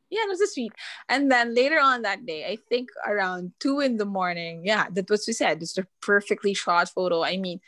yeah, 0.09 0.23
it 0.23 0.29
was 0.29 0.41
a 0.41 0.47
sweet. 0.47 0.73
And 1.07 1.31
then 1.31 1.55
later 1.55 1.79
on 1.79 2.01
that 2.01 2.25
day, 2.25 2.45
I 2.45 2.57
think 2.67 2.89
around 3.07 3.53
two 3.61 3.79
in 3.79 3.95
the 3.95 4.03
morning, 4.05 4.63
yeah, 4.65 4.87
that 4.91 5.09
was 5.09 5.23
we 5.25 5.31
said. 5.31 5.61
It's 5.61 5.77
a 5.77 5.87
perfectly 6.01 6.53
shot 6.53 6.89
photo. 6.89 7.23
I 7.23 7.37
mean, 7.37 7.61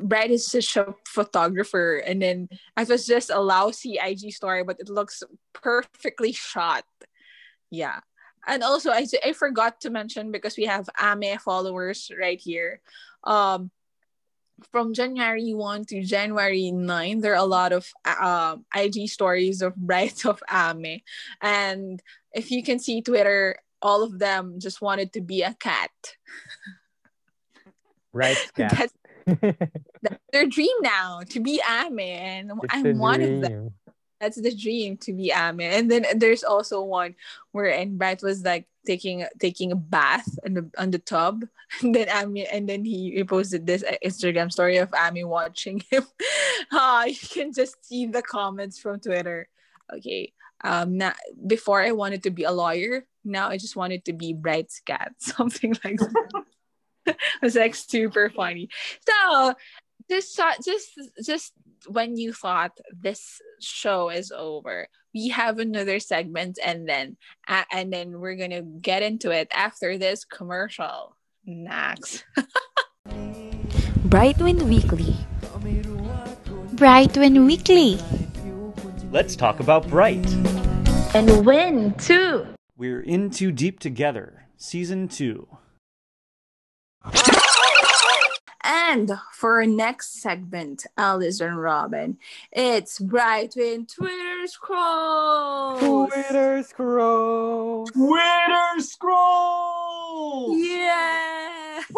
Bright 0.00 0.30
is 0.30 0.46
such 0.46 0.76
a 0.76 0.94
photographer, 1.06 1.96
and 1.96 2.20
then 2.20 2.48
it 2.76 2.88
was 2.88 3.06
just 3.06 3.30
a 3.30 3.40
lousy 3.40 3.98
IG 4.02 4.32
story, 4.32 4.62
but 4.62 4.80
it 4.80 4.88
looks 4.88 5.22
perfectly 5.54 6.32
shot. 6.32 6.84
Yeah. 7.70 8.00
And 8.46 8.62
also, 8.62 8.90
I, 8.90 9.06
I 9.24 9.32
forgot 9.32 9.80
to 9.82 9.90
mention 9.90 10.32
because 10.32 10.56
we 10.56 10.64
have 10.64 10.88
Ame 11.00 11.38
followers 11.38 12.10
right 12.18 12.40
here. 12.40 12.80
Um, 13.24 13.70
from 14.72 14.94
January 14.94 15.54
1 15.54 15.84
to 15.86 16.02
January 16.02 16.70
9, 16.70 17.20
there 17.20 17.32
are 17.32 17.36
a 17.36 17.44
lot 17.44 17.72
of 17.72 17.88
um, 18.04 18.64
IG 18.74 19.08
stories 19.08 19.62
of 19.62 19.76
Bright 19.76 20.24
of 20.24 20.42
Ame. 20.50 21.00
And 21.40 22.02
if 22.32 22.50
you 22.50 22.62
can 22.62 22.78
see 22.78 23.02
Twitter, 23.02 23.56
all 23.80 24.02
of 24.02 24.18
them 24.18 24.58
just 24.58 24.80
wanted 24.82 25.12
to 25.12 25.20
be 25.20 25.42
a 25.42 25.54
cat. 25.54 25.90
right? 28.12 28.36
That's, 28.56 28.92
that's 30.02 30.22
their 30.32 30.46
dream 30.46 30.76
now 30.80 31.20
to 31.30 31.40
be. 31.40 31.60
And 31.66 32.52
It's 32.62 32.74
I'm 32.74 32.98
one 32.98 33.20
of 33.20 33.40
them. 33.40 33.74
That's 34.20 34.40
the 34.40 34.54
dream 34.54 34.96
to 34.98 35.12
be 35.12 35.30
Ame. 35.30 35.60
And 35.60 35.90
then 35.90 36.04
there's 36.16 36.42
also 36.42 36.82
one 36.82 37.14
where 37.52 37.66
and 37.66 37.98
Bright 37.98 38.22
was 38.22 38.44
like 38.44 38.66
taking 38.84 39.24
taking 39.38 39.70
a 39.70 39.76
bath 39.76 40.28
on 40.44 40.54
the 40.54 40.70
on 40.78 40.90
the 40.90 40.98
tub. 40.98 41.44
And 41.82 41.94
then 41.94 42.08
Ame 42.08 42.46
and 42.50 42.68
then 42.68 42.84
he, 42.84 43.22
posted 43.24 43.66
this 43.66 43.84
Instagram 44.02 44.50
story 44.50 44.78
of 44.78 44.92
Ame 44.94 45.28
watching 45.28 45.82
him. 45.90 46.04
Ah, 46.72 47.04
you 47.04 47.14
can 47.14 47.52
just 47.52 47.84
see 47.84 48.06
the 48.06 48.22
comments 48.22 48.78
from 48.80 48.98
Twitter. 49.00 49.48
Okay. 49.94 50.32
Um 50.64 50.98
now 50.98 51.12
before 51.46 51.80
I 51.80 51.92
wanted 51.92 52.24
to 52.24 52.30
be 52.30 52.44
a 52.44 52.50
lawyer, 52.50 53.06
now 53.24 53.48
I 53.48 53.58
just 53.58 53.76
wanted 53.76 54.04
to 54.06 54.12
be 54.12 54.32
Bright's 54.32 54.80
cat. 54.80 55.12
Something 55.18 55.76
like 55.84 55.98
that. 56.00 56.44
It 57.08 57.16
was 57.42 57.56
like 57.56 57.74
super 57.74 58.30
funny. 58.30 58.68
So 59.08 59.54
just 60.10 60.34
saw 60.34 60.52
just 60.64 60.88
just 61.24 61.52
when 61.86 62.16
you 62.16 62.32
thought 62.32 62.72
this 62.92 63.40
show 63.60 64.08
is 64.10 64.32
over 64.32 64.88
we 65.14 65.28
have 65.28 65.58
another 65.58 66.00
segment 66.00 66.58
and 66.64 66.88
then 66.88 67.16
uh, 67.46 67.64
and 67.72 67.92
then 67.92 68.20
we're 68.20 68.36
gonna 68.36 68.62
get 68.62 69.02
into 69.02 69.30
it 69.30 69.48
after 69.52 69.96
this 69.98 70.24
commercial 70.24 71.16
next 71.46 72.24
Brightwin 74.08 74.62
Weekly. 74.62 75.14
Brightwin 76.76 77.46
Weekly. 77.46 77.98
Let's 79.10 79.36
talk 79.36 79.60
about 79.60 79.88
Bright. 79.88 80.26
and 81.14 81.44
win 81.44 81.94
too 81.94 82.46
We're 82.76 83.00
in 83.00 83.30
too 83.30 83.50
deep 83.52 83.80
together, 83.80 84.46
season 84.56 85.08
two. 85.08 85.48
And 88.64 89.12
for 89.32 89.56
our 89.56 89.66
next 89.66 90.20
segment 90.20 90.84
alice 90.96 91.40
and 91.40 91.60
robin 91.60 92.16
it's 92.52 92.98
brightwin 92.98 93.86
twitter 93.92 94.46
scrolls 94.46 95.80
Twitter 95.80 96.62
scroll. 96.62 97.86
Twitter 97.86 98.78
scroll. 98.78 100.56
yeah 100.58 101.80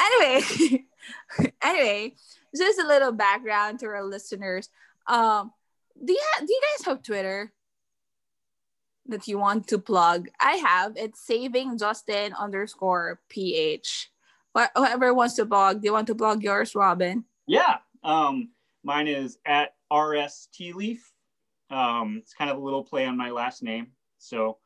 anyway, 0.00 0.84
anyway, 1.62 2.14
just 2.56 2.80
a 2.80 2.86
little 2.86 3.12
background 3.12 3.78
to 3.80 3.86
our 3.86 4.04
listeners. 4.04 4.68
Um, 5.06 5.52
do 6.02 6.12
you 6.12 6.20
ha- 6.22 6.44
do 6.44 6.52
you 6.52 6.60
guys 6.78 6.86
have 6.86 7.02
Twitter 7.02 7.52
that 9.06 9.26
you 9.28 9.38
want 9.38 9.68
to 9.68 9.78
plug? 9.78 10.28
I 10.40 10.54
have. 10.56 10.92
It's 10.96 11.20
saving 11.26 11.78
Justin 11.78 12.32
underscore 12.34 13.20
ph. 13.28 14.10
Wh- 14.56 14.70
Whoever 14.76 15.12
wants 15.14 15.34
to 15.34 15.44
blog, 15.44 15.80
do 15.82 15.86
you 15.86 15.92
want 15.92 16.06
to 16.08 16.14
blog 16.14 16.42
yours, 16.42 16.74
Robin? 16.74 17.24
Yeah. 17.46 17.78
Um, 18.02 18.50
mine 18.82 19.08
is 19.08 19.38
at 19.44 19.74
RS 19.92 20.48
Tea 20.52 20.72
Leaf. 20.72 21.12
Um, 21.70 22.18
it's 22.22 22.34
kind 22.34 22.50
of 22.50 22.56
a 22.58 22.60
little 22.60 22.84
play 22.84 23.06
on 23.06 23.16
my 23.16 23.30
last 23.30 23.62
name. 23.62 23.88
So 24.18 24.58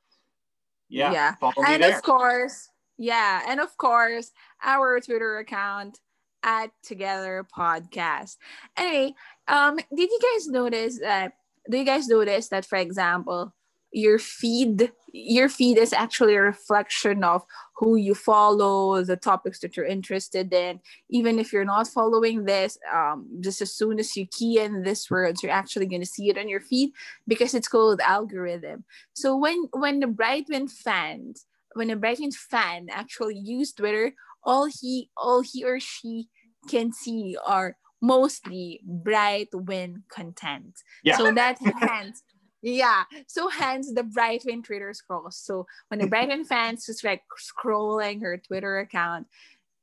yeah, 0.89 1.13
Yeah. 1.13 1.35
and 1.67 1.83
there. 1.83 1.97
of 1.97 2.03
course, 2.03 2.69
yeah, 2.97 3.43
and 3.49 3.61
of 3.61 3.77
course, 3.77 4.31
our 4.63 5.01
Twitter 5.01 5.39
account 5.39 5.99
at 6.43 6.71
Together 6.83 7.47
Podcast. 7.57 8.37
Anyway, 8.77 9.15
um, 9.49 9.77
did 9.77 10.11
you 10.11 10.19
guys 10.23 10.47
notice 10.49 10.99
that? 11.01 11.33
Do 11.71 11.77
you 11.79 11.85
guys 11.85 12.09
notice 12.09 12.49
that, 12.49 12.65
for 12.65 12.77
example, 12.79 13.55
your 13.93 14.19
feed, 14.19 14.93
your 15.13 15.49
feed 15.49 15.79
is 15.79 15.93
actually 15.93 16.35
a 16.35 16.43
reflection 16.43 17.25
of 17.25 17.43
who 17.77 17.97
you 17.97 18.15
follow, 18.15 19.03
the 19.03 19.17
topics 19.17 19.61
that 19.61 19.77
you're 19.77 19.87
interested 19.87 20.53
in. 20.53 20.81
Even 21.11 21.39
if 21.39 21.53
you're 21.53 21.65
not 21.65 21.89
following 21.89 22.45
this, 22.45 22.79
um, 22.93 23.27
just 23.41 23.63
as 23.63 23.73
soon 23.75 23.99
as 23.99 24.17
you 24.17 24.27
key 24.27 24.59
in 24.61 24.83
this 24.83 25.11
words, 25.11 25.43
you're 25.43 25.53
actually 25.53 25.87
going 25.87 26.03
to 26.03 26.07
see 26.07 26.29
it 26.29 26.39
on 26.39 26.49
your 26.49 26.61
feed 26.61 26.91
because 27.27 27.55
it's 27.55 27.69
called 27.69 28.01
algorithm. 28.01 28.85
So 29.15 29.37
when 29.37 29.69
when 29.73 30.01
the 30.01 30.07
Brightwin 30.07 30.71
fans, 30.71 31.47
when 31.75 31.91
a 31.91 31.97
Brightwin 31.97 32.35
fan 32.35 32.89
actually 32.91 33.39
use 33.39 33.73
Twitter, 33.73 34.13
all 34.45 34.67
he 34.67 35.11
all 35.17 35.43
he 35.43 35.65
or 35.65 35.81
she 35.81 36.29
can 36.69 36.93
see 36.93 37.37
are 37.47 37.77
mostly 38.01 38.81
Brightwin 38.87 40.03
content. 40.09 40.83
Yeah. 41.03 41.17
So 41.17 41.33
that 41.33 41.59
hence 41.81 42.23
yeah. 42.63 43.05
So 43.27 43.49
hence 43.49 43.93
the 43.93 44.03
Brightwin 44.03 44.65
Twitter 44.65 44.93
scrolls. 44.93 45.37
So 45.37 45.67
when 45.89 46.01
the 46.01 46.07
Brightwin 46.07 46.47
fans 46.47 46.87
just 46.87 47.05
like 47.05 47.23
scrolling 47.39 48.23
her 48.23 48.37
Twitter 48.39 48.79
account, 48.79 49.27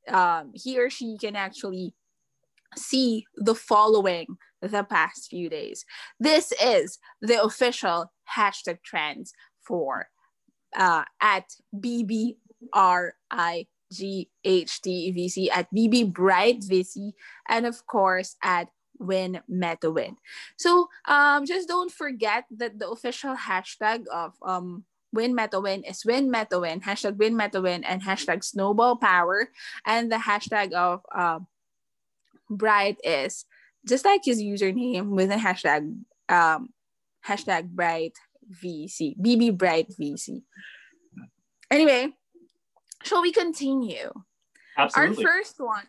um, 0.08 0.52
he 0.54 0.78
or 0.78 0.90
she 0.90 1.16
can 1.18 1.36
actually 1.36 1.94
see 2.76 3.24
the 3.36 3.54
following 3.54 4.26
the 4.60 4.84
past 4.84 5.28
few 5.28 5.48
days. 5.48 5.84
This 6.18 6.52
is 6.62 6.98
the 7.20 7.42
official 7.42 8.12
hashtag 8.36 8.82
trends 8.84 9.32
for 9.66 10.08
uh, 10.76 11.04
at 11.20 11.44
BBRIGHTVC, 11.74 12.36
at 15.52 15.66
BB 15.74 16.12
Bright 16.12 16.60
VC, 16.60 17.12
and 17.48 17.66
of 17.66 17.86
course 17.86 18.36
at 18.42 18.68
Win 18.98 19.40
Meta 19.48 19.90
Win. 19.90 20.16
So 20.56 20.88
um, 21.06 21.46
just 21.46 21.68
don't 21.68 21.90
forget 21.90 22.44
that 22.56 22.78
the 22.78 22.88
official 22.88 23.34
hashtag 23.34 24.06
of 24.08 24.34
um, 24.42 24.84
Win 25.12 25.34
Meta 25.34 25.60
Win 25.60 25.84
is 25.84 26.04
Win 26.04 26.30
Meta 26.30 26.58
Win, 26.58 26.80
hashtag 26.80 27.16
Win 27.16 27.36
Meta 27.36 27.60
Win, 27.60 27.84
and 27.84 28.02
hashtag 28.02 28.44
Snowball 28.44 28.96
Power. 28.96 29.48
And 29.84 30.10
the 30.10 30.16
hashtag 30.16 30.72
of 30.72 31.00
uh, 31.14 31.40
Bright 32.50 32.98
is 33.02 33.44
just 33.86 34.04
like 34.04 34.24
his 34.24 34.42
username 34.42 35.10
with 35.10 35.30
a 35.30 35.36
hashtag 35.36 35.96
um, 36.28 36.70
hashtag 37.26 37.70
Bright 37.70 38.14
VC, 38.62 39.18
BB 39.18 39.56
Bright 39.56 39.90
VC. 39.90 40.42
Anyway, 41.70 42.12
shall 43.02 43.22
we 43.22 43.32
continue? 43.32 44.12
Absolutely. 44.78 45.24
Our 45.24 45.32
first 45.32 45.58
one, 45.58 45.84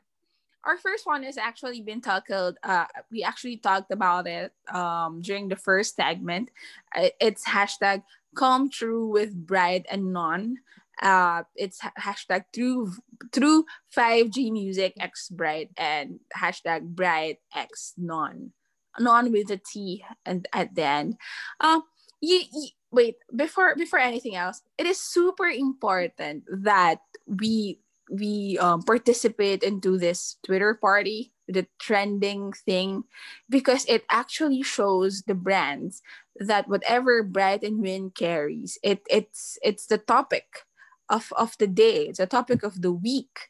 our 0.67 0.77
first 0.77 1.07
one 1.07 1.23
has 1.23 1.37
actually 1.37 1.81
been 1.81 2.01
tackled. 2.01 2.57
Uh, 2.61 2.85
we 3.09 3.23
actually 3.23 3.55
talked 3.55 3.89
about 3.89 4.27
it 4.27 4.51
um, 4.71 5.21
during 5.21 5.47
the 5.47 5.55
first 5.55 5.95
segment. 5.95 6.51
Uh, 6.93 7.09
It's 7.21 7.47
hashtag 7.47 8.03
come 8.35 8.69
true 8.69 9.07
with 9.07 9.33
Bright 9.33 9.85
and 9.89 10.11
non. 10.11 10.57
Uh, 11.01 11.43
it's 11.55 11.79
hashtag 11.97 12.43
through 12.53 12.91
through 13.31 13.65
5G 13.95 14.51
music 14.51 14.93
X 14.99 15.29
Bright 15.29 15.69
and 15.77 16.19
hashtag 16.35 16.83
Bright 16.83 17.39
X 17.55 17.93
non 17.97 18.51
non 18.99 19.31
with 19.31 19.49
a 19.51 19.57
T 19.57 20.03
and 20.25 20.47
at 20.53 20.75
the 20.75 20.83
end. 20.83 21.17
Um, 21.61 21.83
you, 22.19 22.41
you 22.51 22.67
wait 22.91 23.15
before 23.35 23.75
before 23.75 23.99
anything 23.99 24.35
else. 24.35 24.61
It 24.77 24.85
is 24.85 24.99
super 24.99 25.47
important 25.47 26.43
that 26.51 26.99
we 27.25 27.79
we 28.09 28.57
um, 28.59 28.83
participate 28.83 29.63
into 29.63 29.97
this 29.97 30.37
Twitter 30.45 30.73
party, 30.73 31.33
the 31.47 31.67
trending 31.79 32.53
thing, 32.53 33.03
because 33.49 33.85
it 33.85 34.05
actually 34.09 34.63
shows 34.63 35.23
the 35.27 35.35
brands 35.35 36.01
that 36.39 36.67
whatever 36.67 37.23
Bright 37.23 37.63
and 37.63 37.81
Win 37.81 38.11
carries, 38.11 38.77
it 38.83 39.01
it's 39.09 39.57
it's 39.63 39.87
the 39.87 39.97
topic 39.97 40.65
of 41.09 41.31
of 41.37 41.57
the 41.57 41.67
day, 41.67 42.07
it's 42.07 42.19
a 42.19 42.27
topic 42.27 42.63
of 42.63 42.81
the 42.81 42.91
week. 42.91 43.49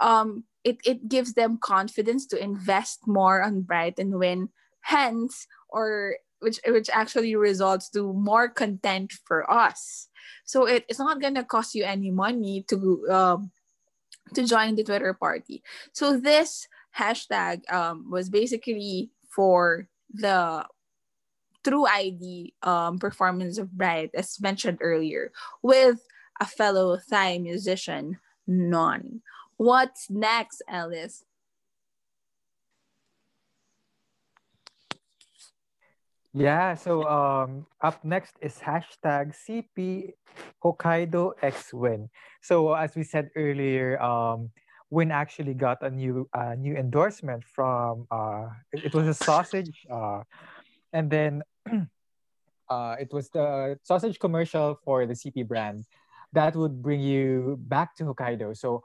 Um, 0.00 0.44
it 0.64 0.78
it 0.84 1.08
gives 1.08 1.34
them 1.34 1.58
confidence 1.62 2.26
to 2.28 2.42
invest 2.42 3.06
more 3.06 3.42
on 3.42 3.62
Bright 3.62 3.98
and 3.98 4.18
Win, 4.18 4.48
hence 4.82 5.46
or 5.68 6.16
which 6.40 6.60
which 6.66 6.90
actually 6.92 7.36
results 7.36 7.88
to 7.90 8.12
more 8.12 8.48
content 8.48 9.12
for 9.24 9.48
us. 9.50 10.08
So 10.44 10.66
it, 10.66 10.84
it's 10.88 10.98
not 10.98 11.20
gonna 11.20 11.44
cost 11.44 11.74
you 11.74 11.84
any 11.84 12.10
money 12.10 12.64
to 12.68 13.06
um, 13.10 13.50
to 14.34 14.44
join 14.44 14.74
the 14.74 14.84
Twitter 14.84 15.14
party. 15.14 15.62
So 15.92 16.18
this 16.18 16.68
hashtag 16.96 17.70
um, 17.72 18.10
was 18.10 18.28
basically 18.28 19.10
for 19.28 19.88
the 20.12 20.66
True 21.64 21.86
ID 21.86 22.54
um, 22.62 22.98
performance 22.98 23.56
of 23.56 23.70
Bright, 23.70 24.10
as 24.14 24.40
mentioned 24.40 24.78
earlier, 24.80 25.30
with 25.62 26.02
a 26.40 26.46
fellow 26.46 26.98
Thai 27.08 27.38
musician, 27.38 28.18
Non. 28.48 29.22
What's 29.58 30.10
next, 30.10 30.62
Alice? 30.68 31.22
Yeah, 36.34 36.74
so 36.74 37.04
um, 37.04 37.66
up 37.82 38.02
next 38.04 38.36
is 38.40 38.56
hashtag 38.56 39.36
CP 39.36 40.14
Hokkaido 40.64 41.32
X 41.42 41.74
Win. 41.74 42.08
So 42.40 42.72
as 42.72 42.96
we 42.96 43.02
said 43.04 43.28
earlier, 43.36 44.00
um, 44.00 44.50
Win 44.88 45.10
actually 45.10 45.52
got 45.52 45.82
a 45.82 45.90
new 45.90 46.28
uh, 46.32 46.54
new 46.56 46.74
endorsement 46.74 47.44
from 47.44 48.06
uh, 48.10 48.48
it, 48.72 48.94
was 48.94 49.08
a 49.08 49.14
sausage, 49.14 49.84
uh, 49.92 50.22
and 50.92 51.10
then 51.10 51.42
uh, 52.68 52.96
it 52.98 53.12
was 53.12 53.28
the 53.28 53.78
sausage 53.82 54.18
commercial 54.18 54.78
for 54.84 55.04
the 55.04 55.14
CP 55.14 55.46
brand 55.46 55.84
that 56.32 56.56
would 56.56 56.82
bring 56.82 57.00
you 57.00 57.58
back 57.68 57.94
to 57.96 58.04
Hokkaido. 58.04 58.56
So 58.56 58.82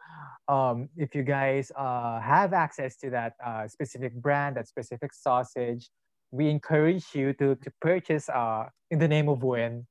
um, 0.47 0.89
if 0.97 1.15
you 1.15 1.23
guys 1.23 1.71
uh, 1.77 2.19
have 2.19 2.51
access 2.51 2.97
to 2.97 3.09
that 3.11 3.33
uh, 3.43 3.67
specific 3.67 4.13
brand, 4.13 4.57
that 4.57 4.67
specific 4.67 5.13
sausage, 5.13 5.89
we 6.31 6.49
encourage 6.49 7.05
you 7.13 7.33
to 7.33 7.55
to 7.55 7.71
purchase 7.81 8.29
uh 8.29 8.65
in 8.91 8.99
the 8.99 9.07
name 9.07 9.29
of 9.29 9.43
Win 9.43 9.85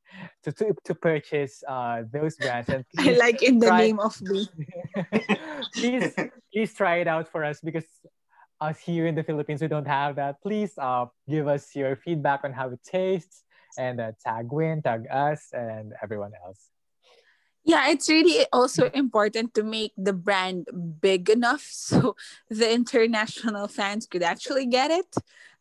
to 0.45 0.53
to, 0.53 0.74
to 0.84 0.95
purchase 0.95 1.62
uh 1.68 2.03
those 2.12 2.37
brands 2.37 2.68
and 2.68 2.84
I 2.99 3.12
like 3.12 3.43
in 3.43 3.59
the 3.59 3.66
try- 3.66 3.87
name 3.87 4.01
of 4.01 4.20
me. 4.22 4.49
please 5.74 6.14
please 6.53 6.74
try 6.74 6.97
it 6.97 7.09
out 7.09 7.28
for 7.28 7.45
us 7.45 7.61
because 7.61 7.87
us 8.61 8.78
here 8.80 9.07
in 9.07 9.14
the 9.14 9.22
Philippines 9.22 9.61
we 9.61 9.68
don't 9.68 9.87
have 9.87 10.16
that. 10.16 10.41
Please 10.43 10.72
uh 10.78 11.07
give 11.28 11.49
us 11.49 11.74
your 11.74 11.97
feedback 11.97 12.45
on 12.45 12.53
how 12.53 12.68
it 12.70 12.80
tastes 12.84 13.45
and 13.78 14.01
uh, 14.01 14.12
tag 14.24 14.51
Win, 14.51 14.82
tag 14.82 15.07
us, 15.11 15.49
and 15.53 15.93
everyone 16.03 16.32
else. 16.45 16.70
Yeah, 17.64 17.91
it's 17.91 18.09
really 18.09 18.47
also 18.53 18.91
important 18.95 19.53
to 19.55 19.64
make 19.64 19.93
the 19.97 20.12
brand 20.12 20.68
big 21.01 21.28
enough 21.28 21.62
so 21.70 22.14
the 22.49 22.72
international 22.72 23.66
fans 23.68 24.07
could 24.07 24.22
actually 24.22 24.66
get 24.66 24.91
it. 24.91 25.16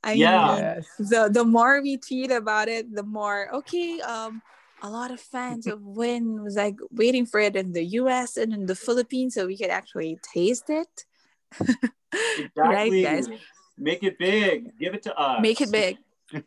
I 0.05 0.13
Yeah. 0.13 0.45
mean, 0.45 1.09
the 1.09 1.29
the 1.33 1.43
more 1.43 1.81
we 1.81 1.97
tweet 1.97 2.31
about 2.31 2.69
it, 2.69 2.93
the 2.93 3.03
more 3.03 3.49
okay. 3.55 3.99
Um, 4.01 4.41
a 4.83 4.89
lot 4.89 5.09
of 5.09 5.19
fans 5.19 5.65
of 5.65 5.81
Win 5.81 6.43
was 6.43 6.55
like 6.55 6.77
waiting 6.91 7.25
for 7.25 7.39
it 7.39 7.55
in 7.55 7.71
the 7.71 7.83
U.S. 8.05 8.37
and 8.37 8.53
in 8.53 8.67
the 8.67 8.75
Philippines, 8.75 9.33
so 9.33 9.47
we 9.47 9.57
could 9.57 9.71
actually 9.73 10.19
taste 10.33 10.69
it. 10.69 11.05
Right, 12.55 12.93
Exactly. 12.93 13.03
guys? 13.03 13.27
Make 13.77 14.03
it 14.03 14.17
big. 14.17 14.77
Give 14.79 14.93
it 14.93 15.03
to 15.03 15.13
us. 15.17 15.41
Make 15.41 15.59
it 15.59 15.69
big. 15.71 15.97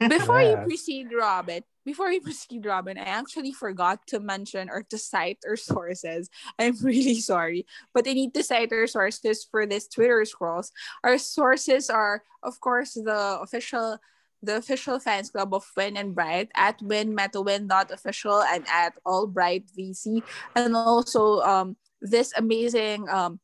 Before 0.08 0.42
you 0.42 0.56
proceed, 0.56 1.08
Robin, 1.12 1.62
before 1.84 2.12
you 2.12 2.20
proceed, 2.20 2.66
Robin, 2.66 2.98
I 2.98 3.08
actually 3.08 3.52
forgot 3.52 4.06
to 4.08 4.20
mention 4.20 4.68
or 4.68 4.82
to 4.90 4.98
cite 4.98 5.38
our 5.48 5.56
sources. 5.56 6.28
I'm 6.58 6.76
really 6.82 7.20
sorry, 7.20 7.64
but 7.94 8.06
I 8.06 8.12
need 8.12 8.34
to 8.34 8.42
cite 8.42 8.72
our 8.72 8.86
sources 8.86 9.46
for 9.50 9.64
this 9.64 9.88
Twitter 9.88 10.24
scrolls. 10.24 10.70
Our 11.02 11.16
sources 11.16 11.88
are, 11.88 12.22
of 12.42 12.60
course, 12.60 12.92
the 12.94 13.40
official 13.40 13.98
the 14.42 14.56
official 14.56 15.00
fans 15.00 15.30
club 15.30 15.52
of 15.52 15.66
Win 15.76 15.96
and 15.96 16.14
Bright 16.14 16.52
at 16.54 16.78
Win 16.80 17.16
Metawin 17.16 17.66
dot 17.66 17.90
official 17.90 18.38
and 18.42 18.62
at 18.70 18.94
All 19.04 19.26
Bright 19.26 19.66
VC, 19.72 20.22
and 20.54 20.76
also 20.76 21.40
um 21.40 21.76
this 22.00 22.32
amazing 22.36 23.08
um 23.08 23.40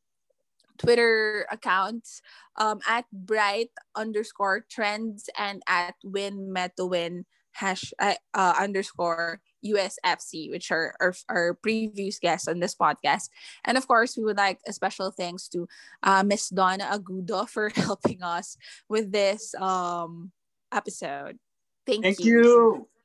Twitter 0.77 1.47
accounts 1.51 2.21
um, 2.57 2.79
at 2.87 3.05
bright 3.11 3.69
underscore 3.95 4.65
trends 4.69 5.29
and 5.37 5.61
at 5.67 5.95
win 6.03 6.53
metawin 6.53 7.25
hash 7.55 7.93
uh, 7.99 8.15
uh, 8.33 8.53
underscore 8.59 9.41
USFC, 9.65 10.51
which 10.51 10.71
are 10.71 10.95
our, 10.99 11.13
our 11.29 11.53
previous 11.55 12.19
guests 12.19 12.47
on 12.47 12.59
this 12.59 12.75
podcast. 12.75 13.29
And 13.63 13.77
of 13.77 13.87
course, 13.87 14.15
we 14.17 14.23
would 14.23 14.37
like 14.37 14.59
a 14.67 14.73
special 14.73 15.11
thanks 15.11 15.47
to 15.49 15.67
uh, 16.03 16.23
Miss 16.23 16.49
Donna 16.49 16.85
Agudo 16.91 17.47
for 17.49 17.69
helping 17.69 18.21
us 18.21 18.57
with 18.89 19.11
this 19.11 19.55
um, 19.55 20.31
episode. 20.71 21.39
Thank, 21.85 22.03
Thank 22.03 22.19
you. 22.23 22.87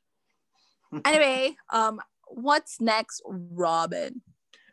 Anyway, 1.05 1.55
um, 1.69 2.01
what's 2.27 2.81
next, 2.81 3.21
Robin? 3.25 4.21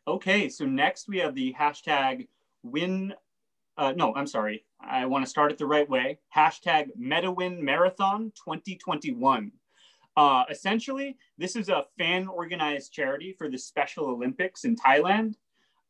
Okay, 0.09 0.49
so 0.49 0.67
next 0.67 1.07
we 1.07 1.19
have 1.19 1.33
the 1.37 1.55
hashtag 1.57 2.27
win. 2.63 3.15
Uh, 3.77 3.93
no, 3.97 4.15
I'm 4.15 4.27
sorry. 4.27 4.65
I 4.81 5.07
want 5.07 5.25
to 5.25 5.31
start 5.31 5.53
it 5.53 5.59
the 5.59 5.67
right 5.67 5.89
way. 5.89 6.19
Hashtag 6.35 6.89
MetaWin 6.99 7.61
Marathon 7.61 8.33
2021. 8.45 9.53
Uh, 10.17 10.45
essentially, 10.51 11.17
this 11.37 11.55
is 11.55 11.69
a 11.69 11.85
fan 11.97 12.27
organized 12.27 12.93
charity 12.93 13.35
for 13.39 13.49
the 13.49 13.59
Special 13.59 14.07
Olympics 14.07 14.65
in 14.65 14.75
Thailand. 14.75 15.35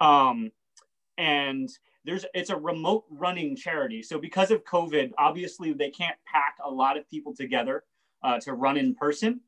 Um, 0.00 0.52
and 1.16 1.70
there's 2.04 2.24
it's 2.34 2.50
a 2.50 2.56
remote 2.56 3.04
running 3.10 3.56
charity. 3.56 4.02
So 4.02 4.18
because 4.18 4.50
of 4.50 4.64
COVID, 4.64 5.12
obviously 5.18 5.72
they 5.72 5.90
can't 5.90 6.16
pack 6.26 6.56
a 6.64 6.70
lot 6.70 6.96
of 6.96 7.08
people 7.10 7.34
together 7.34 7.84
uh, 8.22 8.38
to 8.40 8.54
run 8.54 8.76
in 8.76 8.94
person. 8.94 9.40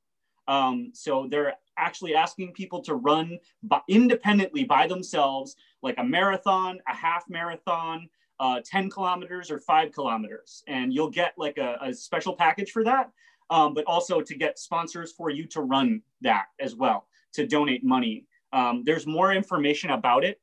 Um, 0.48 0.90
so 0.94 1.28
they're 1.30 1.54
actually 1.78 2.14
asking 2.14 2.52
people 2.52 2.82
to 2.82 2.94
run 2.94 3.38
by, 3.62 3.80
independently 3.88 4.64
by 4.64 4.86
themselves, 4.86 5.56
like 5.82 5.96
a 5.98 6.04
marathon, 6.04 6.78
a 6.88 6.94
half 6.94 7.24
marathon, 7.28 8.08
uh, 8.38 8.60
10 8.64 8.90
kilometers 8.90 9.50
or 9.50 9.58
five 9.58 9.92
kilometers. 9.92 10.62
And 10.66 10.92
you'll 10.92 11.10
get 11.10 11.34
like 11.36 11.58
a, 11.58 11.78
a 11.82 11.94
special 11.94 12.34
package 12.34 12.70
for 12.70 12.84
that, 12.84 13.10
um, 13.50 13.74
but 13.74 13.84
also 13.84 14.20
to 14.20 14.34
get 14.34 14.58
sponsors 14.58 15.12
for 15.12 15.30
you 15.30 15.46
to 15.48 15.60
run 15.60 16.02
that 16.22 16.46
as 16.58 16.74
well, 16.74 17.06
to 17.34 17.46
donate 17.46 17.84
money. 17.84 18.26
Um, 18.52 18.82
there's 18.84 19.06
more 19.06 19.32
information 19.32 19.90
about 19.90 20.24
it 20.24 20.40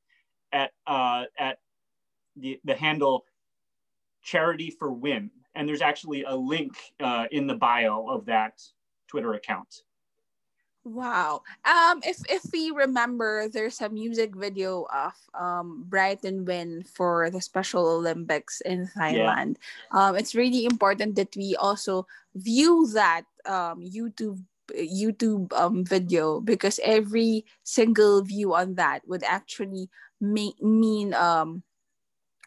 at, 0.51 0.71
uh, 0.85 1.23
at 1.38 1.59
the, 2.35 2.59
the 2.63 2.75
handle 2.75 3.25
Charity 4.21 4.69
for 4.69 4.91
Win. 4.91 5.31
And 5.55 5.67
there's 5.67 5.81
actually 5.81 6.23
a 6.23 6.35
link 6.35 6.73
uh, 6.99 7.25
in 7.31 7.47
the 7.47 7.55
bio 7.55 8.07
of 8.07 8.25
that 8.25 8.61
Twitter 9.07 9.33
account. 9.33 9.73
Wow. 10.88 11.43
Um, 11.67 11.99
if 12.07 12.23
if 12.31 12.47
we 12.55 12.71
remember, 12.71 13.51
there's 13.51 13.83
a 13.83 13.91
music 13.91 14.31
video 14.31 14.88
of 14.88 15.11
um 15.35 15.83
Brighton 15.83 16.47
win 16.47 16.88
for 16.88 17.27
the 17.27 17.43
Special 17.43 17.83
Olympics 17.83 18.63
in 18.63 18.88
Thailand. 18.95 19.59
Um, 19.91 20.15
it's 20.15 20.31
really 20.31 20.63
important 20.63 21.19
that 21.19 21.35
we 21.35 21.59
also 21.59 22.07
view 22.39 22.88
that 22.95 23.27
um 23.43 23.83
YouTube 23.83 24.39
YouTube 24.71 25.51
um 25.51 25.83
video 25.83 26.39
because 26.39 26.79
every 26.79 27.43
single 27.67 28.23
view 28.23 28.55
on 28.55 28.75
that 28.79 29.03
would 29.11 29.27
actually 29.27 29.91
make 30.23 30.55
mean 30.63 31.11
um 31.13 31.63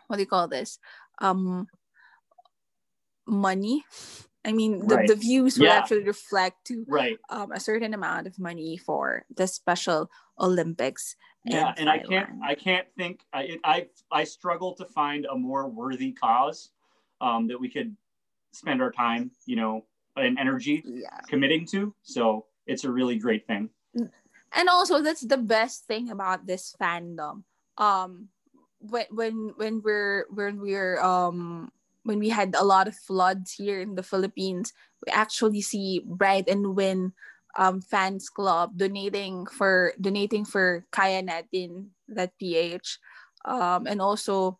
what 0.08 0.16
do 0.16 0.24
you 0.24 0.32
call 0.32 0.48
this 0.48 0.80
um 1.20 1.68
money. 3.28 3.84
I 4.44 4.52
mean, 4.52 4.86
the, 4.86 4.96
Right. 4.96 5.08
the 5.08 5.16
views 5.16 5.58
will 5.58 5.66
Yeah. 5.68 5.76
actually 5.78 6.04
reflect 6.04 6.64
to 6.66 6.84
Right. 6.88 7.18
um, 7.28 7.52
a 7.52 7.60
certain 7.60 7.92
amount 7.92 8.26
of 8.26 8.38
money 8.38 8.76
for 8.76 9.24
the 9.28 9.46
Special 9.46 10.10
Olympics. 10.38 11.16
Yeah, 11.44 11.74
and 11.76 11.88
I 11.88 11.98
can't 11.98 12.28
I 12.42 12.54
can't 12.54 12.86
think 12.96 13.24
I 13.32 13.42
it, 13.56 13.60
I 13.64 13.88
I 14.12 14.24
struggle 14.24 14.74
to 14.76 14.84
find 14.84 15.24
a 15.26 15.36
more 15.36 15.68
worthy 15.68 16.12
cause 16.12 16.70
um, 17.20 17.48
that 17.48 17.58
we 17.58 17.68
could 17.68 17.96
spend 18.52 18.80
our 18.82 18.92
time, 18.92 19.30
you 19.46 19.56
know, 19.56 19.84
and 20.16 20.38
energy 20.38 20.82
yeah, 20.84 21.20
committing 21.28 21.64
to. 21.72 21.94
So 22.02 22.46
it's 22.66 22.84
a 22.84 22.90
really 22.90 23.16
great 23.16 23.46
thing. 23.46 23.70
and 24.52 24.68
also 24.68 25.00
that's 25.00 25.22
the 25.24 25.38
best 25.38 25.86
thing 25.86 26.10
about 26.10 26.46
this 26.46 26.74
fandom. 26.80 27.44
Um, 27.78 28.28
when 28.80 29.06
when 29.10 29.34
when 29.56 29.82
we're 29.82 30.26
when 30.30 30.60
we're 30.60 31.00
um 31.00 31.72
when 32.04 32.18
we 32.18 32.28
had 32.28 32.54
a 32.54 32.64
lot 32.64 32.88
of 32.88 32.96
floods 32.96 33.52
here 33.52 33.80
in 33.80 33.94
the 33.94 34.02
Philippines, 34.02 34.72
we 35.04 35.12
actually 35.12 35.60
see 35.60 36.02
Bright 36.04 36.48
and 36.48 36.76
Win 36.76 37.12
um 37.58 37.82
fans 37.82 38.30
club 38.30 38.78
donating 38.78 39.44
for 39.46 39.92
donating 40.00 40.44
for 40.44 40.86
Kaya 40.92 41.22
Natin 41.22 41.90
that 42.06 42.38
PH. 42.38 42.98
Um 43.44 43.86
and 43.86 44.00
also 44.00 44.58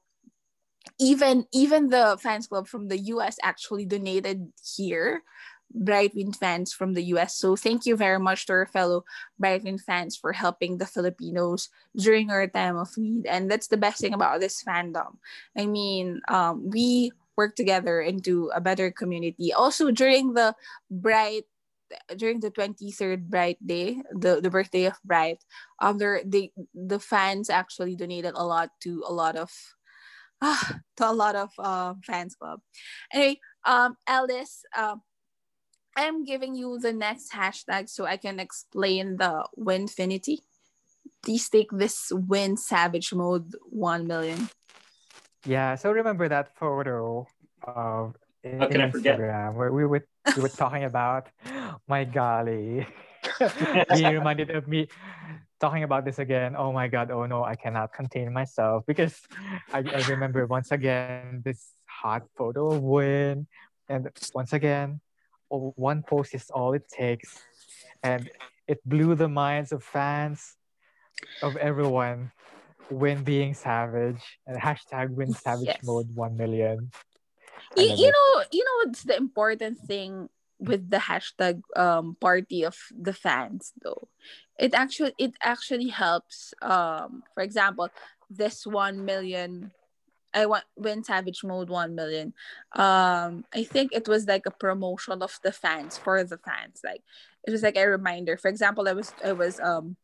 even 0.99 1.47
even 1.53 1.89
the 1.89 2.19
fans 2.21 2.47
club 2.47 2.67
from 2.67 2.89
the 2.89 2.99
US 3.15 3.37
actually 3.43 3.87
donated 3.87 4.53
here. 4.77 5.23
Brightwin 5.71 6.35
fans 6.35 6.73
from 6.73 6.95
the 6.95 7.15
US. 7.15 7.37
So 7.37 7.55
thank 7.55 7.87
you 7.87 7.97
very 7.97 8.19
much 8.19 8.47
to 8.47 8.53
our 8.53 8.67
fellow 8.67 9.05
Brightwin 9.41 9.81
fans 9.81 10.17
for 10.17 10.33
helping 10.33 10.79
the 10.79 10.87
Filipinos 10.87 11.69
during 11.97 12.31
our 12.31 12.47
time 12.49 12.77
of 12.77 12.91
need. 12.99 13.27
And 13.27 13.51
that's 13.51 13.69
the 13.69 13.77
best 13.77 14.01
thing 14.01 14.15
about 14.15 14.41
this 14.41 14.65
fandom. 14.65 15.19
I 15.57 15.67
mean, 15.67 16.21
um, 16.29 16.69
we 16.71 17.13
work 17.41 17.57
together 17.57 18.05
into 18.05 18.53
a 18.53 18.61
better 18.61 18.93
community. 18.93 19.49
Also 19.49 19.89
during 19.89 20.37
the 20.37 20.53
Bright 20.93 21.49
during 22.15 22.39
the 22.39 22.53
23rd 22.53 23.27
Bright 23.27 23.59
Day, 23.67 23.99
the, 24.15 24.39
the 24.39 24.53
birthday 24.53 24.85
of 24.85 24.95
Bright, 25.03 25.41
um 25.81 25.97
there 25.97 26.21
the 26.23 27.01
fans 27.01 27.49
actually 27.49 27.97
donated 27.97 28.37
a 28.37 28.45
lot 28.45 28.71
to 28.85 29.03
a 29.09 29.13
lot 29.13 29.35
of 29.35 29.51
ah, 30.45 30.79
to 31.01 31.09
a 31.09 31.17
lot 31.17 31.35
of 31.35 31.51
um 31.59 32.05
fans 32.05 32.37
club. 32.37 32.61
Anyway, 33.11 33.41
um 33.65 33.97
Alice, 34.07 34.63
um 34.77 35.01
I'm 35.97 36.23
giving 36.23 36.55
you 36.55 36.79
the 36.79 36.93
next 36.93 37.33
hashtag 37.33 37.89
so 37.89 38.07
I 38.07 38.17
can 38.21 38.39
explain 38.39 39.17
the 39.17 39.49
Winfinity. 39.59 40.47
Please 41.25 41.49
take 41.49 41.73
this 41.73 42.13
Win 42.15 42.57
Savage 42.57 43.13
Mode 43.13 43.57
1 43.69 44.07
million. 44.07 44.49
Yeah, 45.45 45.75
so 45.75 45.91
remember 45.91 46.29
that 46.29 46.57
photo 46.57 47.27
of 47.65 48.17
in, 48.45 48.61
How 48.61 48.67
can 48.69 48.81
in 48.81 48.89
I 48.89 48.91
forget? 48.91 49.19
Instagram 49.19 49.55
where 49.55 49.73
we 49.73 49.85
were 49.85 50.05
we 50.37 50.43
were 50.43 50.49
talking 50.53 50.85
about 50.85 51.29
my 51.89 52.05
golly. 52.05 52.87
Being 53.95 54.15
reminded 54.15 54.51
of 54.51 54.69
me 54.69 54.89
talking 55.61 55.85
about 55.85 56.05
this 56.05 56.19
again. 56.19 56.57
Oh 56.57 56.73
my 56.73 56.89
god, 56.89 57.11
oh 57.11 57.27
no, 57.27 57.45
I 57.45 57.55
cannot 57.55 57.93
contain 57.93 58.33
myself 58.33 58.85
because 58.87 59.21
I, 59.73 59.79
I 59.81 60.01
remember 60.09 60.47
once 60.47 60.73
again 60.73 61.43
this 61.45 61.73
hot 61.87 62.25
photo 62.37 62.73
of 62.73 62.83
Win. 62.83 63.47
And 63.89 64.09
once 64.35 64.53
again, 64.53 65.01
oh, 65.51 65.73
one 65.77 66.03
post 66.03 66.35
is 66.35 66.49
all 66.51 66.73
it 66.73 66.89
takes. 66.89 67.43
And 68.03 68.31
it 68.67 68.81
blew 68.87 69.15
the 69.15 69.29
minds 69.29 69.73
of 69.73 69.85
fans 69.85 70.57
of 71.43 71.57
everyone 71.57 72.33
when 72.91 73.23
being 73.23 73.55
savage 73.55 74.39
and 74.47 74.61
hashtag 74.61 75.11
win 75.11 75.33
savage 75.35 75.67
Yes. 75.67 75.81
mode 75.83 76.09
1 76.15 76.37
million 76.37 76.91
You, 77.77 77.85
you 77.85 78.11
know, 78.11 78.45
you 78.53 78.65
know 78.65 78.77
what's 78.85 79.05
the 79.05 79.17
important 79.17 79.79
thing 79.79 80.29
with 80.59 80.91
the 80.91 80.99
hashtag 80.99 81.63
um 81.77 82.17
party 82.21 82.65
of 82.65 82.77
the 82.93 83.13
fans 83.15 83.73
though. 83.83 84.09
It 84.59 84.75
actually 84.75 85.15
it 85.19 85.35
actually 85.43 85.89
helps 85.89 86.53
um 86.61 87.23
for 87.35 87.43
example 87.43 87.89
this 88.29 88.67
1 88.67 89.05
million 89.05 89.73
I 90.35 90.47
want 90.47 90.65
when 90.75 91.03
Savage 91.03 91.43
Mode 91.43 91.71
1 91.71 91.95
million. 91.95 92.35
Um 92.73 93.45
I 93.55 93.65
think 93.65 93.93
it 93.93 94.07
was 94.09 94.27
like 94.27 94.45
a 94.47 94.51
promotion 94.51 95.23
of 95.23 95.39
the 95.43 95.53
fans 95.53 95.97
for 95.97 96.23
the 96.25 96.39
fans. 96.39 96.81
Like 96.85 97.03
it 97.47 97.51
was 97.51 97.63
like 97.63 97.77
a 97.77 97.87
reminder. 97.89 98.37
For 98.37 98.49
example, 98.49 98.87
I 98.89 98.93
was 98.93 99.15
I 99.25 99.33
was 99.33 99.59
um 99.61 99.97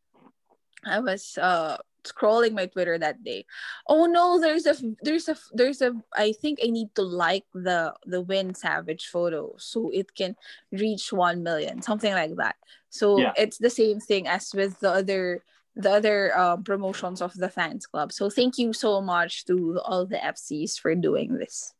I 0.84 1.00
was 1.00 1.36
uh 1.38 1.76
scrolling 2.06 2.52
my 2.54 2.66
Twitter 2.66 2.98
that 2.98 3.22
day. 3.22 3.44
Oh 3.86 4.06
no, 4.06 4.40
there's 4.40 4.66
a 4.66 4.74
there's 5.02 5.28
a 5.28 5.36
there's 5.52 5.82
a 5.82 5.92
I 6.14 6.32
think 6.32 6.60
I 6.62 6.68
need 6.70 6.94
to 6.94 7.02
like 7.02 7.44
the 7.52 7.94
the 8.06 8.20
Win 8.22 8.54
Savage 8.54 9.06
photo 9.06 9.54
so 9.58 9.90
it 9.92 10.14
can 10.14 10.36
reach 10.72 11.12
1 11.12 11.42
million, 11.42 11.82
something 11.82 12.12
like 12.14 12.36
that. 12.36 12.56
So 12.90 13.18
Yeah. 13.20 13.32
it's 13.36 13.58
the 13.58 13.70
same 13.70 14.00
thing 14.00 14.26
as 14.26 14.54
with 14.54 14.78
the 14.80 14.90
other 14.92 15.42
the 15.76 15.92
other 15.92 16.32
uh, 16.34 16.56
promotions 16.56 17.20
of 17.20 17.34
the 17.34 17.50
fans 17.50 17.84
club. 17.86 18.10
So 18.10 18.30
thank 18.30 18.56
you 18.56 18.72
so 18.72 19.02
much 19.02 19.44
to 19.44 19.78
all 19.84 20.06
the 20.06 20.16
FCs 20.16 20.80
for 20.80 20.94
doing 20.94 21.36
this. 21.36 21.74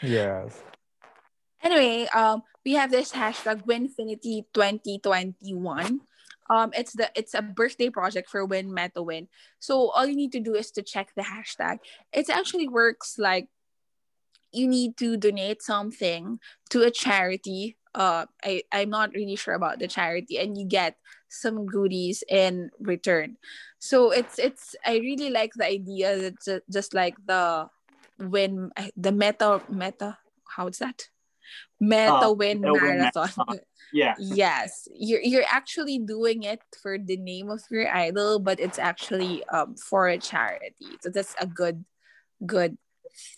Yes. 0.00 0.56
Anyway, 1.62 2.08
um, 2.14 2.42
we 2.64 2.72
have 2.74 2.90
this 2.90 3.12
hashtag 3.12 3.66
Winfinity 3.66 4.44
2021. 4.54 6.00
Um, 6.48 6.70
it's 6.74 6.92
the 6.92 7.10
it's 7.14 7.34
a 7.34 7.42
birthday 7.42 7.90
project 7.90 8.30
for 8.30 8.44
Win 8.44 8.72
Meta 8.72 9.02
Win. 9.02 9.28
So 9.58 9.90
all 9.90 10.06
you 10.06 10.16
need 10.16 10.32
to 10.32 10.40
do 10.40 10.54
is 10.54 10.70
to 10.72 10.82
check 10.82 11.10
the 11.16 11.22
hashtag. 11.22 11.78
It 12.12 12.30
actually 12.30 12.68
works 12.68 13.18
like 13.18 13.48
you 14.52 14.68
need 14.68 14.96
to 14.98 15.16
donate 15.16 15.62
something 15.62 16.38
to 16.70 16.82
a 16.82 16.90
charity. 16.90 17.76
Uh, 17.94 18.26
I 18.44 18.62
I'm 18.72 18.90
not 18.90 19.12
really 19.14 19.36
sure 19.36 19.54
about 19.54 19.78
the 19.78 19.88
charity, 19.88 20.38
and 20.38 20.56
you 20.56 20.66
get 20.66 20.96
some 21.28 21.66
goodies 21.66 22.22
in 22.28 22.70
return. 22.78 23.36
So 23.78 24.10
it's 24.10 24.38
it's 24.38 24.76
I 24.84 24.98
really 24.98 25.30
like 25.30 25.52
the 25.56 25.66
idea 25.66 26.16
that 26.18 26.42
ju- 26.44 26.60
just 26.70 26.94
like 26.94 27.16
the 27.26 27.68
when 28.18 28.70
the 28.96 29.12
meta 29.12 29.60
meta 29.68 30.16
how's 30.48 30.78
that 30.78 31.08
meta 31.80 32.14
Uh, 32.14 32.32
win 32.32 32.60
Meta 32.60 32.72
Win 32.72 32.82
marathon 32.82 33.28
Marathon. 33.36 33.58
Yeah. 33.96 34.14
yes 34.18 34.88
you're 34.94 35.20
you're 35.20 35.48
actually 35.50 35.98
doing 35.98 36.42
it 36.42 36.60
for 36.82 36.98
the 36.98 37.16
name 37.16 37.50
of 37.50 37.62
your 37.70 37.88
idol 37.88 38.38
but 38.38 38.60
it's 38.60 38.78
actually 38.78 39.44
um 39.48 39.76
for 39.76 40.08
a 40.08 40.18
charity. 40.18 40.98
So 41.02 41.10
that's 41.10 41.34
a 41.40 41.46
good 41.46 41.84
good 42.44 42.76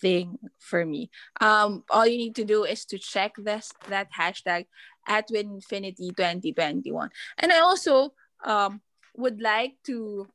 thing 0.01 0.37
for 0.59 0.85
me. 0.85 1.09
Um 1.41 1.83
all 1.89 2.05
you 2.05 2.17
need 2.17 2.35
to 2.35 2.45
do 2.45 2.63
is 2.65 2.85
to 2.85 2.97
check 2.97 3.33
this 3.37 3.71
that 3.87 4.09
hashtag 4.11 4.65
at 5.07 5.27
winfinity 5.29 6.15
2021 6.15 7.09
and 7.39 7.51
i 7.51 7.59
also 7.59 8.13
um 8.45 8.79
would 9.17 9.41
like 9.41 9.73
to 9.85 10.27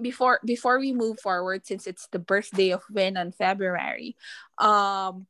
before 0.00 0.40
before 0.44 0.78
we 0.78 0.92
move 0.92 1.20
forward 1.20 1.66
since 1.66 1.86
it's 1.86 2.08
the 2.08 2.18
birthday 2.18 2.70
of 2.70 2.82
win 2.90 3.16
on 3.16 3.32
february 3.32 4.16
um 4.58 5.26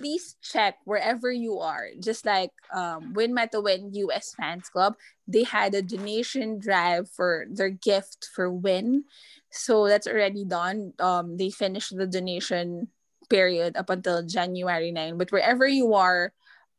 please 0.00 0.36
check 0.40 0.80
wherever 0.84 1.30
you 1.30 1.60
are. 1.60 1.92
Just 2.00 2.24
like 2.24 2.50
um 2.72 3.12
Win 3.12 3.36
Metawin 3.36 3.92
us 4.08 4.32
fans 4.32 4.68
club 4.72 4.96
they 5.28 5.44
had 5.44 5.76
a 5.76 5.82
donation 5.82 6.58
drive 6.58 7.08
for 7.12 7.46
their 7.52 7.70
gift 7.70 8.32
for 8.34 8.50
win. 8.50 9.04
So 9.52 9.86
that's 9.86 10.08
already 10.08 10.44
done. 10.48 10.94
Um 10.98 11.36
they 11.36 11.50
finished 11.52 11.92
the 11.94 12.08
donation 12.08 12.88
period 13.30 13.78
up 13.78 13.88
until 13.88 14.26
january 14.26 14.90
9 14.90 15.16
but 15.16 15.30
wherever 15.30 15.64
you 15.64 15.94
are 15.94 16.34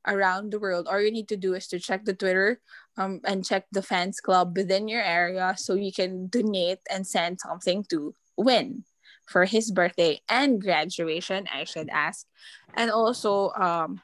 around 0.05 0.51
the 0.51 0.59
world 0.59 0.85
all 0.85 0.99
you 0.99 1.09
need 1.09 1.29
to 1.29 1.39
do 1.39 1.55
is 1.55 1.65
to 1.65 1.79
check 1.79 2.03
the 2.03 2.13
twitter 2.13 2.59
um, 2.97 3.21
and 3.23 3.45
check 3.45 3.65
the 3.71 3.81
fans 3.81 4.19
club 4.19 4.55
within 4.57 4.87
your 4.87 5.01
area 5.01 5.55
so 5.57 5.73
you 5.73 5.93
can 5.93 6.27
donate 6.27 6.83
and 6.91 7.07
send 7.07 7.39
something 7.39 7.85
to 7.89 8.13
win 8.35 8.83
for 9.25 9.45
his 9.45 9.71
birthday 9.71 10.19
and 10.29 10.61
graduation 10.61 11.47
i 11.53 11.63
should 11.63 11.89
ask 11.89 12.27
and 12.75 12.91
also 12.91 13.51
um 13.51 14.01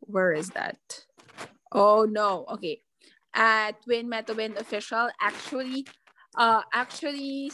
where 0.00 0.32
is 0.32 0.50
that? 0.50 0.78
Oh 1.70 2.04
no. 2.04 2.44
Okay. 2.48 2.82
At 3.34 3.80
Win 3.86 4.10
Metawin 4.10 4.58
official 4.60 5.08
actually 5.20 5.86
uh 6.36 6.62
actually 6.72 7.50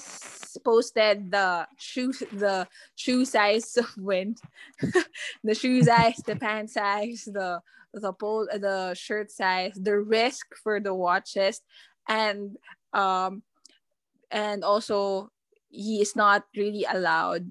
posted 0.65 1.31
the 1.31 1.67
shoe 1.79 2.13
the 2.33 2.67
shoe 2.97 3.25
size 3.25 3.77
of 3.77 3.91
win 3.97 4.35
the 5.45 5.55
shoe 5.55 5.83
size 5.83 6.17
the 6.27 6.37
pant 6.37 6.71
size 6.71 7.27
the 7.27 7.61
the 7.95 8.13
pole 8.13 8.47
the 8.53 8.95
shirt 8.95 9.31
size 9.31 9.75
the 9.75 9.99
risk 9.99 10.47
for 10.63 10.81
the 10.81 10.95
watches. 10.95 11.61
And 12.09 12.57
um 12.93 13.43
and 14.31 14.65
also 14.65 15.31
he 15.71 16.01
is 16.01 16.17
not 16.17 16.45
really 16.57 16.87
allowed 16.91 17.47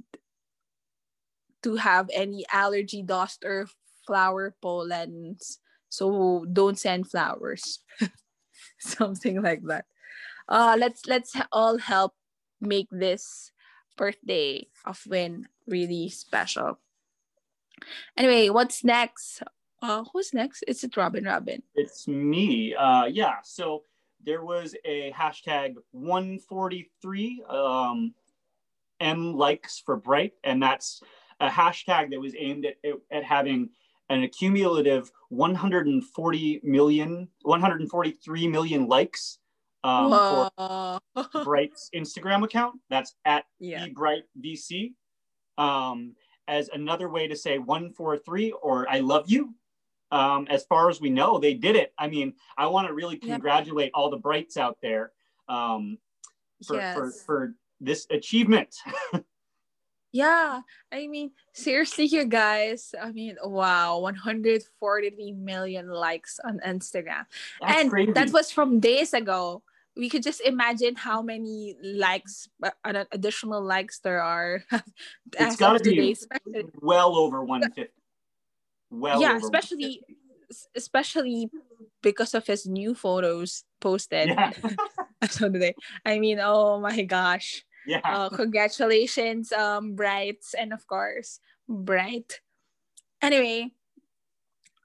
to 1.68 1.76
have 1.76 2.09
any 2.13 2.45
allergy 2.51 3.03
dust 3.03 3.43
or 3.43 3.68
flower 4.05 4.55
pollens. 4.61 5.59
So 5.89 6.45
don't 6.51 6.80
send 6.80 7.11
flowers. 7.11 7.80
Something 8.80 9.41
like 9.41 9.63
that. 9.68 9.86
Uh 10.47 10.78
let's 10.80 11.05
let's 11.07 11.36
all 11.51 11.78
help 11.78 12.13
make 12.61 12.88
this 12.89 13.51
birthday 13.97 14.68
of 14.86 15.03
win 15.07 15.47
really 15.68 16.07
special. 16.07 16.80
Anyway 18.15 18.47
what's 18.47 18.84
next? 18.84 19.43
Uh 19.82 20.05
who's 20.13 20.34
next? 20.34 20.63
Is 20.68 20.84
it 20.86 20.95
robin 20.95 21.26
robin? 21.26 21.63
It's 21.76 22.07
me. 22.07 22.76
Uh, 22.76 23.05
yeah. 23.11 23.43
So 23.43 23.84
there 24.24 24.43
was 24.43 24.76
a 24.86 25.11
hashtag 25.11 25.76
143 25.91 27.43
um, 27.49 28.13
M 28.99 29.34
likes 29.34 29.80
for 29.86 29.95
Bright, 29.95 30.34
and 30.43 30.63
that's 30.63 31.01
a 31.40 31.48
hashtag 31.50 32.12
that 32.12 32.20
was 32.20 32.34
aimed 32.38 32.66
at, 32.66 32.76
at 33.12 33.24
having 33.24 33.70
an 34.10 34.24
accumulative 34.24 35.12
140 35.30 36.62
million, 36.64 37.28
143 37.42 38.48
million 38.48 38.88
likes 38.88 39.40
um, 39.84 40.50
for 40.56 41.00
Bright's 41.44 41.90
Instagram 41.96 42.44
account. 42.44 42.80
That's 42.90 43.16
at 43.26 43.46
yeah 43.60 43.86
bbrightvc. 43.88 44.94
Um, 45.58 46.16
as 46.48 46.70
another 46.70 47.10
way 47.10 47.28
to 47.28 47.36
say 47.36 47.58
143 47.58 48.52
or 48.62 48.90
I 48.90 49.00
love 49.00 49.30
you. 49.30 49.54
Um, 50.12 50.48
as 50.50 50.64
far 50.64 50.90
as 50.90 51.02
we 51.02 51.10
know, 51.10 51.38
they 51.38 51.54
did 51.54 51.76
it. 51.76 51.94
I 51.98 52.08
mean, 52.08 52.34
I 52.58 52.68
want 52.68 52.88
to 52.88 52.94
really 52.94 53.20
Yeah. 53.22 53.34
congratulate 53.34 53.92
all 53.94 54.10
the 54.10 54.18
Brights 54.18 54.56
out 54.56 54.78
there 54.82 55.12
um, 55.50 55.98
for, 56.66 56.78
yes. 56.78 56.96
for, 56.96 57.12
for 57.12 57.56
this 57.82 58.08
achievement. 58.10 58.74
Yeah, 60.12 60.62
I 60.91 61.08
mean, 61.08 61.32
seriously, 61.53 62.05
you 62.05 62.26
guys. 62.26 62.95
I 62.99 63.12
mean, 63.12 63.36
wow, 63.43 63.99
143 63.99 65.34
million 65.34 65.89
likes 65.89 66.39
on 66.43 66.60
Instagram. 66.66 67.26
That's 67.62 67.82
and 67.82 67.89
crazy. 67.89 68.12
that 68.14 68.32
was 68.32 68.51
from 68.51 68.80
days 68.80 69.14
ago. 69.14 69.64
We 69.95 70.10
could 70.10 70.24
just 70.24 70.41
imagine 70.41 70.95
how 70.95 71.22
many 71.22 71.76
likes, 71.84 72.47
uh, 72.64 73.03
additional 73.12 73.64
likes 73.64 73.99
there 73.99 74.22
are. 74.22 74.64
it's 75.39 75.55
got 75.55 75.78
to 75.78 75.84
be 75.84 75.95
today, 75.95 76.12
especially, 76.12 76.70
well 76.82 77.18
over 77.18 77.43
150. 77.43 77.91
Well, 78.89 79.22
yeah, 79.22 79.38
especially, 79.38 80.01
especially 80.76 81.49
because 82.01 82.34
of 82.34 82.45
his 82.47 82.66
new 82.68 82.93
photos 82.93 83.64
posted 83.82 84.30
150. 84.30 84.76
as 85.22 85.36
today. 85.36 85.76
I 86.05 86.20
mean, 86.20 86.39
oh 86.39 86.80
my 86.80 87.03
gosh. 87.03 87.66
Yeah, 87.88 88.02
uh, 88.04 88.30
congratulations, 88.30 89.52
um, 89.54 89.96
Brights, 89.96 90.54
and 90.54 90.74
of 90.74 90.86
course, 90.88 91.40
Bright. 91.70 92.42
Anyway, 93.22 93.72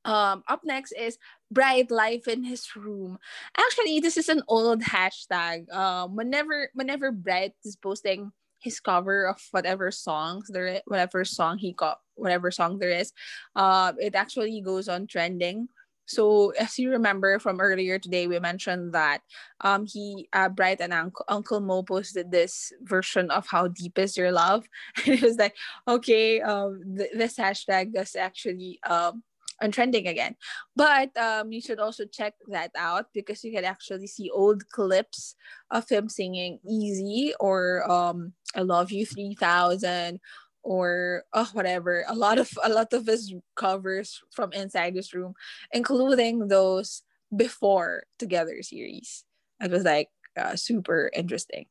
um, 0.05 0.42
up 0.48 0.62
next 0.64 0.92
is 0.92 1.18
Bright 1.50 1.90
Life 1.90 2.28
in 2.28 2.44
his 2.44 2.74
room. 2.74 3.18
Actually, 3.57 4.00
this 4.00 4.16
is 4.16 4.28
an 4.28 4.42
old 4.48 4.82
hashtag. 4.82 5.70
Um, 5.72 6.16
whenever 6.16 6.70
whenever 6.74 7.12
Bright 7.12 7.55
is 7.64 7.76
posting 7.76 8.32
his 8.59 8.78
cover 8.78 9.26
of 9.26 9.42
whatever 9.50 9.90
songs 9.90 10.46
there, 10.48 10.80
whatever 10.86 11.24
song 11.24 11.59
he 11.59 11.72
got, 11.72 11.98
whatever 12.14 12.50
song 12.50 12.78
there 12.78 12.90
is, 12.90 13.12
uh, 13.57 13.92
it 13.98 14.14
actually 14.14 14.61
goes 14.61 14.88
on 14.88 15.07
trending. 15.07 15.68
So 16.07 16.50
as 16.59 16.78
you 16.78 16.90
remember 16.90 17.38
from 17.38 17.61
earlier 17.61 17.98
today, 17.98 18.26
we 18.26 18.38
mentioned 18.40 18.92
that 18.94 19.22
um 19.61 19.86
he 19.86 20.28
uh, 20.32 20.48
Bright 20.48 20.80
and 20.80 20.92
Uncle 20.92 21.24
Uncle 21.28 21.61
Mo 21.61 21.82
posted 21.82 22.30
this 22.30 22.72
version 22.82 23.30
of 23.30 23.46
how 23.48 23.68
deep 23.68 23.98
is 23.98 24.16
your 24.16 24.32
love, 24.32 24.64
and 25.07 25.14
it 25.14 25.22
was 25.22 25.36
like 25.36 25.57
okay, 25.88 26.40
um 26.40 26.82
th- 26.98 27.11
this 27.14 27.36
hashtag 27.36 27.96
is 27.96 28.16
actually 28.16 28.78
um 28.88 29.22
on 29.62 29.70
trending 29.70 30.09
again, 30.09 30.34
but 30.74 31.16
um 31.16 31.53
you 31.53 31.61
should 31.61 31.78
also 31.78 32.05
check 32.05 32.34
that 32.48 32.70
out 32.76 33.07
because 33.14 33.44
you 33.44 33.53
can 33.53 33.64
actually 33.64 34.07
see 34.09 34.28
old 34.30 34.68
clips 34.70 35.36
of 35.70 35.88
him 35.88 36.09
singing 36.09 36.59
Easy 36.68 37.32
or 37.38 37.88
um 37.90 38.32
I 38.55 38.61
Love 38.62 38.90
You 38.90 39.07
three 39.07 39.34
thousand 39.38 40.20
or 40.62 41.24
oh 41.32 41.48
whatever. 41.52 42.04
A 42.08 42.14
lot 42.14 42.38
of 42.38 42.50
a 42.62 42.68
lot 42.68 42.92
of 42.92 43.06
his 43.06 43.34
covers 43.54 44.22
from 44.30 44.52
inside 44.52 44.94
this 44.94 45.14
room 45.14 45.34
including 45.72 46.48
those 46.48 47.02
before 47.34 48.04
together 48.18 48.62
series. 48.62 49.24
It 49.60 49.70
was 49.70 49.84
like 49.84 50.08
uh, 50.36 50.56
super 50.56 51.10
interesting. 51.12 51.66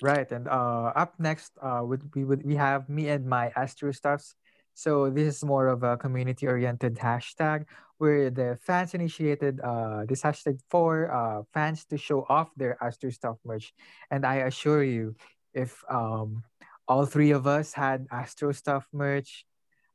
Right, 0.00 0.30
and 0.30 0.46
uh, 0.46 0.94
up 0.94 1.18
next, 1.18 1.52
uh, 1.60 1.82
would 1.82 2.14
we 2.14 2.22
would 2.22 2.46
we 2.46 2.54
have 2.54 2.88
me 2.88 3.08
and 3.08 3.26
my 3.26 3.50
Astro 3.56 3.90
Stuffs. 3.90 4.34
So 4.74 5.10
this 5.10 5.26
is 5.26 5.42
more 5.42 5.66
of 5.66 5.82
a 5.82 5.96
community-oriented 5.96 7.02
hashtag 7.02 7.66
where 7.98 8.30
the 8.30 8.56
fans 8.62 8.94
initiated 8.94 9.58
uh, 9.58 10.06
this 10.06 10.22
hashtag 10.22 10.60
for 10.70 11.10
uh, 11.10 11.42
fans 11.52 11.84
to 11.86 11.98
show 11.98 12.22
off 12.28 12.54
their 12.54 12.78
Astro 12.80 13.10
Stuff 13.10 13.38
merch. 13.44 13.74
And 14.08 14.24
I 14.24 14.46
assure 14.46 14.84
you, 14.84 15.16
if 15.58 15.82
um, 15.90 16.46
all 16.86 17.04
three 17.04 17.34
of 17.34 17.46
us 17.46 17.74
had 17.74 18.06
Astro 18.10 18.52
Stuff 18.54 18.86
merch, 18.94 19.44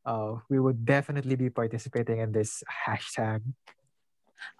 uh, 0.05 0.35
we 0.51 0.59
would 0.59 0.83
definitely 0.83 1.35
be 1.39 1.49
participating 1.49 2.19
in 2.19 2.31
this 2.35 2.63
hashtag. 2.67 3.41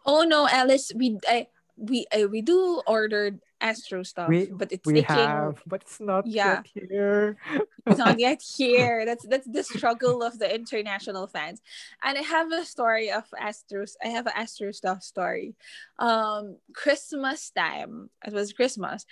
Oh 0.08 0.24
no, 0.24 0.48
Alice, 0.48 0.92
we 0.96 1.20
I, 1.28 1.48
we 1.76 2.08
uh, 2.16 2.28
we 2.32 2.42
do 2.42 2.82
ordered 2.88 3.44
Astro 3.60 4.04
stuff, 4.04 4.30
We 4.30 4.48
but 4.48 4.72
it's 4.72 4.88
we 4.88 5.04
taking 5.04 5.16
have, 5.16 5.60
but 5.68 5.84
it's 5.84 6.00
not 6.00 6.24
Yeah. 6.28 6.64
yet 6.64 6.68
here. 6.72 7.38
it's 7.88 8.00
not 8.00 8.20
yet 8.20 8.40
here. 8.58 9.04
That's 9.04 9.28
that's 9.28 9.48
the 9.48 9.64
struggle 9.64 10.24
of 10.24 10.40
the 10.40 10.48
international 10.48 11.28
fans. 11.28 11.60
And 12.04 12.18
I 12.18 12.24
have 12.24 12.52
a 12.52 12.64
story 12.64 13.12
of 13.12 13.28
Astros. 13.36 14.00
I 14.04 14.08
have 14.16 14.28
an 14.28 14.36
Astro 14.36 14.72
stuff 14.72 15.04
story. 15.04 15.56
Um, 16.00 16.58
Christmas 16.72 17.52
time. 17.52 18.10
It 18.26 18.32
was 18.32 18.54
Christmas. 18.56 19.06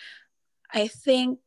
I 0.74 0.88
think, 0.88 1.40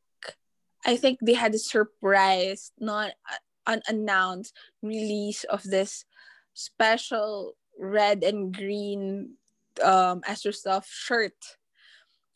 I 0.85 0.97
think 0.97 1.18
they 1.22 1.35
had 1.35 1.55
a 1.55 1.59
surprise, 1.59 2.72
not 2.78 3.12
uh, 3.30 3.78
unannounced 3.89 4.55
release 4.82 5.45
of 5.45 5.62
this 5.62 6.05
special 6.53 7.57
red 7.78 8.22
and 8.22 8.55
green 8.55 9.35
um 9.82 10.22
Astro 10.26 10.53
stuff 10.53 10.87
shirt. 10.89 11.35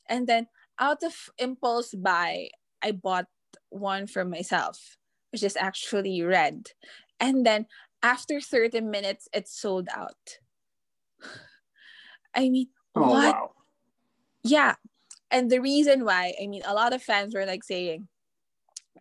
And 0.09 0.27
then 0.27 0.47
out 0.79 1.03
of 1.05 1.15
impulse 1.39 1.95
buy, 1.95 2.49
I 2.83 2.93
bought 2.93 3.27
one 3.69 4.07
for 4.07 4.25
myself, 4.25 4.97
which 5.31 5.43
is 5.43 5.57
actually 5.57 6.23
red. 6.23 6.69
And 7.21 7.45
then 7.45 7.67
after 8.03 8.41
30 8.41 8.81
minutes, 8.81 9.29
it 9.33 9.49
sold 9.49 9.89
out. 9.95 10.39
I 12.35 12.49
mean, 12.49 12.69
Oh 12.95 13.03
what? 13.11 13.35
wow. 13.35 13.51
Yeah. 14.43 14.75
And 15.31 15.51
the 15.51 15.61
reason 15.61 16.05
why, 16.05 16.35
I 16.41 16.47
mean, 16.47 16.63
a 16.65 16.75
lot 16.75 16.93
of 16.93 17.03
fans 17.03 17.35
were 17.35 17.45
like 17.45 17.65
saying 17.65 18.09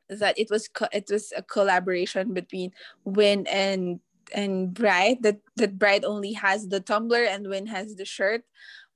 that 0.10 0.38
it 0.38 0.50
was 0.50 0.68
co- 0.68 0.92
it 0.92 1.10
was 1.12 1.34
a 1.36 1.42
collaboration 1.42 2.34
between 2.34 2.72
Win 3.06 3.48
and 3.48 4.00
and 4.34 4.74
Bright 4.74 5.22
that 5.22 5.40
that 5.56 5.80
Bright 5.80 6.04
only 6.04 6.34
has 6.34 6.68
the 6.68 6.80
tumbler 6.80 7.24
and 7.24 7.48
Win 7.48 7.68
has 7.68 7.96
the 7.96 8.06
shirt. 8.06 8.44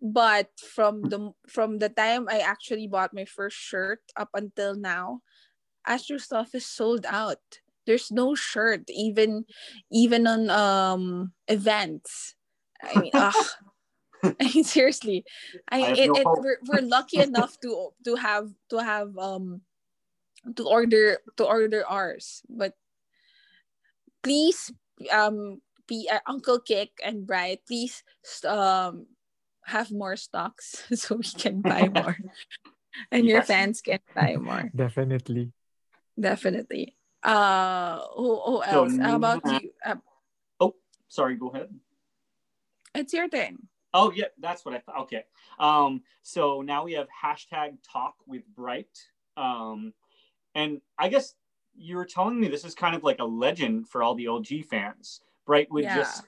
But 0.01 0.49
from 0.57 1.03
the 1.03 1.31
from 1.47 1.77
the 1.77 1.89
time 1.89 2.27
I 2.29 2.39
actually 2.39 2.87
bought 2.87 3.13
my 3.13 3.25
first 3.25 3.57
shirt 3.57 4.01
up 4.17 4.29
until 4.33 4.75
now, 4.75 5.21
Astro 5.85 6.17
stuff 6.17 6.55
is 6.55 6.65
sold 6.65 7.05
out. 7.07 7.41
There's 7.85 8.11
no 8.11 8.35
shirt 8.35 8.89
even 8.89 9.45
even 9.91 10.27
on 10.27 10.49
um 10.49 11.33
events. 11.47 12.35
I 12.81 12.97
mean, 12.97 13.11
ugh. 13.15 13.35
I 14.23 14.51
mean 14.53 14.63
seriously. 14.63 15.25
I, 15.69 15.81
I 15.81 15.89
it, 15.93 16.07
no 16.07 16.13
it, 16.15 16.27
we're, 16.27 16.57
we're 16.67 16.81
lucky 16.87 17.19
enough 17.19 17.59
to 17.61 17.89
to 18.05 18.15
have 18.15 18.49
to 18.69 18.77
have 18.83 19.17
um 19.17 19.61
to 20.55 20.63
order 20.67 21.17
to 21.37 21.43
order 21.45 21.85
ours. 21.87 22.41
But 22.49 22.73
please 24.23 24.71
um 25.11 25.61
be 25.87 26.07
uh, 26.11 26.19
Uncle 26.27 26.59
Kick 26.59 26.91
and 27.03 27.25
Bright, 27.27 27.61
please 27.67 28.03
um 28.45 29.07
have 29.65 29.91
more 29.91 30.15
stocks 30.15 30.83
so 30.93 31.15
we 31.15 31.23
can 31.23 31.61
buy 31.61 31.89
more. 31.93 32.17
and 33.11 33.25
your 33.25 33.39
Yes. 33.45 33.47
fans 33.47 33.81
can 33.81 33.99
buy 34.15 34.35
more. 34.37 34.69
Definitely. 34.75 35.51
Definitely. 36.19 36.95
Uh 37.23 37.99
who, 38.15 38.39
who 38.41 38.55
So 38.69 38.85
else? 38.85 38.97
How 38.97 39.15
about 39.15 39.45
now- 39.45 39.59
you? 39.59 39.71
Uh, 39.85 39.95
Sorry, 41.11 41.35
go 41.35 41.49
ahead. 41.49 41.67
it's 42.95 43.11
your 43.11 43.27
turn. 43.27 43.67
Oh 43.93 44.13
yeah, 44.15 44.31
that's 44.39 44.63
what 44.63 44.73
I 44.73 44.79
thought. 44.79 45.01
Okay. 45.11 45.25
Um, 45.59 46.03
so 46.23 46.61
now 46.61 46.85
we 46.85 46.93
have 46.93 47.07
hashtag 47.11 47.75
talk 47.83 48.15
with 48.25 48.43
Bright. 48.55 48.95
Um, 49.35 49.91
and 50.55 50.81
I 50.97 51.07
guess 51.09 51.35
you 51.75 51.95
were 51.95 52.05
telling 52.05 52.39
me 52.39 52.47
this 52.47 52.65
is 52.65 52.75
kind 52.75 52.95
of 52.95 53.03
like 53.03 53.19
a 53.19 53.25
legend 53.25 53.87
for 53.87 54.03
all 54.03 54.15
the 54.15 54.27
OG 54.27 54.67
fans. 54.69 55.21
Bright 55.45 55.71
would 55.71 55.85
Yeah. 55.85 55.95
just, 56.03 56.27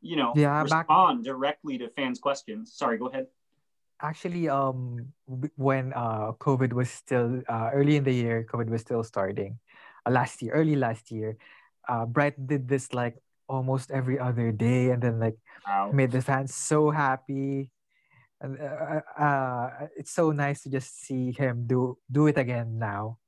you 0.00 0.16
know, 0.16 0.34
Yeah, 0.34 0.62
back- 0.64 0.88
respond 0.88 1.24
directly 1.24 1.78
to 1.78 1.88
fans' 1.88 2.18
questions. 2.18 2.74
Sorry, 2.74 2.98
go 2.98 3.06
ahead. 3.08 3.28
Actually, 4.02 4.48
um, 4.50 5.12
when 5.54 5.92
uh 5.94 6.34
COVID 6.42 6.72
was 6.74 6.90
still 6.90 7.38
uh 7.46 7.70
early 7.72 7.94
in 7.94 8.02
the 8.02 8.10
year, 8.12 8.42
COVID 8.42 8.66
was 8.68 8.82
still 8.82 9.04
starting, 9.06 9.60
uh, 10.04 10.10
last 10.10 10.42
year, 10.42 10.52
early 10.58 10.74
last 10.74 11.12
year, 11.14 11.38
uh, 11.86 12.02
Bright 12.04 12.34
did 12.34 12.66
this 12.66 12.90
like 12.92 13.14
almost 13.46 13.94
every 13.94 14.18
other 14.18 14.50
day, 14.50 14.90
and 14.90 14.98
then 14.98 15.22
like 15.22 15.38
Wow. 15.62 15.94
made 15.94 16.10
the 16.10 16.18
fans 16.20 16.50
so 16.50 16.90
happy, 16.90 17.70
and 18.42 18.58
uh, 18.58 18.98
uh, 18.98 19.22
uh, 19.22 19.86
it's 19.94 20.10
so 20.10 20.34
nice 20.34 20.66
to 20.66 20.70
just 20.70 20.98
see 20.98 21.30
him 21.30 21.70
do 21.70 21.94
do 22.10 22.26
it 22.26 22.34
again 22.34 22.82
now. 22.82 23.21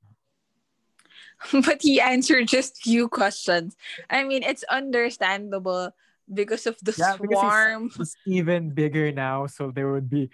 but 1.65 1.81
he 1.81 1.99
answered 2.01 2.47
just 2.47 2.77
few 2.81 3.07
questions. 3.07 3.75
I 4.09 4.23
mean, 4.23 4.43
it's 4.43 4.63
understandable 4.69 5.91
because 6.31 6.65
of 6.65 6.77
the 6.81 6.93
Yeah, 6.97 7.17
because 7.19 7.29
he's- 7.29 7.41
swarm. 7.41 7.89
He's 7.97 8.15
even 8.25 8.71
bigger 8.71 9.11
now, 9.11 9.47
so 9.47 9.71
there 9.71 9.91
would 9.91 10.09
be 10.09 10.29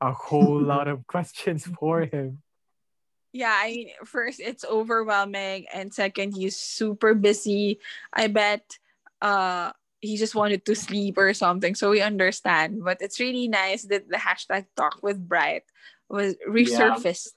a 0.00 0.12
whole 0.12 0.60
lot 0.72 0.88
of 0.88 1.06
questions 1.06 1.64
for 1.78 2.02
him. 2.04 2.42
Yeah, 3.32 3.54
I 3.54 3.70
mean, 3.70 3.88
first 4.04 4.40
it's 4.40 4.64
overwhelming, 4.66 5.66
and 5.72 5.94
second 5.94 6.34
he's 6.34 6.56
super 6.58 7.14
busy. 7.14 7.78
I 8.12 8.26
bet 8.26 8.66
uh 9.22 9.70
he 10.00 10.16
just 10.16 10.34
wanted 10.34 10.64
to 10.66 10.74
sleep 10.74 11.16
or 11.16 11.32
something, 11.34 11.76
so 11.76 11.90
we 11.90 12.00
understand. 12.02 12.82
But 12.82 12.98
it's 13.00 13.20
really 13.20 13.46
nice 13.46 13.84
that 13.86 14.08
the 14.08 14.16
hashtag 14.16 14.66
talk 14.74 14.98
with 15.02 15.20
Bright 15.22 15.62
was 16.08 16.34
resurfaced. 16.48 17.36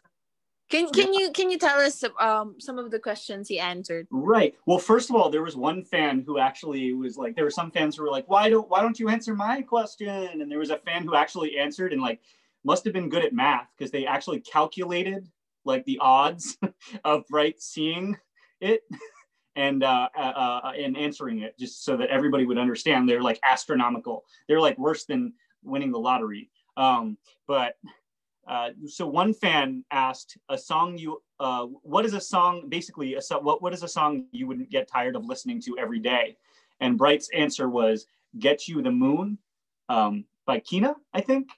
Can 0.74 0.90
can 0.90 1.14
you 1.14 1.32
can 1.32 1.52
you 1.52 1.60
tell 1.60 1.80
us 1.80 2.04
um 2.20 2.56
some 2.60 2.80
of 2.80 2.90
the 2.90 2.98
questions 2.98 3.48
he 3.48 3.60
answered? 3.60 4.08
Right. 4.10 4.56
Well, 4.66 4.80
first 4.80 5.12
of 5.12 5.16
all, 5.16 5.30
there 5.30 5.44
was 5.44 5.56
one 5.56 5.84
fan 5.84 6.24
who 6.26 6.40
actually 6.40 6.94
was 6.94 7.16
like, 7.16 7.36
there 7.36 7.44
were 7.44 7.52
some 7.52 7.70
fans 7.70 7.96
who 7.96 8.04
were 8.04 8.10
like, 8.10 8.28
why 8.28 8.50
don't 8.50 8.68
why 8.70 8.82
don't 8.82 9.00
you 9.00 9.10
answer 9.10 9.36
my 9.36 9.62
question? 9.62 10.42
And 10.42 10.52
there 10.52 10.58
was 10.58 10.72
a 10.72 10.78
fan 10.78 11.04
who 11.04 11.16
actually 11.16 11.60
answered 11.60 11.94
and 11.94 12.02
like 12.02 12.22
must 12.64 12.86
have 12.86 12.94
been 12.94 13.08
good 13.08 13.24
at 13.24 13.34
math 13.34 13.68
because 13.78 13.92
they 13.92 14.08
actually 14.08 14.40
calculated 14.40 15.30
like 15.64 15.86
the 15.86 16.00
odds 16.02 16.58
of 17.04 17.24
right 17.30 17.62
seeing 17.62 18.18
it 18.60 18.82
and 19.56 19.84
uh, 19.84 20.10
uh, 20.18 20.20
uh, 20.64 20.72
and 20.76 20.98
answering 20.98 21.42
it 21.42 21.56
just 21.60 21.86
so 21.86 21.96
that 21.98 22.10
everybody 22.10 22.46
would 22.46 22.58
understand. 22.58 23.08
They're 23.08 23.22
like 23.22 23.40
astronomical. 23.48 24.24
They're 24.48 24.62
like 24.62 24.80
worse 24.80 25.06
than 25.06 25.34
winning 25.62 25.92
the 25.92 26.00
lottery. 26.00 26.50
Um, 26.78 27.20
but 27.48 27.76
uh, 28.48 28.70
so 28.88 29.08
one 29.08 29.34
fan 29.34 29.84
asked 29.92 30.38
a 30.50 30.58
song 30.58 30.98
you 30.98 31.22
uh, 31.40 31.66
what 31.82 32.06
is 32.06 32.14
a 32.14 32.20
song 32.22 32.68
basically 32.70 33.16
a 33.16 33.22
so- 33.22 33.40
what 33.40 33.62
what 33.62 33.74
is 33.74 33.84
a 33.84 33.88
song 33.88 34.26
you 34.32 34.48
wouldn't 34.48 34.70
get 34.70 34.88
tired 34.88 35.16
of 35.16 35.26
listening 35.26 35.62
to 35.62 35.78
every 35.78 36.00
day 36.00 36.36
and 36.80 36.98
bright's 36.98 37.30
answer 37.34 37.70
was 37.70 38.06
get 38.40 38.68
you 38.68 38.82
the 38.82 38.92
moon 38.92 39.38
um, 39.90 40.26
by 40.46 40.60
kina 40.60 40.96
i 41.14 41.22
think 41.22 41.50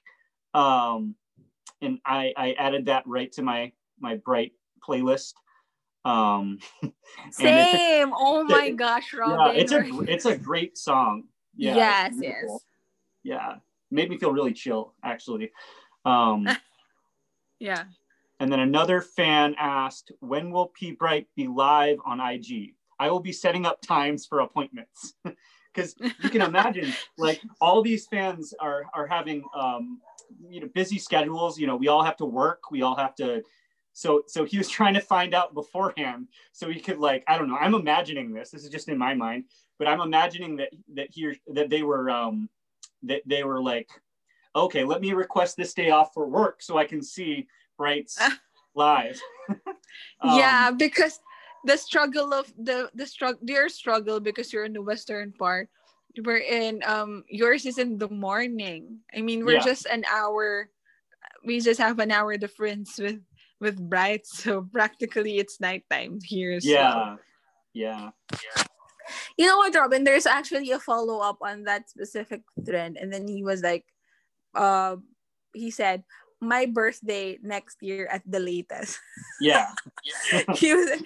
um, 0.54 1.14
and 1.82 1.98
i 2.04 2.32
i 2.36 2.52
added 2.52 2.86
that 2.86 3.02
right 3.06 3.32
to 3.32 3.42
my 3.42 3.72
my 3.98 4.14
bright 4.16 4.52
playlist 4.86 5.34
um, 6.04 6.58
and 6.82 6.92
it's 7.40 7.74
a- 7.74 7.78
Same. 7.78 8.12
Oh 8.14 8.44
my 8.48 8.70
gosh, 8.70 9.12
Robin. 9.12 9.56
yeah 9.56 9.60
it's 9.60 9.72
a 9.72 10.12
it's 10.12 10.24
a 10.26 10.36
great 10.36 10.78
song 10.78 11.24
yeah 11.56 11.74
yes, 11.74 12.14
yes. 12.20 12.44
yeah 13.24 13.54
made 13.90 14.08
me 14.10 14.16
feel 14.18 14.30
really 14.32 14.52
chill 14.52 14.92
actually 15.02 15.50
um 16.04 16.46
Yeah. 17.58 17.84
And 18.40 18.52
then 18.52 18.60
another 18.60 19.00
fan 19.00 19.54
asked, 19.58 20.12
when 20.20 20.50
will 20.50 20.66
P 20.66 20.92
Bright 20.92 21.26
be 21.36 21.48
live 21.48 21.98
on 22.04 22.20
IG? 22.20 22.74
I 22.98 23.10
will 23.10 23.20
be 23.20 23.32
setting 23.32 23.66
up 23.66 23.80
times 23.80 24.26
for 24.26 24.40
appointments. 24.40 25.14
Because 25.74 25.94
you 26.00 26.30
can 26.30 26.40
imagine, 26.40 26.90
like 27.18 27.42
all 27.60 27.82
these 27.82 28.06
fans 28.06 28.54
are 28.58 28.84
are 28.94 29.06
having 29.06 29.44
um, 29.54 30.00
you 30.48 30.62
know 30.62 30.68
busy 30.74 30.98
schedules. 30.98 31.58
You 31.58 31.66
know, 31.66 31.76
we 31.76 31.88
all 31.88 32.02
have 32.02 32.16
to 32.16 32.24
work. 32.24 32.70
We 32.70 32.80
all 32.80 32.96
have 32.96 33.14
to. 33.16 33.42
So 33.92 34.22
so 34.26 34.44
he 34.44 34.56
was 34.56 34.70
trying 34.70 34.94
to 34.94 35.02
find 35.02 35.34
out 35.34 35.52
beforehand 35.52 36.28
so 36.52 36.70
he 36.70 36.80
could 36.80 36.96
like 36.96 37.24
I 37.28 37.36
don't 37.36 37.50
know. 37.50 37.58
I'm 37.58 37.74
imagining 37.74 38.32
this. 38.32 38.48
This 38.48 38.64
is 38.64 38.70
just 38.70 38.88
in 38.88 38.96
my 38.96 39.12
mind, 39.12 39.44
but 39.78 39.86
I'm 39.86 40.00
imagining 40.00 40.56
that 40.56 40.70
that 40.94 41.08
he 41.10 41.26
or, 41.26 41.34
that 41.48 41.68
they 41.68 41.82
were 41.82 42.08
um, 42.08 42.48
that 43.02 43.20
they 43.26 43.44
were 43.44 43.60
like, 43.60 43.90
okay, 44.56 44.84
let 44.84 45.00
me 45.00 45.12
request 45.12 45.56
this 45.56 45.74
day 45.74 45.90
off 45.90 46.12
for 46.14 46.26
work 46.26 46.62
so 46.62 46.78
I 46.78 46.84
can 46.84 47.02
see 47.02 47.46
Bright's 47.76 48.18
live. 48.74 49.20
Um, 50.20 50.38
yeah, 50.38 50.70
because 50.70 51.20
the 51.64 51.76
struggle 51.76 52.32
of 52.32 52.52
the 52.58 52.90
the 52.94 53.06
struggle 53.06 53.38
their 53.42 53.68
struggle 53.68 54.18
because 54.18 54.52
you're 54.52 54.64
in 54.64 54.72
the 54.72 54.82
western 54.82 55.32
part. 55.32 55.68
We're 56.24 56.38
in 56.42 56.82
um 56.86 57.22
yours 57.28 57.66
is 57.66 57.78
in 57.78 57.98
the 57.98 58.08
morning. 58.08 59.00
I 59.14 59.20
mean, 59.20 59.44
we're 59.44 59.60
Yeah. 59.60 59.64
just 59.64 59.86
an 59.86 60.04
hour. 60.10 60.68
We 61.44 61.60
just 61.60 61.78
have 61.80 61.98
an 62.00 62.10
hour 62.10 62.36
difference 62.36 62.98
with 62.98 63.20
with 63.60 63.76
Bright, 63.78 64.26
so 64.40 64.66
practically 64.72 65.38
it's 65.38 65.60
nighttime 65.60 66.18
here. 66.24 66.58
well. 66.64 67.18
Yeah. 67.72 68.10
Yeah. 68.10 68.10
You 69.36 69.46
know 69.46 69.58
what, 69.58 69.74
Robin? 69.74 70.02
There's 70.02 70.26
actually 70.26 70.72
a 70.72 70.80
follow 70.80 71.20
up 71.20 71.38
on 71.42 71.64
that 71.64 71.88
specific 71.90 72.42
thread, 72.64 72.96
and 72.98 73.12
then 73.12 73.28
he 73.28 73.44
was 73.44 73.62
like, 73.62 73.84
uh, 74.56 74.96
he 75.52 75.70
said, 75.70 76.02
"My 76.40 76.66
birthday 76.66 77.38
next 77.42 77.78
year 77.80 78.08
at 78.08 78.24
the 78.24 78.40
latest." 78.40 78.98
Yeah. 79.40 79.68
he 80.56 80.72
was, 80.72 81.02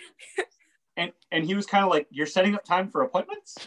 and 0.97 1.10
and 1.35 1.43
he 1.44 1.55
was 1.59 1.66
kind 1.66 1.85
of 1.85 1.90
like, 1.90 2.06
"You're 2.10 2.31
setting 2.31 2.55
up 2.55 2.64
time 2.64 2.89
for 2.89 3.02
appointments," 3.02 3.59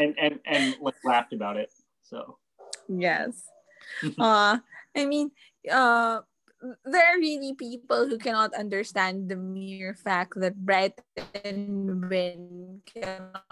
and 0.00 0.16
and 0.16 0.40
and 0.48 0.76
like 0.80 0.96
laughed 1.04 1.36
about 1.36 1.60
it. 1.60 1.68
So 2.02 2.38
yes. 2.88 3.44
uh, 4.18 4.58
I 4.96 5.04
mean, 5.04 5.30
uh, 5.68 6.24
there 6.84 7.06
are 7.06 7.18
really 7.20 7.54
people 7.54 8.08
who 8.08 8.16
cannot 8.18 8.54
understand 8.54 9.28
the 9.28 9.36
mere 9.36 9.94
fact 9.94 10.34
that 10.40 10.56
Bright 10.56 10.96
and 11.44 12.08
Win 12.08 12.80
cannot 12.88 13.44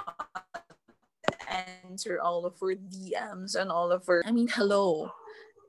answer 1.48 2.20
all 2.20 2.46
of 2.46 2.58
her 2.60 2.74
DMs 2.74 3.54
and 3.54 3.70
all 3.70 3.92
of 3.92 4.06
her. 4.06 4.22
I 4.24 4.32
mean, 4.32 4.48
hello. 4.48 5.12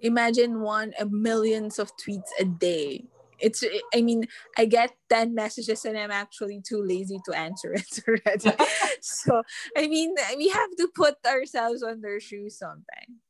Imagine 0.01 0.61
one 0.61 0.93
a 0.99 1.05
millions 1.05 1.79
of 1.79 1.91
tweets 1.97 2.29
a 2.39 2.45
day. 2.45 3.05
It's 3.39 3.63
I 3.93 4.01
mean, 4.01 4.27
I 4.57 4.65
get 4.65 4.95
10 5.09 5.35
messages 5.35 5.83
and 5.85 5.97
I'm 5.97 6.11
actually 6.11 6.61
too 6.61 6.81
lazy 6.81 7.19
to 7.25 7.33
answer 7.33 7.73
it 7.73 7.99
already. 8.07 8.51
so 9.01 9.43
I 9.75 9.87
mean 9.87 10.15
we 10.37 10.49
have 10.49 10.75
to 10.77 10.89
put 10.95 11.15
ourselves 11.25 11.83
on 11.83 12.01
their 12.01 12.19
shoes 12.19 12.57
sometime. 12.57 13.21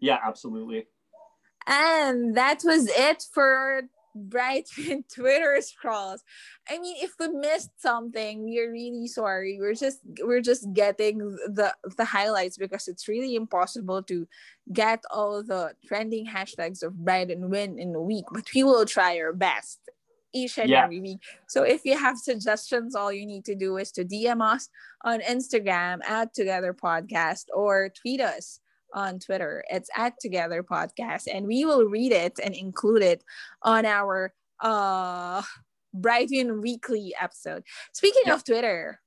yeah, 0.00 0.18
absolutely. 0.24 0.86
And 1.66 2.36
that 2.36 2.62
was 2.64 2.88
it 2.88 3.24
for 3.32 3.82
Brightwin 4.16 5.02
Twitter 5.14 5.60
scrolls. 5.60 6.22
I 6.68 6.78
mean, 6.78 6.96
if 7.00 7.12
we 7.18 7.28
missed 7.28 7.70
something, 7.78 8.44
we're 8.44 8.70
really 8.70 9.06
sorry. 9.06 9.58
We're 9.60 9.74
just 9.74 10.00
we're 10.22 10.40
just 10.40 10.72
getting 10.72 11.18
the 11.18 11.74
the 11.96 12.04
highlights 12.04 12.56
because 12.58 12.88
it's 12.88 13.08
really 13.08 13.34
impossible 13.34 14.02
to 14.04 14.26
get 14.72 15.02
all 15.10 15.42
the 15.42 15.74
trending 15.86 16.26
hashtags 16.26 16.82
of 16.82 17.04
Bright 17.04 17.30
and 17.30 17.50
Win 17.50 17.78
in 17.78 17.94
a 17.94 18.02
week. 18.02 18.24
But 18.32 18.48
we 18.54 18.62
will 18.64 18.86
try 18.86 19.18
our 19.18 19.32
best 19.32 19.80
each 20.34 20.56
and 20.58 20.70
Yeah. 20.70 20.84
every 20.84 21.00
week. 21.00 21.20
So 21.48 21.62
if 21.62 21.84
you 21.84 21.96
have 21.98 22.16
suggestions, 22.16 22.94
all 22.94 23.12
you 23.12 23.26
need 23.26 23.44
to 23.46 23.54
do 23.54 23.76
is 23.76 23.92
to 23.92 24.04
DM 24.04 24.40
us 24.40 24.68
on 25.04 25.20
Instagram 25.20 26.02
at 26.08 26.32
Together 26.32 26.72
Podcast 26.72 27.44
or 27.52 27.90
tweet 27.90 28.20
us 28.20 28.60
on 28.92 29.18
Twitter. 29.18 29.64
It's 29.70 29.90
at 29.96 30.14
Together 30.20 30.62
Podcast, 30.62 31.26
and 31.32 31.46
we 31.46 31.64
will 31.64 31.84
read 31.84 32.12
it 32.12 32.38
and 32.42 32.54
include 32.54 33.02
it 33.02 33.24
on 33.62 33.84
our 33.86 34.32
uh 34.60 35.42
Brightwin 35.94 36.62
Weekly 36.62 37.14
episode. 37.20 37.64
Speaking 37.92 38.22
Yeah. 38.26 38.34
of 38.34 38.44
Twitter, 38.44 39.00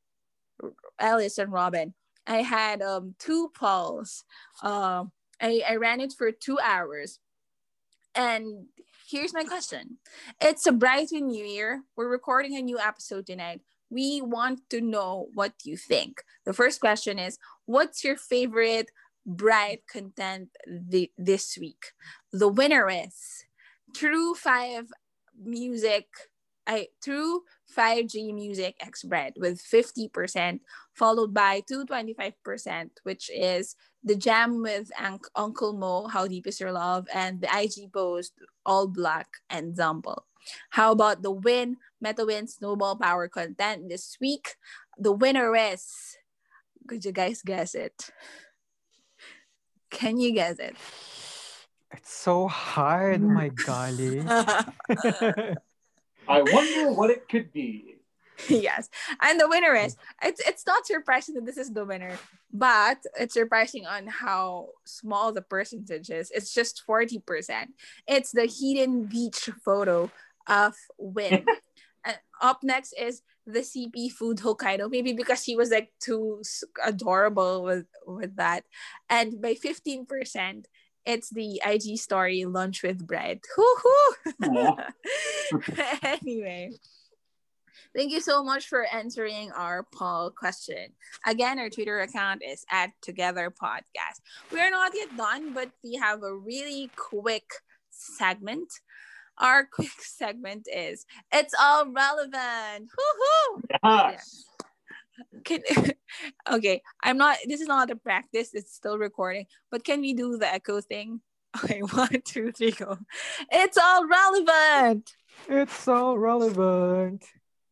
Alice 0.99 1.37
and 1.37 1.51
Robin, 1.51 1.93
I 2.27 2.37
had 2.41 2.81
um 2.81 3.15
two 3.19 3.51
polls. 3.57 4.23
Um, 4.61 5.11
I 5.41 5.63
I 5.67 5.75
ran 5.75 5.99
it 6.01 6.13
for 6.17 6.31
two 6.31 6.59
hours, 6.59 7.19
and 8.15 8.65
here's 9.09 9.33
my 9.33 9.43
question: 9.43 9.97
It's 10.41 10.65
a 10.67 10.71
Brightwin 10.71 11.23
New 11.27 11.45
Year. 11.45 11.83
We're 11.95 12.09
recording 12.09 12.55
a 12.55 12.61
new 12.61 12.79
episode 12.79 13.25
tonight. 13.25 13.61
We 13.89 14.21
want 14.21 14.61
to 14.71 14.81
know 14.81 15.27
what 15.33 15.53
you 15.63 15.77
think. 15.77 16.23
The 16.45 16.53
first 16.53 16.79
question 16.79 17.19
is, 17.19 17.37
what's 17.65 18.03
your 18.03 18.15
favorite 18.17 18.89
bright 19.25 19.83
content 19.91 20.49
thi- 20.89 21.11
this 21.17 21.57
week? 21.59 21.93
The 22.31 22.47
winner 22.47 22.89
is 22.89 23.45
True 23.95 24.33
Five 24.33 24.87
Music. 25.41 26.07
I 26.67 26.87
True 27.03 27.43
5G 27.77 28.33
Music 28.33 28.75
X 28.79 29.03
Bread 29.03 29.33
with 29.37 29.61
50%, 29.61 30.61
followed 30.93 31.33
by 31.33 31.61
225%, 31.61 32.89
which 33.03 33.29
is 33.29 33.75
the 34.03 34.15
jam 34.15 34.61
with 34.61 34.89
Unc- 34.99 35.29
Uncle 35.35 35.73
Mo, 35.73 36.07
How 36.07 36.27
Deep 36.27 36.47
Is 36.47 36.59
Your 36.59 36.71
Love, 36.71 37.07
and 37.13 37.41
the 37.41 37.49
IG 37.55 37.91
post 37.93 38.33
All 38.65 38.87
Black 38.87 39.27
and 39.49 39.75
Zumble. 39.75 40.23
How 40.71 40.91
about 40.91 41.21
the 41.21 41.31
win, 41.31 41.77
Meta 42.01 42.25
Win 42.25 42.47
Snowball 42.47 42.95
Power 42.97 43.27
content 43.27 43.89
this 43.89 44.17
week? 44.21 44.55
The 44.97 45.11
winner 45.11 45.55
is, 45.55 46.17
could 46.87 47.03
you 47.03 47.11
guys 47.11 47.41
guess 47.41 47.75
it? 47.75 48.11
Can 49.95 50.19
you 50.19 50.33
guess 50.33 50.59
it? 50.59 50.75
It's 51.93 52.13
so 52.13 52.49
hard, 52.49 53.21
my 53.21 53.47
golly. 53.49 54.19
I 54.27 55.55
wonder 56.27 56.91
what 56.91 57.09
it 57.09 57.29
could 57.29 57.53
be. 57.53 57.95
yes. 58.49 58.89
And 59.21 59.39
the 59.39 59.47
winner 59.47 59.73
is 59.73 59.95
it's 60.21 60.41
it's 60.45 60.67
not 60.67 60.85
surprising 60.85 61.35
that 61.35 61.45
this 61.45 61.57
is 61.57 61.71
the 61.71 61.85
winner, 61.85 62.17
but 62.51 62.97
it's 63.17 63.33
surprising 63.33 63.85
on 63.85 64.07
how 64.07 64.69
small 64.85 65.31
the 65.31 65.41
percentage 65.41 66.09
is. 66.09 66.29
It's 66.31 66.53
just 66.53 66.83
40%. 66.85 67.67
It's 68.05 68.31
the 68.31 68.47
hidden 68.47 69.05
beach 69.05 69.49
photo 69.63 70.11
of 70.47 70.73
Win. 70.97 71.45
and 72.03 72.17
up 72.41 72.59
next 72.63 72.93
is 72.99 73.21
the 73.45 73.59
CP 73.59 74.11
food 74.11 74.37
Hokkaido, 74.37 74.89
maybe 74.89 75.13
because 75.13 75.43
she 75.43 75.55
was 75.55 75.69
like 75.69 75.91
too 75.99 76.41
adorable 76.83 77.63
with 77.63 77.85
with 78.05 78.35
that. 78.37 78.63
And 79.09 79.41
by 79.41 79.53
15%, 79.55 80.65
it's 81.05 81.29
the 81.29 81.61
IG 81.65 81.97
story 81.99 82.45
lunch 82.45 82.81
with 82.81 83.05
bread. 83.05 83.41
Hoo-hoo! 83.55 84.15
anyway, 86.03 86.71
thank 87.95 88.11
you 88.11 88.21
so 88.21 88.43
much 88.43 88.67
for 88.67 88.85
answering 88.91 89.51
our 89.51 89.85
poll 89.93 90.31
question. 90.31 90.93
Again, 91.25 91.59
our 91.59 91.69
Twitter 91.69 91.99
account 91.99 92.41
is 92.43 92.65
at 92.71 92.91
Together 93.01 93.51
Podcast. 93.51 94.21
We 94.51 94.59
are 94.59 94.71
not 94.71 94.93
yet 94.95 95.15
done, 95.15 95.53
but 95.53 95.69
we 95.83 95.95
have 95.95 96.23
a 96.23 96.35
really 96.35 96.89
quick 96.95 97.51
segment. 97.91 98.73
Our 99.37 99.65
quick 99.71 99.91
segment 99.99 100.67
is 100.73 101.05
It's 101.31 101.53
All 101.59 101.91
Relevant. 101.91 102.89
Woohoo! 102.89 103.61
Yes. 103.83 104.45
Can 105.45 105.61
okay, 106.51 106.81
I'm 107.03 107.17
not 107.17 107.37
this 107.47 107.61
is 107.61 107.67
not 107.67 107.89
a 107.89 107.95
practice, 107.95 108.53
it's 108.53 108.73
still 108.73 108.97
recording, 108.97 109.45
but 109.71 109.83
can 109.83 110.01
we 110.01 110.13
do 110.13 110.37
the 110.37 110.51
echo 110.51 110.81
thing? 110.81 111.21
Okay, 111.63 111.79
one, 111.79 112.21
two, 112.25 112.51
three, 112.51 112.71
go. 112.71 112.97
It's 113.49 113.77
all 113.77 114.05
relevant. 114.05 115.09
it's 115.47 115.87
all 115.87 116.17
relevant. 116.17 117.23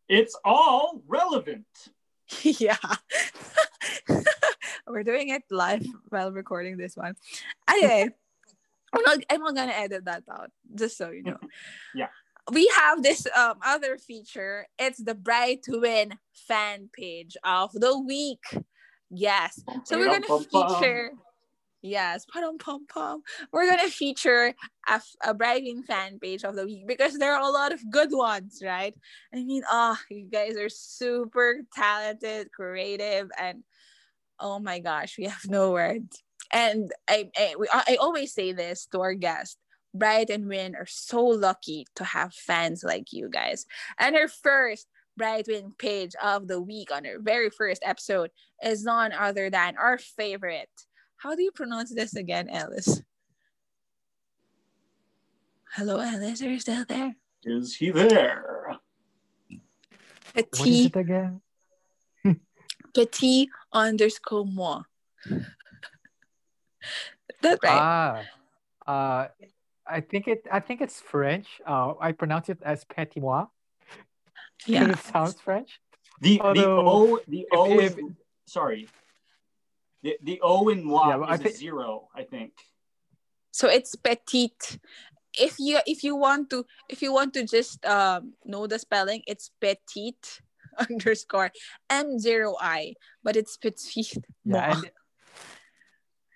It's 0.07 0.39
all 0.45 1.01
relevant. 1.05 1.65
yeah. 2.43 2.77
We're 4.87 5.03
doing 5.03 5.29
it 5.29 5.43
live 5.51 5.85
while 6.07 6.31
recording 6.31 6.77
this 6.77 6.95
one. 6.95 7.15
Anyway, 7.69 8.09
I'm 8.93 9.01
not 9.01 9.17
I'm 9.29 9.41
not 9.41 9.55
gonna 9.55 9.71
edit 9.71 10.05
that 10.05 10.23
out, 10.31 10.51
just 10.75 10.97
so 10.97 11.11
you 11.11 11.23
know. 11.23 11.37
Yeah. 11.95 12.07
We 12.51 12.69
have 12.75 13.01
this 13.01 13.25
um 13.35 13.55
other 13.65 13.97
feature. 13.97 14.67
It's 14.77 15.01
the 15.01 15.15
Bright 15.15 15.63
to 15.63 15.79
Win 15.79 16.13
fan 16.47 16.89
page 16.93 17.37
of 17.43 17.71
the 17.71 17.97
week. 17.97 18.43
Yes. 19.09 19.61
So 19.85 19.97
we're 19.97 20.07
gonna 20.07 20.39
feature 20.51 21.11
Yes, 21.85 22.25
pum 22.25 22.57
pom 22.57 22.87
pom. 22.87 23.23
We're 23.51 23.69
gonna 23.69 23.89
feature 23.89 24.53
a, 24.87 25.01
a, 25.21 25.35
Brightwin 25.35 25.83
fan 25.83 26.17
page 26.17 26.45
of 26.45 26.55
the 26.55 26.63
week 26.63 26.87
because 26.87 27.17
there 27.17 27.35
are 27.35 27.41
a 27.41 27.51
lot 27.51 27.73
of 27.73 27.81
good 27.91 28.07
ones, 28.13 28.61
right? 28.63 28.95
I 29.33 29.43
mean, 29.43 29.63
ah, 29.69 29.99
you 30.09 30.29
guys 30.31 30.55
are 30.55 30.69
super 30.69 31.59
talented, 31.75 32.53
creative, 32.53 33.29
and 33.37 33.63
oh 34.39 34.59
my 34.59 34.79
gosh, 34.79 35.17
we 35.17 35.25
have 35.25 35.45
no 35.49 35.71
words. 35.71 36.23
And 36.53 36.91
I, 37.09 37.29
I, 37.35 37.55
we, 37.57 37.67
I 37.71 37.97
always 37.99 38.33
say 38.33 38.53
this 38.53 38.85
to 38.91 39.01
our 39.01 39.15
guests. 39.15 39.57
Bright 39.95 40.29
and 40.29 40.47
Win 40.47 40.75
are 40.75 40.87
so 40.87 41.23
lucky 41.23 41.85
to 41.95 42.03
have 42.03 42.33
fans 42.33 42.83
like 42.83 43.11
you 43.11 43.29
guys. 43.29 43.65
And 43.99 44.15
our 44.15 44.27
first 44.27 44.87
Bright 45.17 45.47
Win 45.47 45.73
page 45.77 46.15
of 46.21 46.47
the 46.47 46.61
week 46.61 46.91
on 46.91 47.05
our 47.05 47.19
very 47.19 47.49
first 47.49 47.81
episode 47.85 48.31
is 48.63 48.83
none 48.83 49.11
other 49.11 49.49
than 49.49 49.77
our 49.77 49.97
favorite. 49.97 50.69
How 51.17 51.35
do 51.35 51.43
you 51.43 51.51
pronounce 51.51 51.93
this 51.93 52.15
again, 52.15 52.49
Alice? 52.49 53.01
Hello, 55.75 55.99
Alice. 55.99 56.41
Are 56.41 56.49
you 56.49 56.59
still 56.59 56.85
there? 56.85 57.15
Is 57.43 57.75
he 57.75 57.91
there? 57.91 58.77
What 60.33 60.67
is 60.67 60.85
it 60.85 60.95
again? 60.95 61.41
petit 62.93 63.49
underscore 63.71 64.45
moi. 64.45 64.83
That's 67.41 67.59
right. 67.63 67.79
Ah, 67.81 68.23
uh, 68.87 69.27
I 69.87 69.99
think 70.01 70.27
it. 70.27 70.47
I 70.51 70.59
think 70.59 70.81
it's 70.81 70.99
French. 71.01 71.47
Uh, 71.65 71.93
I 71.99 72.11
pronounce 72.11 72.49
it 72.49 72.59
as 72.63 72.83
petit 72.85 73.19
moi. 73.19 73.47
yeah. 74.67 74.89
It 74.91 74.99
sounds 74.99 75.39
French. 75.41 75.79
The 76.21 76.39
the 76.53 76.65
O 76.67 77.19
the 77.27 77.45
O 77.51 77.79
if- 77.79 77.97
is 77.97 78.05
sorry. 78.47 78.87
The 80.03 80.17
the 80.23 80.39
O 80.41 80.69
in 80.69 80.83
moi 80.83 81.09
Yeah, 81.09 81.17
but 81.17 81.29
I 81.29 81.33
is 81.35 81.39
a 81.39 81.43
think- 81.43 81.55
zero, 81.55 82.07
I 82.15 82.23
think. 82.23 82.53
so 83.53 83.67
it's 83.69 83.93
petite 83.95 84.79
if 85.37 85.59
you 85.59 85.77
if 85.85 86.03
you 86.03 86.15
want 86.17 86.49
to 86.49 86.65
if 86.89 87.01
you 87.05 87.13
want 87.13 87.33
to 87.37 87.43
just 87.45 87.85
um 87.85 88.33
know 88.45 88.65
the 88.67 88.79
spelling 88.79 89.21
it's 89.27 89.51
petite 89.61 90.41
underscore 90.89 91.51
M0I, 91.91 92.93
but 93.23 93.35
it's 93.37 93.57
Petite 93.57 94.17
Yeah, 94.43 94.73
Moi. 94.73 94.73
and, 94.73 94.91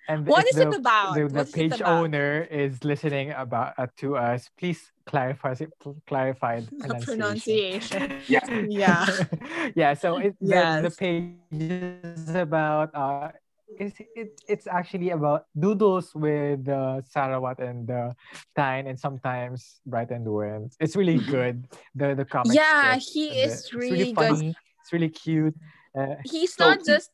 and 0.07 0.25
What 0.25 0.47
is 0.47 0.57
it 0.57 0.73
about? 0.73 1.15
The, 1.15 1.27
the 1.27 1.41
it 1.41 1.53
page 1.53 1.73
about? 1.81 2.03
owner 2.03 2.47
is 2.49 2.83
listening 2.83 3.31
about 3.31 3.73
uh, 3.77 3.87
to 3.97 4.15
us. 4.17 4.49
Please 4.57 4.91
clarify 5.05 5.55
clarify 6.07 6.61
The 6.61 6.99
pronunciation. 7.05 8.11
Yeah. 8.27 8.45
Yeah. 8.67 9.05
yeah. 9.75 9.93
So 9.93 10.17
it, 10.17 10.35
the, 10.39 10.79
the 10.87 10.91
page 10.95 11.35
is 11.51 12.29
about 12.35 12.95
uh, 12.95 13.31
is 13.79 13.93
it, 14.15 14.39
it's 14.47 14.65
actually 14.67 15.11
about 15.11 15.45
doodles 15.59 16.15
with 16.15 16.65
the 16.65 17.03
Sarawat 17.13 17.59
and 17.59 17.85
the 17.87 18.15
Tine 18.55 18.87
and 18.87 18.97
sometimes 18.99 19.79
Bright 19.85 20.09
and 20.11 20.25
Win. 20.25 20.69
It's 20.79 20.95
really 20.95 21.19
good. 21.19 21.67
The 21.95 22.15
the 22.15 22.25
comic. 22.25 22.55
Yeah, 22.55 22.95
he 22.95 23.29
the- 23.29 23.43
is 23.43 23.53
it's 23.59 23.73
really 23.73 24.13
good. 24.13 24.37
funny. 24.39 24.55
It's 24.81 24.93
really 24.93 25.09
cute. 25.09 25.55
Uh, 25.97 26.15
he's 26.23 26.53
So 26.55 26.69
not 26.69 26.85
just 26.85 27.11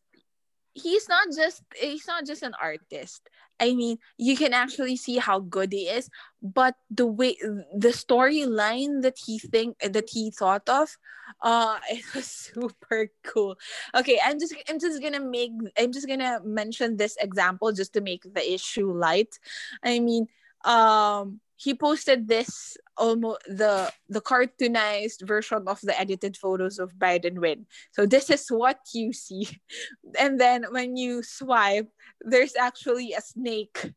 he's 0.74 1.08
not 1.10 1.28
just 1.36 1.64
he's 1.76 2.08
not 2.08 2.26
just 2.26 2.44
an 2.44 2.54
artist. 2.62 3.30
I 3.60 3.76
mean 3.76 3.98
you 4.18 4.36
can 4.36 4.54
actually 4.54 4.96
see 4.98 5.18
how 5.18 5.40
good 5.40 5.72
he 5.72 5.88
is 5.88 6.10
but 6.42 6.76
the 6.90 7.06
way 7.06 7.38
the 7.76 7.94
storyline 7.94 9.02
that 9.04 9.18
he 9.26 9.40
think 9.40 9.78
that 9.80 10.10
he 10.10 10.32
thought 10.32 10.68
of 10.68 10.98
uh 11.42 11.78
it 11.90 12.04
was 12.16 12.26
super 12.26 13.08
cool. 13.24 13.56
Okay 13.96 14.20
i'm 14.26 14.40
just 14.40 14.56
i'm 14.70 14.80
just 14.80 15.02
gonna 15.02 15.20
make 15.22 15.52
i'm 15.78 15.92
just 15.92 16.08
gonna 16.08 16.40
mention 16.44 16.98
this 16.98 17.16
example 17.22 17.72
just 17.72 17.94
to 17.94 18.02
make 18.02 18.24
the 18.34 18.54
issue 18.54 18.92
light. 18.92 19.40
I 19.84 20.00
mean 20.00 20.28
um 20.66 21.40
he 21.64 21.74
posted 21.74 22.28
this 22.28 22.78
almost 22.98 23.42
the 23.48 23.92
the 24.10 24.22
cartoonized 24.22 25.26
version 25.26 25.64
of 25.68 25.80
the 25.82 26.00
edited 26.00 26.36
photos 26.38 26.78
of 26.78 26.94
Biden 26.96 27.40
win. 27.40 27.66
So 27.92 28.06
this 28.06 28.30
is 28.30 28.48
what 28.50 28.80
you 28.94 29.14
see. 29.14 29.48
And 30.20 30.40
then 30.40 30.66
when 30.70 30.96
you 30.96 31.24
swipe, 31.24 31.90
there's 32.22 32.56
actually 32.56 33.14
a 33.14 33.22
snake 33.22 33.94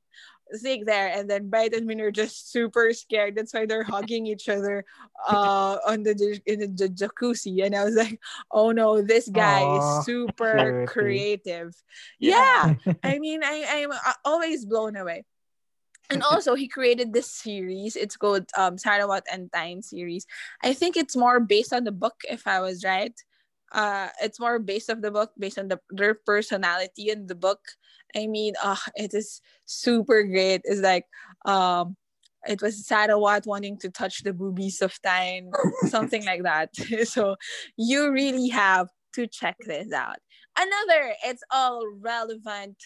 snake 0.52 0.86
there 0.86 1.10
and 1.10 1.28
then 1.28 1.50
Biden 1.50 1.86
Win 1.86 2.00
are 2.00 2.12
just 2.12 2.52
super 2.52 2.92
scared. 2.92 3.34
That's 3.34 3.52
why 3.52 3.66
they're 3.66 3.82
hugging 3.82 4.26
each 4.26 4.48
other 4.48 4.84
uh 5.26 5.78
on 5.84 6.04
the 6.04 6.14
in 6.46 6.76
the 6.76 6.88
jacuzzi. 6.88 7.66
And 7.66 7.74
I 7.74 7.84
was 7.84 7.96
like, 7.96 8.20
oh 8.50 8.70
no, 8.70 9.02
this 9.02 9.28
guy 9.28 9.62
Aw, 9.62 9.74
is 9.74 10.06
super 10.06 10.54
cute. 10.54 10.88
creative. 10.88 11.74
Yeah. 12.20 12.74
yeah. 12.86 12.94
I 13.02 13.18
mean, 13.18 13.42
I, 13.42 13.66
I'm 13.82 13.92
always 14.24 14.64
blown 14.64 14.94
away. 14.94 15.26
And 16.10 16.22
also, 16.22 16.54
he 16.54 16.68
created 16.68 17.12
this 17.12 17.30
series. 17.30 17.96
It's 17.96 18.16
called 18.16 18.46
um, 18.56 18.76
Sarawat 18.76 19.22
and 19.32 19.52
Tine 19.52 19.82
series. 19.82 20.26
I 20.62 20.72
think 20.72 20.96
it's 20.96 21.16
more 21.16 21.40
based 21.40 21.72
on 21.72 21.84
the 21.84 21.92
book, 21.92 22.20
if 22.28 22.46
I 22.46 22.60
was 22.60 22.84
right. 22.84 23.14
Uh, 23.72 24.08
it's 24.22 24.38
more 24.38 24.58
based 24.58 24.88
of 24.88 25.02
the 25.02 25.10
book, 25.10 25.32
based 25.38 25.58
on 25.58 25.68
the, 25.68 25.80
their 25.90 26.14
personality 26.14 27.10
in 27.10 27.26
the 27.26 27.34
book. 27.34 27.60
I 28.14 28.26
mean, 28.26 28.54
uh, 28.62 28.76
it 28.94 29.12
is 29.14 29.40
super 29.64 30.22
great. 30.22 30.62
It's 30.64 30.80
like, 30.80 31.06
um, 31.44 31.96
it 32.48 32.62
was 32.62 32.86
Sarawat 32.86 33.46
wanting 33.46 33.76
to 33.78 33.90
touch 33.90 34.22
the 34.22 34.32
boobies 34.32 34.80
of 34.82 35.00
Tine 35.02 35.50
something 35.88 36.24
like 36.24 36.42
that. 36.44 36.74
so 37.04 37.36
you 37.76 38.10
really 38.12 38.48
have 38.48 38.88
to 39.14 39.26
check 39.26 39.56
this 39.66 39.92
out. 39.92 40.18
Another, 40.56 41.14
it's 41.24 41.42
all 41.50 41.82
relevant 42.00 42.76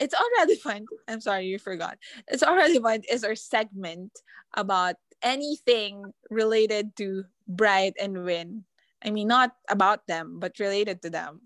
it's 0.00 0.14
all 0.14 0.28
relevant. 0.38 0.88
I'm 1.06 1.20
sorry, 1.20 1.46
you 1.46 1.58
forgot. 1.58 1.98
It's 2.26 2.42
all 2.42 2.56
relevant 2.56 3.06
is 3.10 3.22
our 3.22 3.36
segment 3.36 4.18
about 4.54 4.96
anything 5.22 6.12
related 6.30 6.96
to 6.96 7.24
Bright 7.46 7.94
and 8.00 8.24
Win. 8.24 8.64
I 9.04 9.10
mean, 9.10 9.28
not 9.28 9.52
about 9.68 10.06
them, 10.06 10.40
but 10.40 10.58
related 10.58 11.02
to 11.02 11.10
them, 11.10 11.40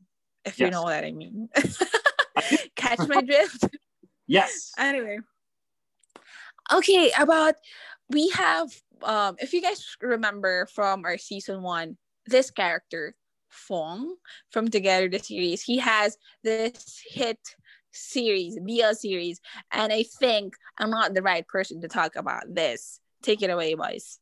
if 0.44 0.58
you 0.58 0.70
know 0.70 0.82
what 0.82 1.04
I 1.04 1.12
mean. 1.12 1.48
Catch 2.76 3.06
my 3.08 3.20
drift? 3.20 3.68
Yes. 4.26 4.72
anyway. 4.78 5.18
Okay, 6.72 7.10
about 7.18 7.56
we 8.08 8.28
have 8.30 8.70
um 9.02 9.36
if 9.38 9.52
you 9.52 9.60
guys 9.60 9.84
remember 10.00 10.66
from 10.66 11.04
our 11.04 11.18
season 11.18 11.62
one, 11.62 11.98
this 12.26 12.50
character, 12.50 13.14
Fong 13.50 14.16
from 14.50 14.68
Together 14.68 15.08
the 15.08 15.18
series, 15.18 15.62
he 15.62 15.78
has 15.78 16.18
this 16.42 17.02
hit 17.06 17.38
series, 17.94 18.58
BL 18.60 18.92
series, 18.92 19.40
and 19.70 19.92
I 19.92 20.04
think 20.18 20.54
I'm 20.78 20.90
not 20.90 21.14
the 21.14 21.22
right 21.22 21.46
person 21.46 21.80
to 21.80 21.88
talk 21.88 22.16
about 22.16 22.42
this. 22.48 23.00
Take 23.22 23.42
it 23.42 23.50
away, 23.50 23.74
boys. 23.74 24.18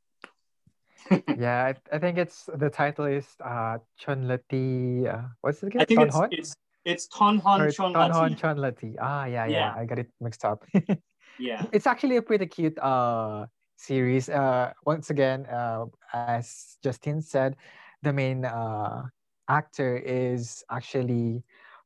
yeah, 1.39 1.73
I, 1.73 1.97
I 1.97 1.99
think 1.99 2.19
it's 2.19 2.49
the 2.55 2.71
title 2.71 3.07
is 3.07 3.27
uh 3.45 3.79
Chonlati. 4.01 5.09
Uh, 5.09 5.29
what's 5.41 5.63
it 5.63 5.69
again? 5.69 5.83
I 5.83 5.85
think 5.85 6.01
it's 6.01 6.15
Tonhon? 6.17 6.29
it's 6.31 6.55
it's 6.85 7.09
Tonhon 7.09 7.61
Or 7.61 7.69
Tonhon 7.71 8.37
Chonlati. 8.37 8.41
Chonlati. 8.41 8.95
Ah, 9.01 9.25
yeah, 9.25 9.47
yeah, 9.47 9.51
Yeah. 9.51 9.75
I 9.77 9.85
got 9.85 9.99
it 9.99 10.11
mixed 10.21 10.45
up. 10.45 10.65
Yeah. 11.39 11.65
it's 11.73 11.87
actually 11.89 12.17
a 12.19 12.23
pretty 12.23 12.47
cute 12.47 12.79
uh 12.79 13.47
series. 13.77 14.29
Uh, 14.29 14.73
once 14.87 15.11
again, 15.11 15.47
uh, 15.47 15.87
as 16.13 16.77
Justin 16.85 17.21
said, 17.23 17.57
the 18.03 18.13
main 18.13 18.45
uh 18.45 19.03
actor 19.49 19.97
is 19.97 20.63
actually 20.71 21.43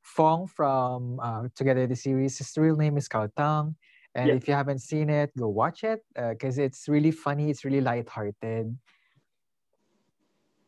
Fong 0.07 0.47
from 0.47 1.19
uh, 1.21 1.49
Together 1.55 1.87
the 1.87 1.97
series. 1.97 2.39
His 2.39 2.57
real 2.57 2.77
name 2.77 2.97
is 2.97 3.09
Kao 3.09 3.27
Tang. 3.37 3.75
And 4.15 4.29
Yeah. 4.31 4.35
if 4.37 4.49
you 4.49 4.55
haven't 4.55 4.79
seen 4.79 5.11
it, 5.11 5.37
go 5.37 5.49
watch 5.49 5.85
it 5.85 6.01
because 6.15 6.59
it's 6.59 6.89
really 6.89 7.11
funny. 7.11 7.51
It's 7.51 7.65
really 7.65 7.81
lighthearted. 7.81 8.79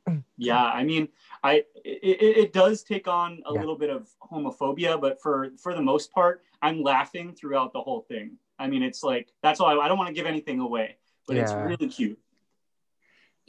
Yeah, 0.40 0.62
I 0.62 0.84
mean, 0.84 1.08
I 1.42 1.64
it, 1.84 1.98
it, 2.22 2.36
it 2.38 2.52
does 2.52 2.84
take 2.84 3.08
on 3.08 3.42
a 3.44 3.52
Yeah. 3.52 3.58
little 3.58 3.76
bit 3.76 3.90
of 3.90 4.08
homophobia, 4.22 5.00
but 5.00 5.20
for 5.20 5.50
for 5.58 5.74
the 5.74 5.82
most 5.82 6.12
part, 6.12 6.44
I'm 6.62 6.80
laughing 6.80 7.34
throughout 7.34 7.72
the 7.72 7.80
whole 7.80 8.02
thing. 8.02 8.38
I 8.56 8.68
mean, 8.68 8.84
it's 8.84 9.02
like 9.02 9.32
that's 9.42 9.58
all. 9.58 9.66
I, 9.66 9.84
I 9.84 9.88
don't 9.88 9.98
want 9.98 10.08
to 10.08 10.14
give 10.14 10.26
anything 10.26 10.60
away, 10.60 10.96
but 11.26 11.36
it's 11.38 11.52
really 11.52 11.88
cute. 11.88 12.18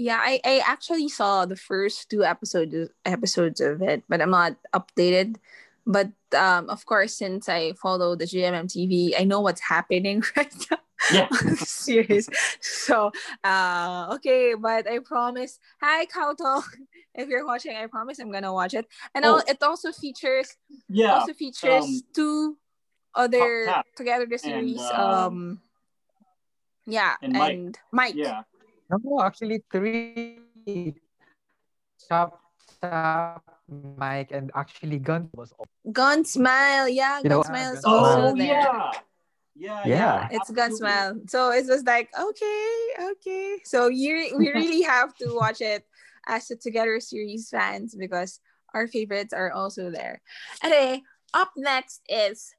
Yeah, 0.02 0.18
I, 0.18 0.40
I 0.44 0.64
actually 0.66 1.10
saw 1.10 1.46
the 1.46 1.56
first 1.58 2.10
two 2.10 2.24
episodes 2.24 2.90
episodes 3.06 3.62
of 3.62 3.84
it, 3.84 4.04
but 4.10 4.22
I'm 4.22 4.32
not 4.32 4.56
updated. 4.74 5.36
But 5.90 6.14
um, 6.38 6.70
of 6.70 6.86
course, 6.86 7.18
since 7.18 7.50
I 7.50 7.74
follow 7.74 8.14
the 8.16 8.26
GMM 8.30 8.70
TV, 8.70 9.18
I 9.20 9.26
know 9.26 9.42
what's 9.42 9.62
happening 9.66 10.22
right 10.38 10.54
now 10.70 10.78
Yeah. 11.12 11.28
series. 11.58 12.30
So 12.62 13.10
uh, 13.44 14.14
okay, 14.22 14.54
but 14.54 14.86
I 14.86 15.00
promise. 15.02 15.58
Hi, 15.82 16.06
Kauto. 16.06 16.62
If 17.18 17.28
you're 17.28 17.44
watching, 17.44 17.74
I 17.76 17.88
promise 17.90 18.22
I'm 18.22 18.32
gonna 18.32 18.54
watch 18.54 18.78
it. 18.78 18.86
And 19.18 19.26
Oh. 19.26 19.42
al- 19.42 19.48
it 19.50 19.58
also 19.66 19.90
features 19.92 20.54
Yeah. 20.88 21.18
also 21.18 21.34
features 21.34 21.84
um, 21.84 22.02
two 22.14 22.56
other 23.18 23.66
Tap 23.66 23.86
together 23.98 24.30
the 24.30 24.38
and, 24.38 24.78
series. 24.78 24.80
um, 24.94 25.02
um, 25.02 25.36
yeah, 26.86 27.18
and 27.26 27.34
and 27.36 27.74
Mike. 27.74 28.14
Mike. 28.14 28.16
Yeah. 28.16 28.46
No, 28.94 29.22
actually 29.26 29.66
three. 29.74 30.96
Chop, 32.08 32.40
Chop, 32.82 33.44
Mike, 33.98 34.32
and 34.32 34.52
actually 34.56 35.00
Gun 35.00 35.30
was 35.36 35.54
all. 35.58 35.68
Gun 35.92 36.24
Smile. 36.26 36.88
Yeah, 36.88 37.18
You 37.20 37.30
Gun 37.30 37.38
know, 37.38 37.44
Smile 37.44 37.74
is 37.74 37.82
Gun 37.82 37.94
also 37.94 38.22
Oh 38.32 38.36
there. 38.36 38.62
yeah. 38.62 38.92
Yeah. 39.56 39.88
Yeah. 39.88 40.28
It's 40.32 40.50
Gun. 40.52 40.76
Smile. 40.76 41.20
So 41.28 41.52
it 41.52 41.66
was 41.68 41.84
like, 41.84 42.10
okay, 42.18 42.72
okay. 43.12 43.58
So 43.66 43.88
you 43.88 44.36
we 44.38 44.50
really 44.54 44.82
have 44.84 45.16
to 45.18 45.34
watch 45.36 45.62
it 45.62 45.84
as 46.28 46.50
a 46.52 46.56
Together 46.56 47.00
series 47.00 47.50
fans 47.50 47.96
because 47.96 48.40
our 48.74 48.88
favorites 48.88 49.34
are 49.34 49.52
also 49.52 49.92
there. 49.92 50.22
Anyway, 50.64 51.02
up 51.34 51.52
next 51.58 52.02
is 52.08 52.54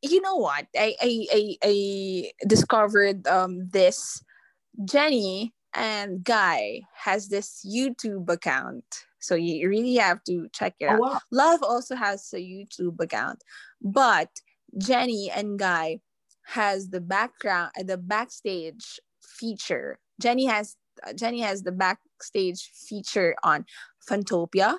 you 0.00 0.22
know 0.22 0.36
what? 0.36 0.66
I 0.76 0.94
I 1.00 1.26
I, 1.32 1.56
I 1.62 1.74
discovered 2.46 3.26
um 3.26 3.68
this 3.70 4.22
Jenny 4.84 5.54
and 5.74 6.22
Guy 6.24 6.82
has 6.94 7.28
this 7.28 7.66
YouTube 7.66 8.30
account. 8.30 8.84
So 9.28 9.34
you 9.34 9.68
really 9.68 9.96
have 9.96 10.24
to 10.24 10.48
check 10.54 10.74
it 10.80 10.86
Oh, 10.86 10.94
out. 10.94 11.00
wow. 11.00 11.18
Love 11.30 11.62
also 11.62 11.94
has 11.94 12.32
a 12.32 12.38
YouTube 12.40 12.98
account, 13.00 13.44
but 13.82 14.30
Jenny 14.78 15.30
and 15.30 15.58
Guy 15.58 16.00
has 16.46 16.88
the 16.88 17.00
background, 17.00 17.72
the 17.84 17.98
backstage 17.98 18.98
feature. 19.20 19.98
Jenny 20.18 20.46
has 20.46 20.76
Jenny 21.14 21.40
has 21.42 21.62
the 21.62 21.72
backstage 21.72 22.72
feature 22.88 23.36
on 23.44 23.66
Fantopia 24.08 24.78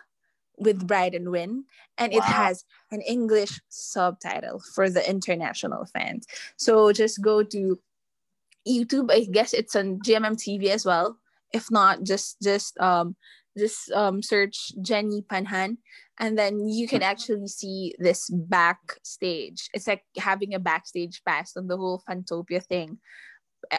with 0.58 0.86
Bright 0.88 1.14
and 1.14 1.30
Win, 1.30 1.64
and 1.98 2.12
it 2.12 2.24
has 2.24 2.66
an 2.92 3.02
English 3.02 3.62
subtitle 3.70 4.60
for 4.74 4.90
the 4.90 5.08
international 5.08 5.86
fans. 5.86 6.26
So 6.58 6.92
just 6.92 7.22
go 7.22 7.44
to 7.44 7.80
YouTube. 8.68 9.12
I 9.12 9.26
guess 9.32 9.54
it's 9.54 9.76
on 9.76 10.00
GMM 10.00 10.36
TV 10.36 10.70
as 10.70 10.86
well. 10.86 11.18
If 11.54 11.72
not, 11.72 12.04
just 12.04 12.42
just 12.42 12.78
um 12.80 13.16
just 13.58 13.92
um 13.92 14.22
search 14.22 14.72
Jenny 14.82 15.22
Panhan 15.22 15.78
and 16.20 16.38
then 16.38 16.68
you 16.68 16.88
can 16.88 17.02
actually 17.02 17.48
see 17.48 17.96
this 17.98 18.30
backstage. 18.30 19.70
It's 19.74 19.88
like 19.88 20.04
having 20.18 20.54
a 20.54 20.60
backstage 20.60 21.22
pass 21.26 21.56
on 21.56 21.68
the 21.68 21.78
whole 21.78 22.04
Fantopia 22.08 22.64
thing. 22.64 23.00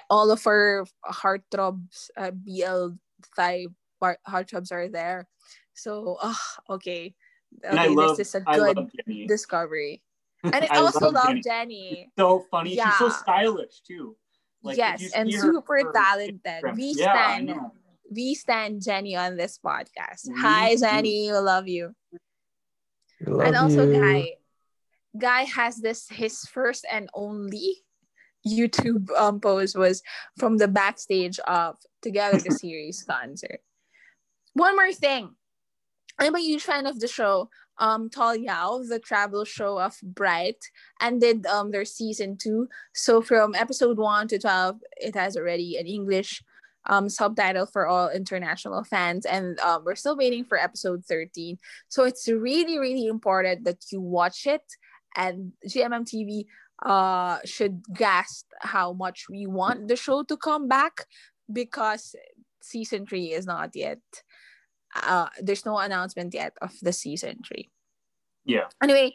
All 0.08 0.30
of 0.30 0.46
our 0.46 0.86
heartthrobs, 1.06 2.08
uh, 2.16 2.30
BL 2.32 2.96
five 3.36 3.68
heartthrobs 4.02 4.72
are 4.72 4.88
there. 4.88 5.28
So, 5.74 6.16
oh, 6.22 6.40
okay. 6.70 7.14
And 7.62 7.78
I 7.78 7.86
Okay, 7.86 7.94
love, 7.94 8.16
this 8.16 8.28
is 8.28 8.34
a 8.34 8.40
good 8.40 8.90
discovery. 9.28 10.02
And 10.42 10.64
I, 10.64 10.68
I 10.70 10.76
also 10.78 11.10
love 11.10 11.14
love 11.14 11.28
Jenny. 11.28 11.42
Jenny. 11.42 12.10
so 12.18 12.46
funny. 12.50 12.70
She's 12.70 12.96
so 12.96 13.10
stylish 13.10 13.82
too. 13.86 14.16
Like, 14.62 14.78
yes, 14.78 15.12
and 15.14 15.30
super 15.30 15.84
her 15.84 15.92
talented. 15.92 16.40
We 16.74 16.94
yeah, 16.96 17.12
I 17.12 17.34
stand 17.34 17.46
know. 17.48 17.72
We 18.10 18.34
stand 18.34 18.82
Jenny 18.82 19.16
on 19.16 19.36
this 19.36 19.58
podcast. 19.64 20.28
We 20.28 20.40
Hi. 20.40 20.76
Jenny. 20.76 21.30
We 21.30 21.38
love 21.38 21.68
you. 21.68 21.94
Love 23.26 23.46
and 23.46 23.56
also, 23.56 23.90
you. 23.90 24.00
Guy. 24.00 24.32
Guy 25.16 25.42
has 25.44 25.76
this 25.76 26.08
his 26.08 26.42
first 26.44 26.86
and 26.90 27.08
only 27.14 27.84
YouTube 28.46 29.10
um, 29.16 29.40
post 29.40 29.76
was 29.76 30.02
from 30.38 30.56
the 30.56 30.68
backstage 30.68 31.38
of 31.40 31.76
Together 32.02 32.38
the 32.38 32.50
Series 32.60 33.02
concert. 33.02 33.60
One 34.54 34.76
more 34.76 34.92
thing. 34.92 35.34
I'm 36.18 36.34
a 36.34 36.40
huge 36.40 36.62
fan 36.62 36.86
of 36.86 37.00
the 37.00 37.08
show. 37.08 37.50
Um, 37.78 38.10
Tall 38.10 38.36
Yao, 38.36 38.82
the 38.86 38.98
travel 38.98 39.44
show 39.44 39.80
of 39.80 39.96
Bright, 40.02 40.62
ended 41.00 41.46
um 41.46 41.70
their 41.70 41.84
season 41.84 42.36
two. 42.36 42.68
So 42.94 43.22
from 43.22 43.54
episode 43.54 43.98
one 43.98 44.28
to 44.28 44.38
twelve, 44.38 44.80
it 44.96 45.14
has 45.14 45.36
already 45.36 45.76
an 45.76 45.86
English 45.86 46.42
um 46.86 47.08
subtitle 47.08 47.66
for 47.66 47.86
all 47.86 48.08
international 48.10 48.84
fans, 48.84 49.26
and 49.26 49.58
um, 49.60 49.82
we're 49.84 49.94
still 49.96 50.16
waiting 50.16 50.44
for 50.44 50.58
episode 50.58 51.04
thirteen. 51.04 51.58
So 51.88 52.04
it's 52.04 52.28
really, 52.28 52.78
really 52.78 53.06
important 53.06 53.64
that 53.64 53.84
you 53.92 54.00
watch 54.00 54.46
it. 54.46 54.62
And 55.16 55.52
GMM 55.68 56.04
TV 56.06 56.46
uh 56.86 57.38
should 57.44 57.82
grasp 57.92 58.46
how 58.60 58.92
much 58.94 59.26
we 59.28 59.46
want 59.46 59.88
the 59.88 59.96
show 59.96 60.22
to 60.22 60.36
come 60.36 60.66
back 60.68 61.04
because 61.52 62.14
season 62.62 63.04
three 63.06 63.32
is 63.32 63.44
not 63.44 63.70
yet 63.74 63.98
uh 65.02 65.28
there's 65.42 65.66
no 65.66 65.76
announcement 65.78 66.32
yet 66.32 66.54
of 66.62 66.72
the 66.80 66.92
season 66.92 67.38
three 67.46 67.68
Yeah. 68.46 68.68
anyway 68.82 69.12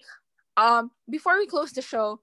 um 0.57 0.91
before 1.09 1.39
we 1.39 1.47
close 1.47 1.71
the 1.71 1.81
show 1.81 2.21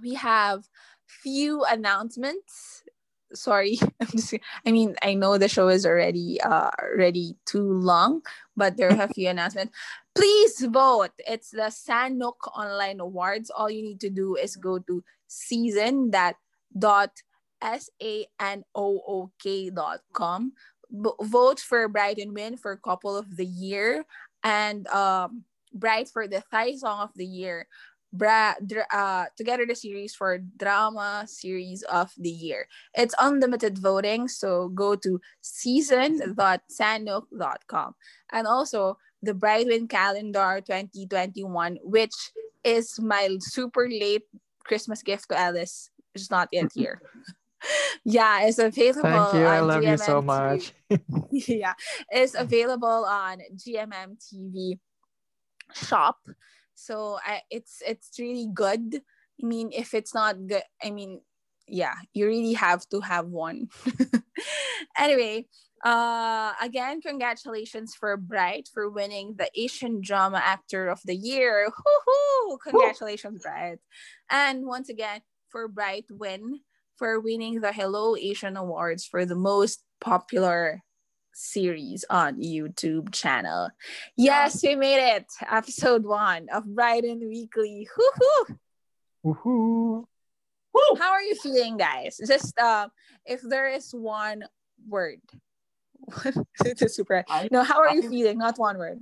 we 0.00 0.14
have 0.14 0.62
few 1.08 1.64
announcements 1.64 2.84
sorry 3.32 3.78
i'm 4.00 4.08
just 4.08 4.34
i 4.66 4.72
mean 4.72 4.96
i 5.02 5.14
know 5.14 5.38
the 5.38 5.48
show 5.48 5.68
is 5.68 5.86
already 5.86 6.40
uh 6.40 6.70
already 6.82 7.36
too 7.46 7.72
long 7.80 8.22
but 8.60 8.76
there 8.76 8.92
are 8.92 9.08
a 9.08 9.08
few 9.16 9.26
announcements. 9.26 9.72
Please 10.14 10.60
vote. 10.68 11.16
It's 11.24 11.48
the 11.50 11.72
sanook 11.72 12.44
online 12.54 13.00
awards. 13.00 13.48
All 13.48 13.70
you 13.70 13.82
need 13.82 14.00
to 14.00 14.10
do 14.10 14.36
is 14.36 14.54
go 14.54 14.78
to 14.78 15.02
season 15.26 16.10
that 16.12 16.36
dot 16.76 17.16
s-a-n-o-o-k 17.64 18.20
dot 19.70 20.00
com. 20.12 20.52
B- 20.92 21.16
vote 21.22 21.58
for 21.60 21.88
bright 21.88 22.18
and 22.18 22.34
win 22.34 22.58
for 22.60 22.76
couple 22.76 23.16
of 23.16 23.36
the 23.36 23.46
year 23.46 24.04
and 24.44 24.86
um 24.88 25.44
bright 25.72 26.08
for 26.08 26.26
the 26.26 26.42
thai 26.50 26.74
song 26.74 26.98
of 27.00 27.10
the 27.14 27.24
year 27.24 27.68
Bra- 28.12 28.54
uh, 28.92 29.24
together 29.36 29.66
the 29.66 29.74
series 29.74 30.14
for 30.14 30.38
drama 30.38 31.24
series 31.26 31.82
of 31.84 32.12
the 32.18 32.30
year. 32.30 32.68
It's 32.94 33.14
unlimited 33.20 33.78
voting, 33.78 34.28
so 34.28 34.68
go 34.68 34.94
to 34.96 35.20
season.sanook.com. 35.40 37.94
And 38.32 38.46
also 38.46 38.98
the 39.22 39.34
Brightwin 39.34 39.88
Calendar 39.88 40.60
2021, 40.66 41.78
which 41.82 42.14
is 42.64 42.98
my 43.00 43.36
super 43.40 43.88
late 43.88 44.24
Christmas 44.64 45.02
gift 45.02 45.28
to 45.30 45.38
Alice, 45.38 45.90
which 46.12 46.22
is 46.22 46.30
not 46.30 46.48
yet 46.52 46.70
here. 46.74 47.00
yeah, 48.04 48.46
it's 48.46 48.58
available. 48.58 49.02
Thank 49.02 49.34
you. 49.34 49.44
I 49.44 49.60
love 49.60 49.84
you 49.84 49.96
so 49.98 50.20
GMM 50.20 50.24
much. 50.24 50.72
yeah, 51.30 51.74
it's 52.10 52.34
available 52.34 53.04
on 53.04 53.38
GMM 53.56 54.18
TV 54.18 54.78
shop. 55.74 56.18
So 56.80 57.18
I, 57.24 57.42
it's 57.50 57.82
it's 57.86 58.10
really 58.18 58.48
good. 58.52 59.02
I 59.42 59.46
mean, 59.46 59.70
if 59.72 59.92
it's 59.92 60.14
not 60.14 60.46
good, 60.46 60.62
I 60.82 60.90
mean, 60.90 61.20
yeah, 61.68 61.94
you 62.14 62.26
really 62.26 62.54
have 62.54 62.88
to 62.88 63.00
have 63.00 63.26
one. 63.26 63.68
anyway, 64.98 65.46
uh, 65.84 66.52
again, 66.60 67.00
congratulations 67.00 67.94
for 67.94 68.16
Bright 68.16 68.68
for 68.72 68.88
winning 68.88 69.34
the 69.36 69.50
Asian 69.54 70.00
Drama 70.00 70.40
Actor 70.42 70.88
of 70.88 71.00
the 71.04 71.14
Year. 71.14 71.68
Woohoo! 71.68 72.58
Congratulations, 72.64 73.42
Bright. 73.42 73.78
And 74.30 74.66
once 74.66 74.88
again, 74.88 75.20
for 75.50 75.68
Bright 75.68 76.06
win 76.10 76.60
for 76.96 77.20
winning 77.20 77.60
the 77.60 77.72
Hello 77.72 78.16
Asian 78.16 78.56
Awards 78.56 79.04
for 79.04 79.24
the 79.24 79.36
most 79.36 79.84
popular 80.00 80.82
series 81.40 82.04
on 82.10 82.40
YouTube 82.40 83.12
channel. 83.12 83.70
Yes, 84.16 84.62
we 84.62 84.74
made 84.76 85.00
it. 85.16 85.26
Episode 85.50 86.04
one 86.04 86.48
of 86.52 86.64
Brightwin 86.64 87.20
Weekly. 87.26 87.88
Woohoo! 87.96 88.56
Woohoo. 89.24 90.04
Woo! 90.72 90.96
How 90.98 91.10
are 91.12 91.22
you 91.22 91.34
feeling, 91.36 91.76
guys? 91.76 92.20
Just 92.26 92.58
uh, 92.58 92.88
if 93.24 93.40
there 93.42 93.68
is 93.68 93.92
one 93.92 94.44
word. 94.88 95.20
it's 96.64 96.82
a 96.82 96.88
super. 96.88 97.24
I- 97.28 97.48
No, 97.50 97.62
how 97.62 97.78
are 97.80 97.94
you 97.94 98.08
feeling? 98.08 98.38
Not 98.38 98.58
one 98.58 98.78
word. 98.78 99.00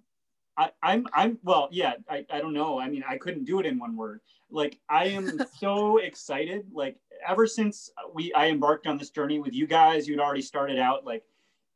I, 0.57 0.71
I'm 0.83 1.07
I'm 1.13 1.39
well, 1.45 1.69
yeah, 1.71 1.95
I, 2.11 2.27
I 2.31 2.41
don't 2.41 2.53
know. 2.53 2.81
I 2.81 2.89
mean, 2.89 3.05
I 3.09 3.17
couldn't 3.17 3.45
do 3.45 3.61
it 3.61 3.67
in 3.67 3.79
one 3.79 3.97
word. 3.97 4.21
Like 4.51 4.79
I 4.89 5.07
am 5.07 5.39
so 5.61 5.99
excited. 5.99 6.67
Like 6.73 6.97
ever 7.27 7.47
since 7.47 7.91
we 8.13 8.33
I 8.33 8.49
embarked 8.49 8.87
on 8.89 8.99
this 8.99 9.11
journey 9.11 9.39
with 9.39 9.53
you 9.55 9.67
guys, 9.69 10.09
you'd 10.09 10.19
already 10.19 10.43
started 10.43 10.79
out. 10.81 11.05
Like 11.05 11.23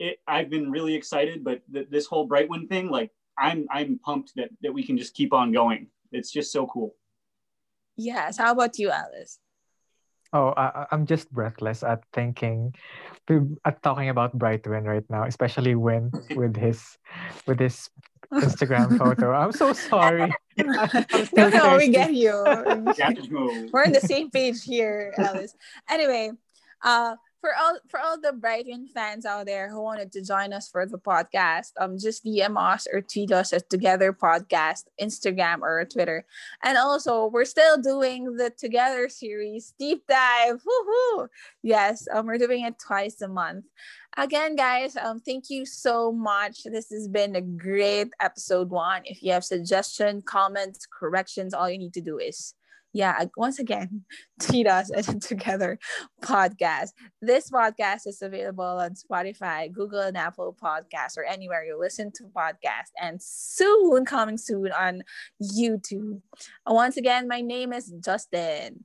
it, 0.02 0.18
I've 0.26 0.50
been 0.50 0.70
really 0.70 0.94
excited. 0.94 1.44
But 1.44 1.62
th- 1.72 1.88
this 1.90 2.06
whole 2.06 2.28
Brightwin 2.28 2.68
thing, 2.68 2.90
like 2.90 3.10
I'm 3.38 3.66
I'm 3.70 3.98
pumped 4.02 4.34
that 4.36 4.50
that 4.62 4.72
we 4.74 4.82
can 4.82 4.98
just 4.98 5.14
keep 5.14 5.32
on 5.32 5.52
going. 5.52 5.86
It's 6.10 6.30
just 6.30 6.50
so 6.52 6.66
cool. 6.66 6.94
Yes. 7.96 8.36
How 8.36 8.52
about 8.52 8.78
you, 8.78 8.90
Alice? 8.90 9.38
Oh, 10.32 10.48
I, 10.56 10.64
I- 10.64 10.86
I'm 10.92 11.04
just 11.06 11.30
breathless 11.30 11.82
at 11.84 12.02
thinking, 12.12 12.74
at 13.64 13.82
talking 13.82 14.08
about 14.08 14.36
Brightwin 14.38 14.84
right 14.84 15.04
now, 15.08 15.24
especially 15.24 15.74
when 15.74 16.10
with 16.36 16.56
his, 16.56 16.80
with 17.46 17.60
his 17.60 17.88
Instagram 18.32 18.96
photo. 18.96 19.32
I'm 19.32 19.52
so 19.52 19.72
sorry. 19.72 20.32
I'm 20.58 21.28
no, 21.36 21.48
no, 21.48 21.76
we 21.76 21.88
get 21.88 22.14
you. 22.14 22.32
We're 23.72 23.84
on 23.84 23.92
the 23.92 24.00
same 24.00 24.30
page 24.30 24.64
here, 24.64 25.12
Alice. 25.18 25.54
Anyway, 25.88 26.32
uh, 26.82 27.16
for 27.42 27.50
all 27.60 27.76
for 27.88 27.98
all 27.98 28.18
the 28.18 28.30
Brightwin 28.30 28.88
fans 28.88 29.26
out 29.26 29.46
there 29.46 29.68
who 29.68 29.82
wanted 29.82 30.12
to 30.12 30.22
join 30.22 30.52
us 30.52 30.70
for 30.70 30.86
the 30.86 30.96
podcast, 30.96 31.72
um, 31.78 31.98
just 31.98 32.24
DM 32.24 32.56
us 32.56 32.86
or 32.90 33.02
tweet 33.02 33.32
us 33.32 33.52
at 33.52 33.68
Together 33.68 34.12
Podcast, 34.12 34.84
Instagram 35.00 35.60
or 35.60 35.84
Twitter. 35.84 36.24
And 36.62 36.78
also, 36.78 37.26
we're 37.26 37.44
still 37.44 37.82
doing 37.82 38.36
the 38.36 38.50
Together 38.50 39.08
series 39.08 39.74
deep 39.76 40.06
dive. 40.08 40.62
Woohoo! 40.62 41.26
Yes, 41.62 42.06
um, 42.14 42.26
we're 42.26 42.38
doing 42.38 42.64
it 42.64 42.78
twice 42.78 43.20
a 43.20 43.28
month. 43.28 43.64
Again, 44.16 44.54
guys, 44.54 44.96
um, 44.96 45.18
thank 45.18 45.50
you 45.50 45.66
so 45.66 46.12
much. 46.12 46.62
This 46.62 46.90
has 46.90 47.08
been 47.08 47.34
a 47.34 47.40
great 47.40 48.12
episode 48.20 48.70
one. 48.70 49.02
If 49.04 49.20
you 49.20 49.32
have 49.32 49.44
suggestions, 49.44 50.22
comments, 50.26 50.86
corrections, 50.86 51.54
all 51.54 51.68
you 51.68 51.78
need 51.78 51.94
to 51.94 52.00
do 52.00 52.18
is 52.18 52.54
yeah, 52.92 53.24
once 53.36 53.58
again, 53.58 54.04
tweet 54.40 54.66
us 54.66 54.90
at 54.92 55.20
Together 55.22 55.78
Podcast. 56.22 56.90
This 57.20 57.50
podcast 57.50 58.06
is 58.06 58.20
available 58.22 58.64
on 58.64 58.94
Spotify, 58.94 59.72
Google, 59.72 60.00
and 60.00 60.16
Apple 60.16 60.56
Podcasts, 60.60 61.16
or 61.16 61.24
anywhere 61.24 61.64
you 61.64 61.78
listen 61.78 62.12
to 62.12 62.24
podcasts, 62.24 62.92
and 63.00 63.20
soon, 63.22 64.04
coming 64.04 64.38
soon 64.38 64.72
on 64.72 65.02
YouTube. 65.42 66.20
Uh, 66.66 66.74
Once 66.74 66.96
again, 66.96 67.28
my 67.28 67.40
name 67.40 67.72
is 67.72 67.92
Justin. 68.04 68.84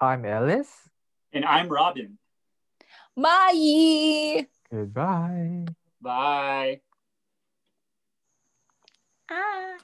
I'm 0.00 0.24
Ellis. 0.24 0.68
And 1.32 1.44
I'm 1.44 1.68
Robin. 1.68 2.18
Bye. 3.16 4.46
Goodbye. 4.70 5.66
Bye. 6.00 6.80
Ah. 9.30 9.76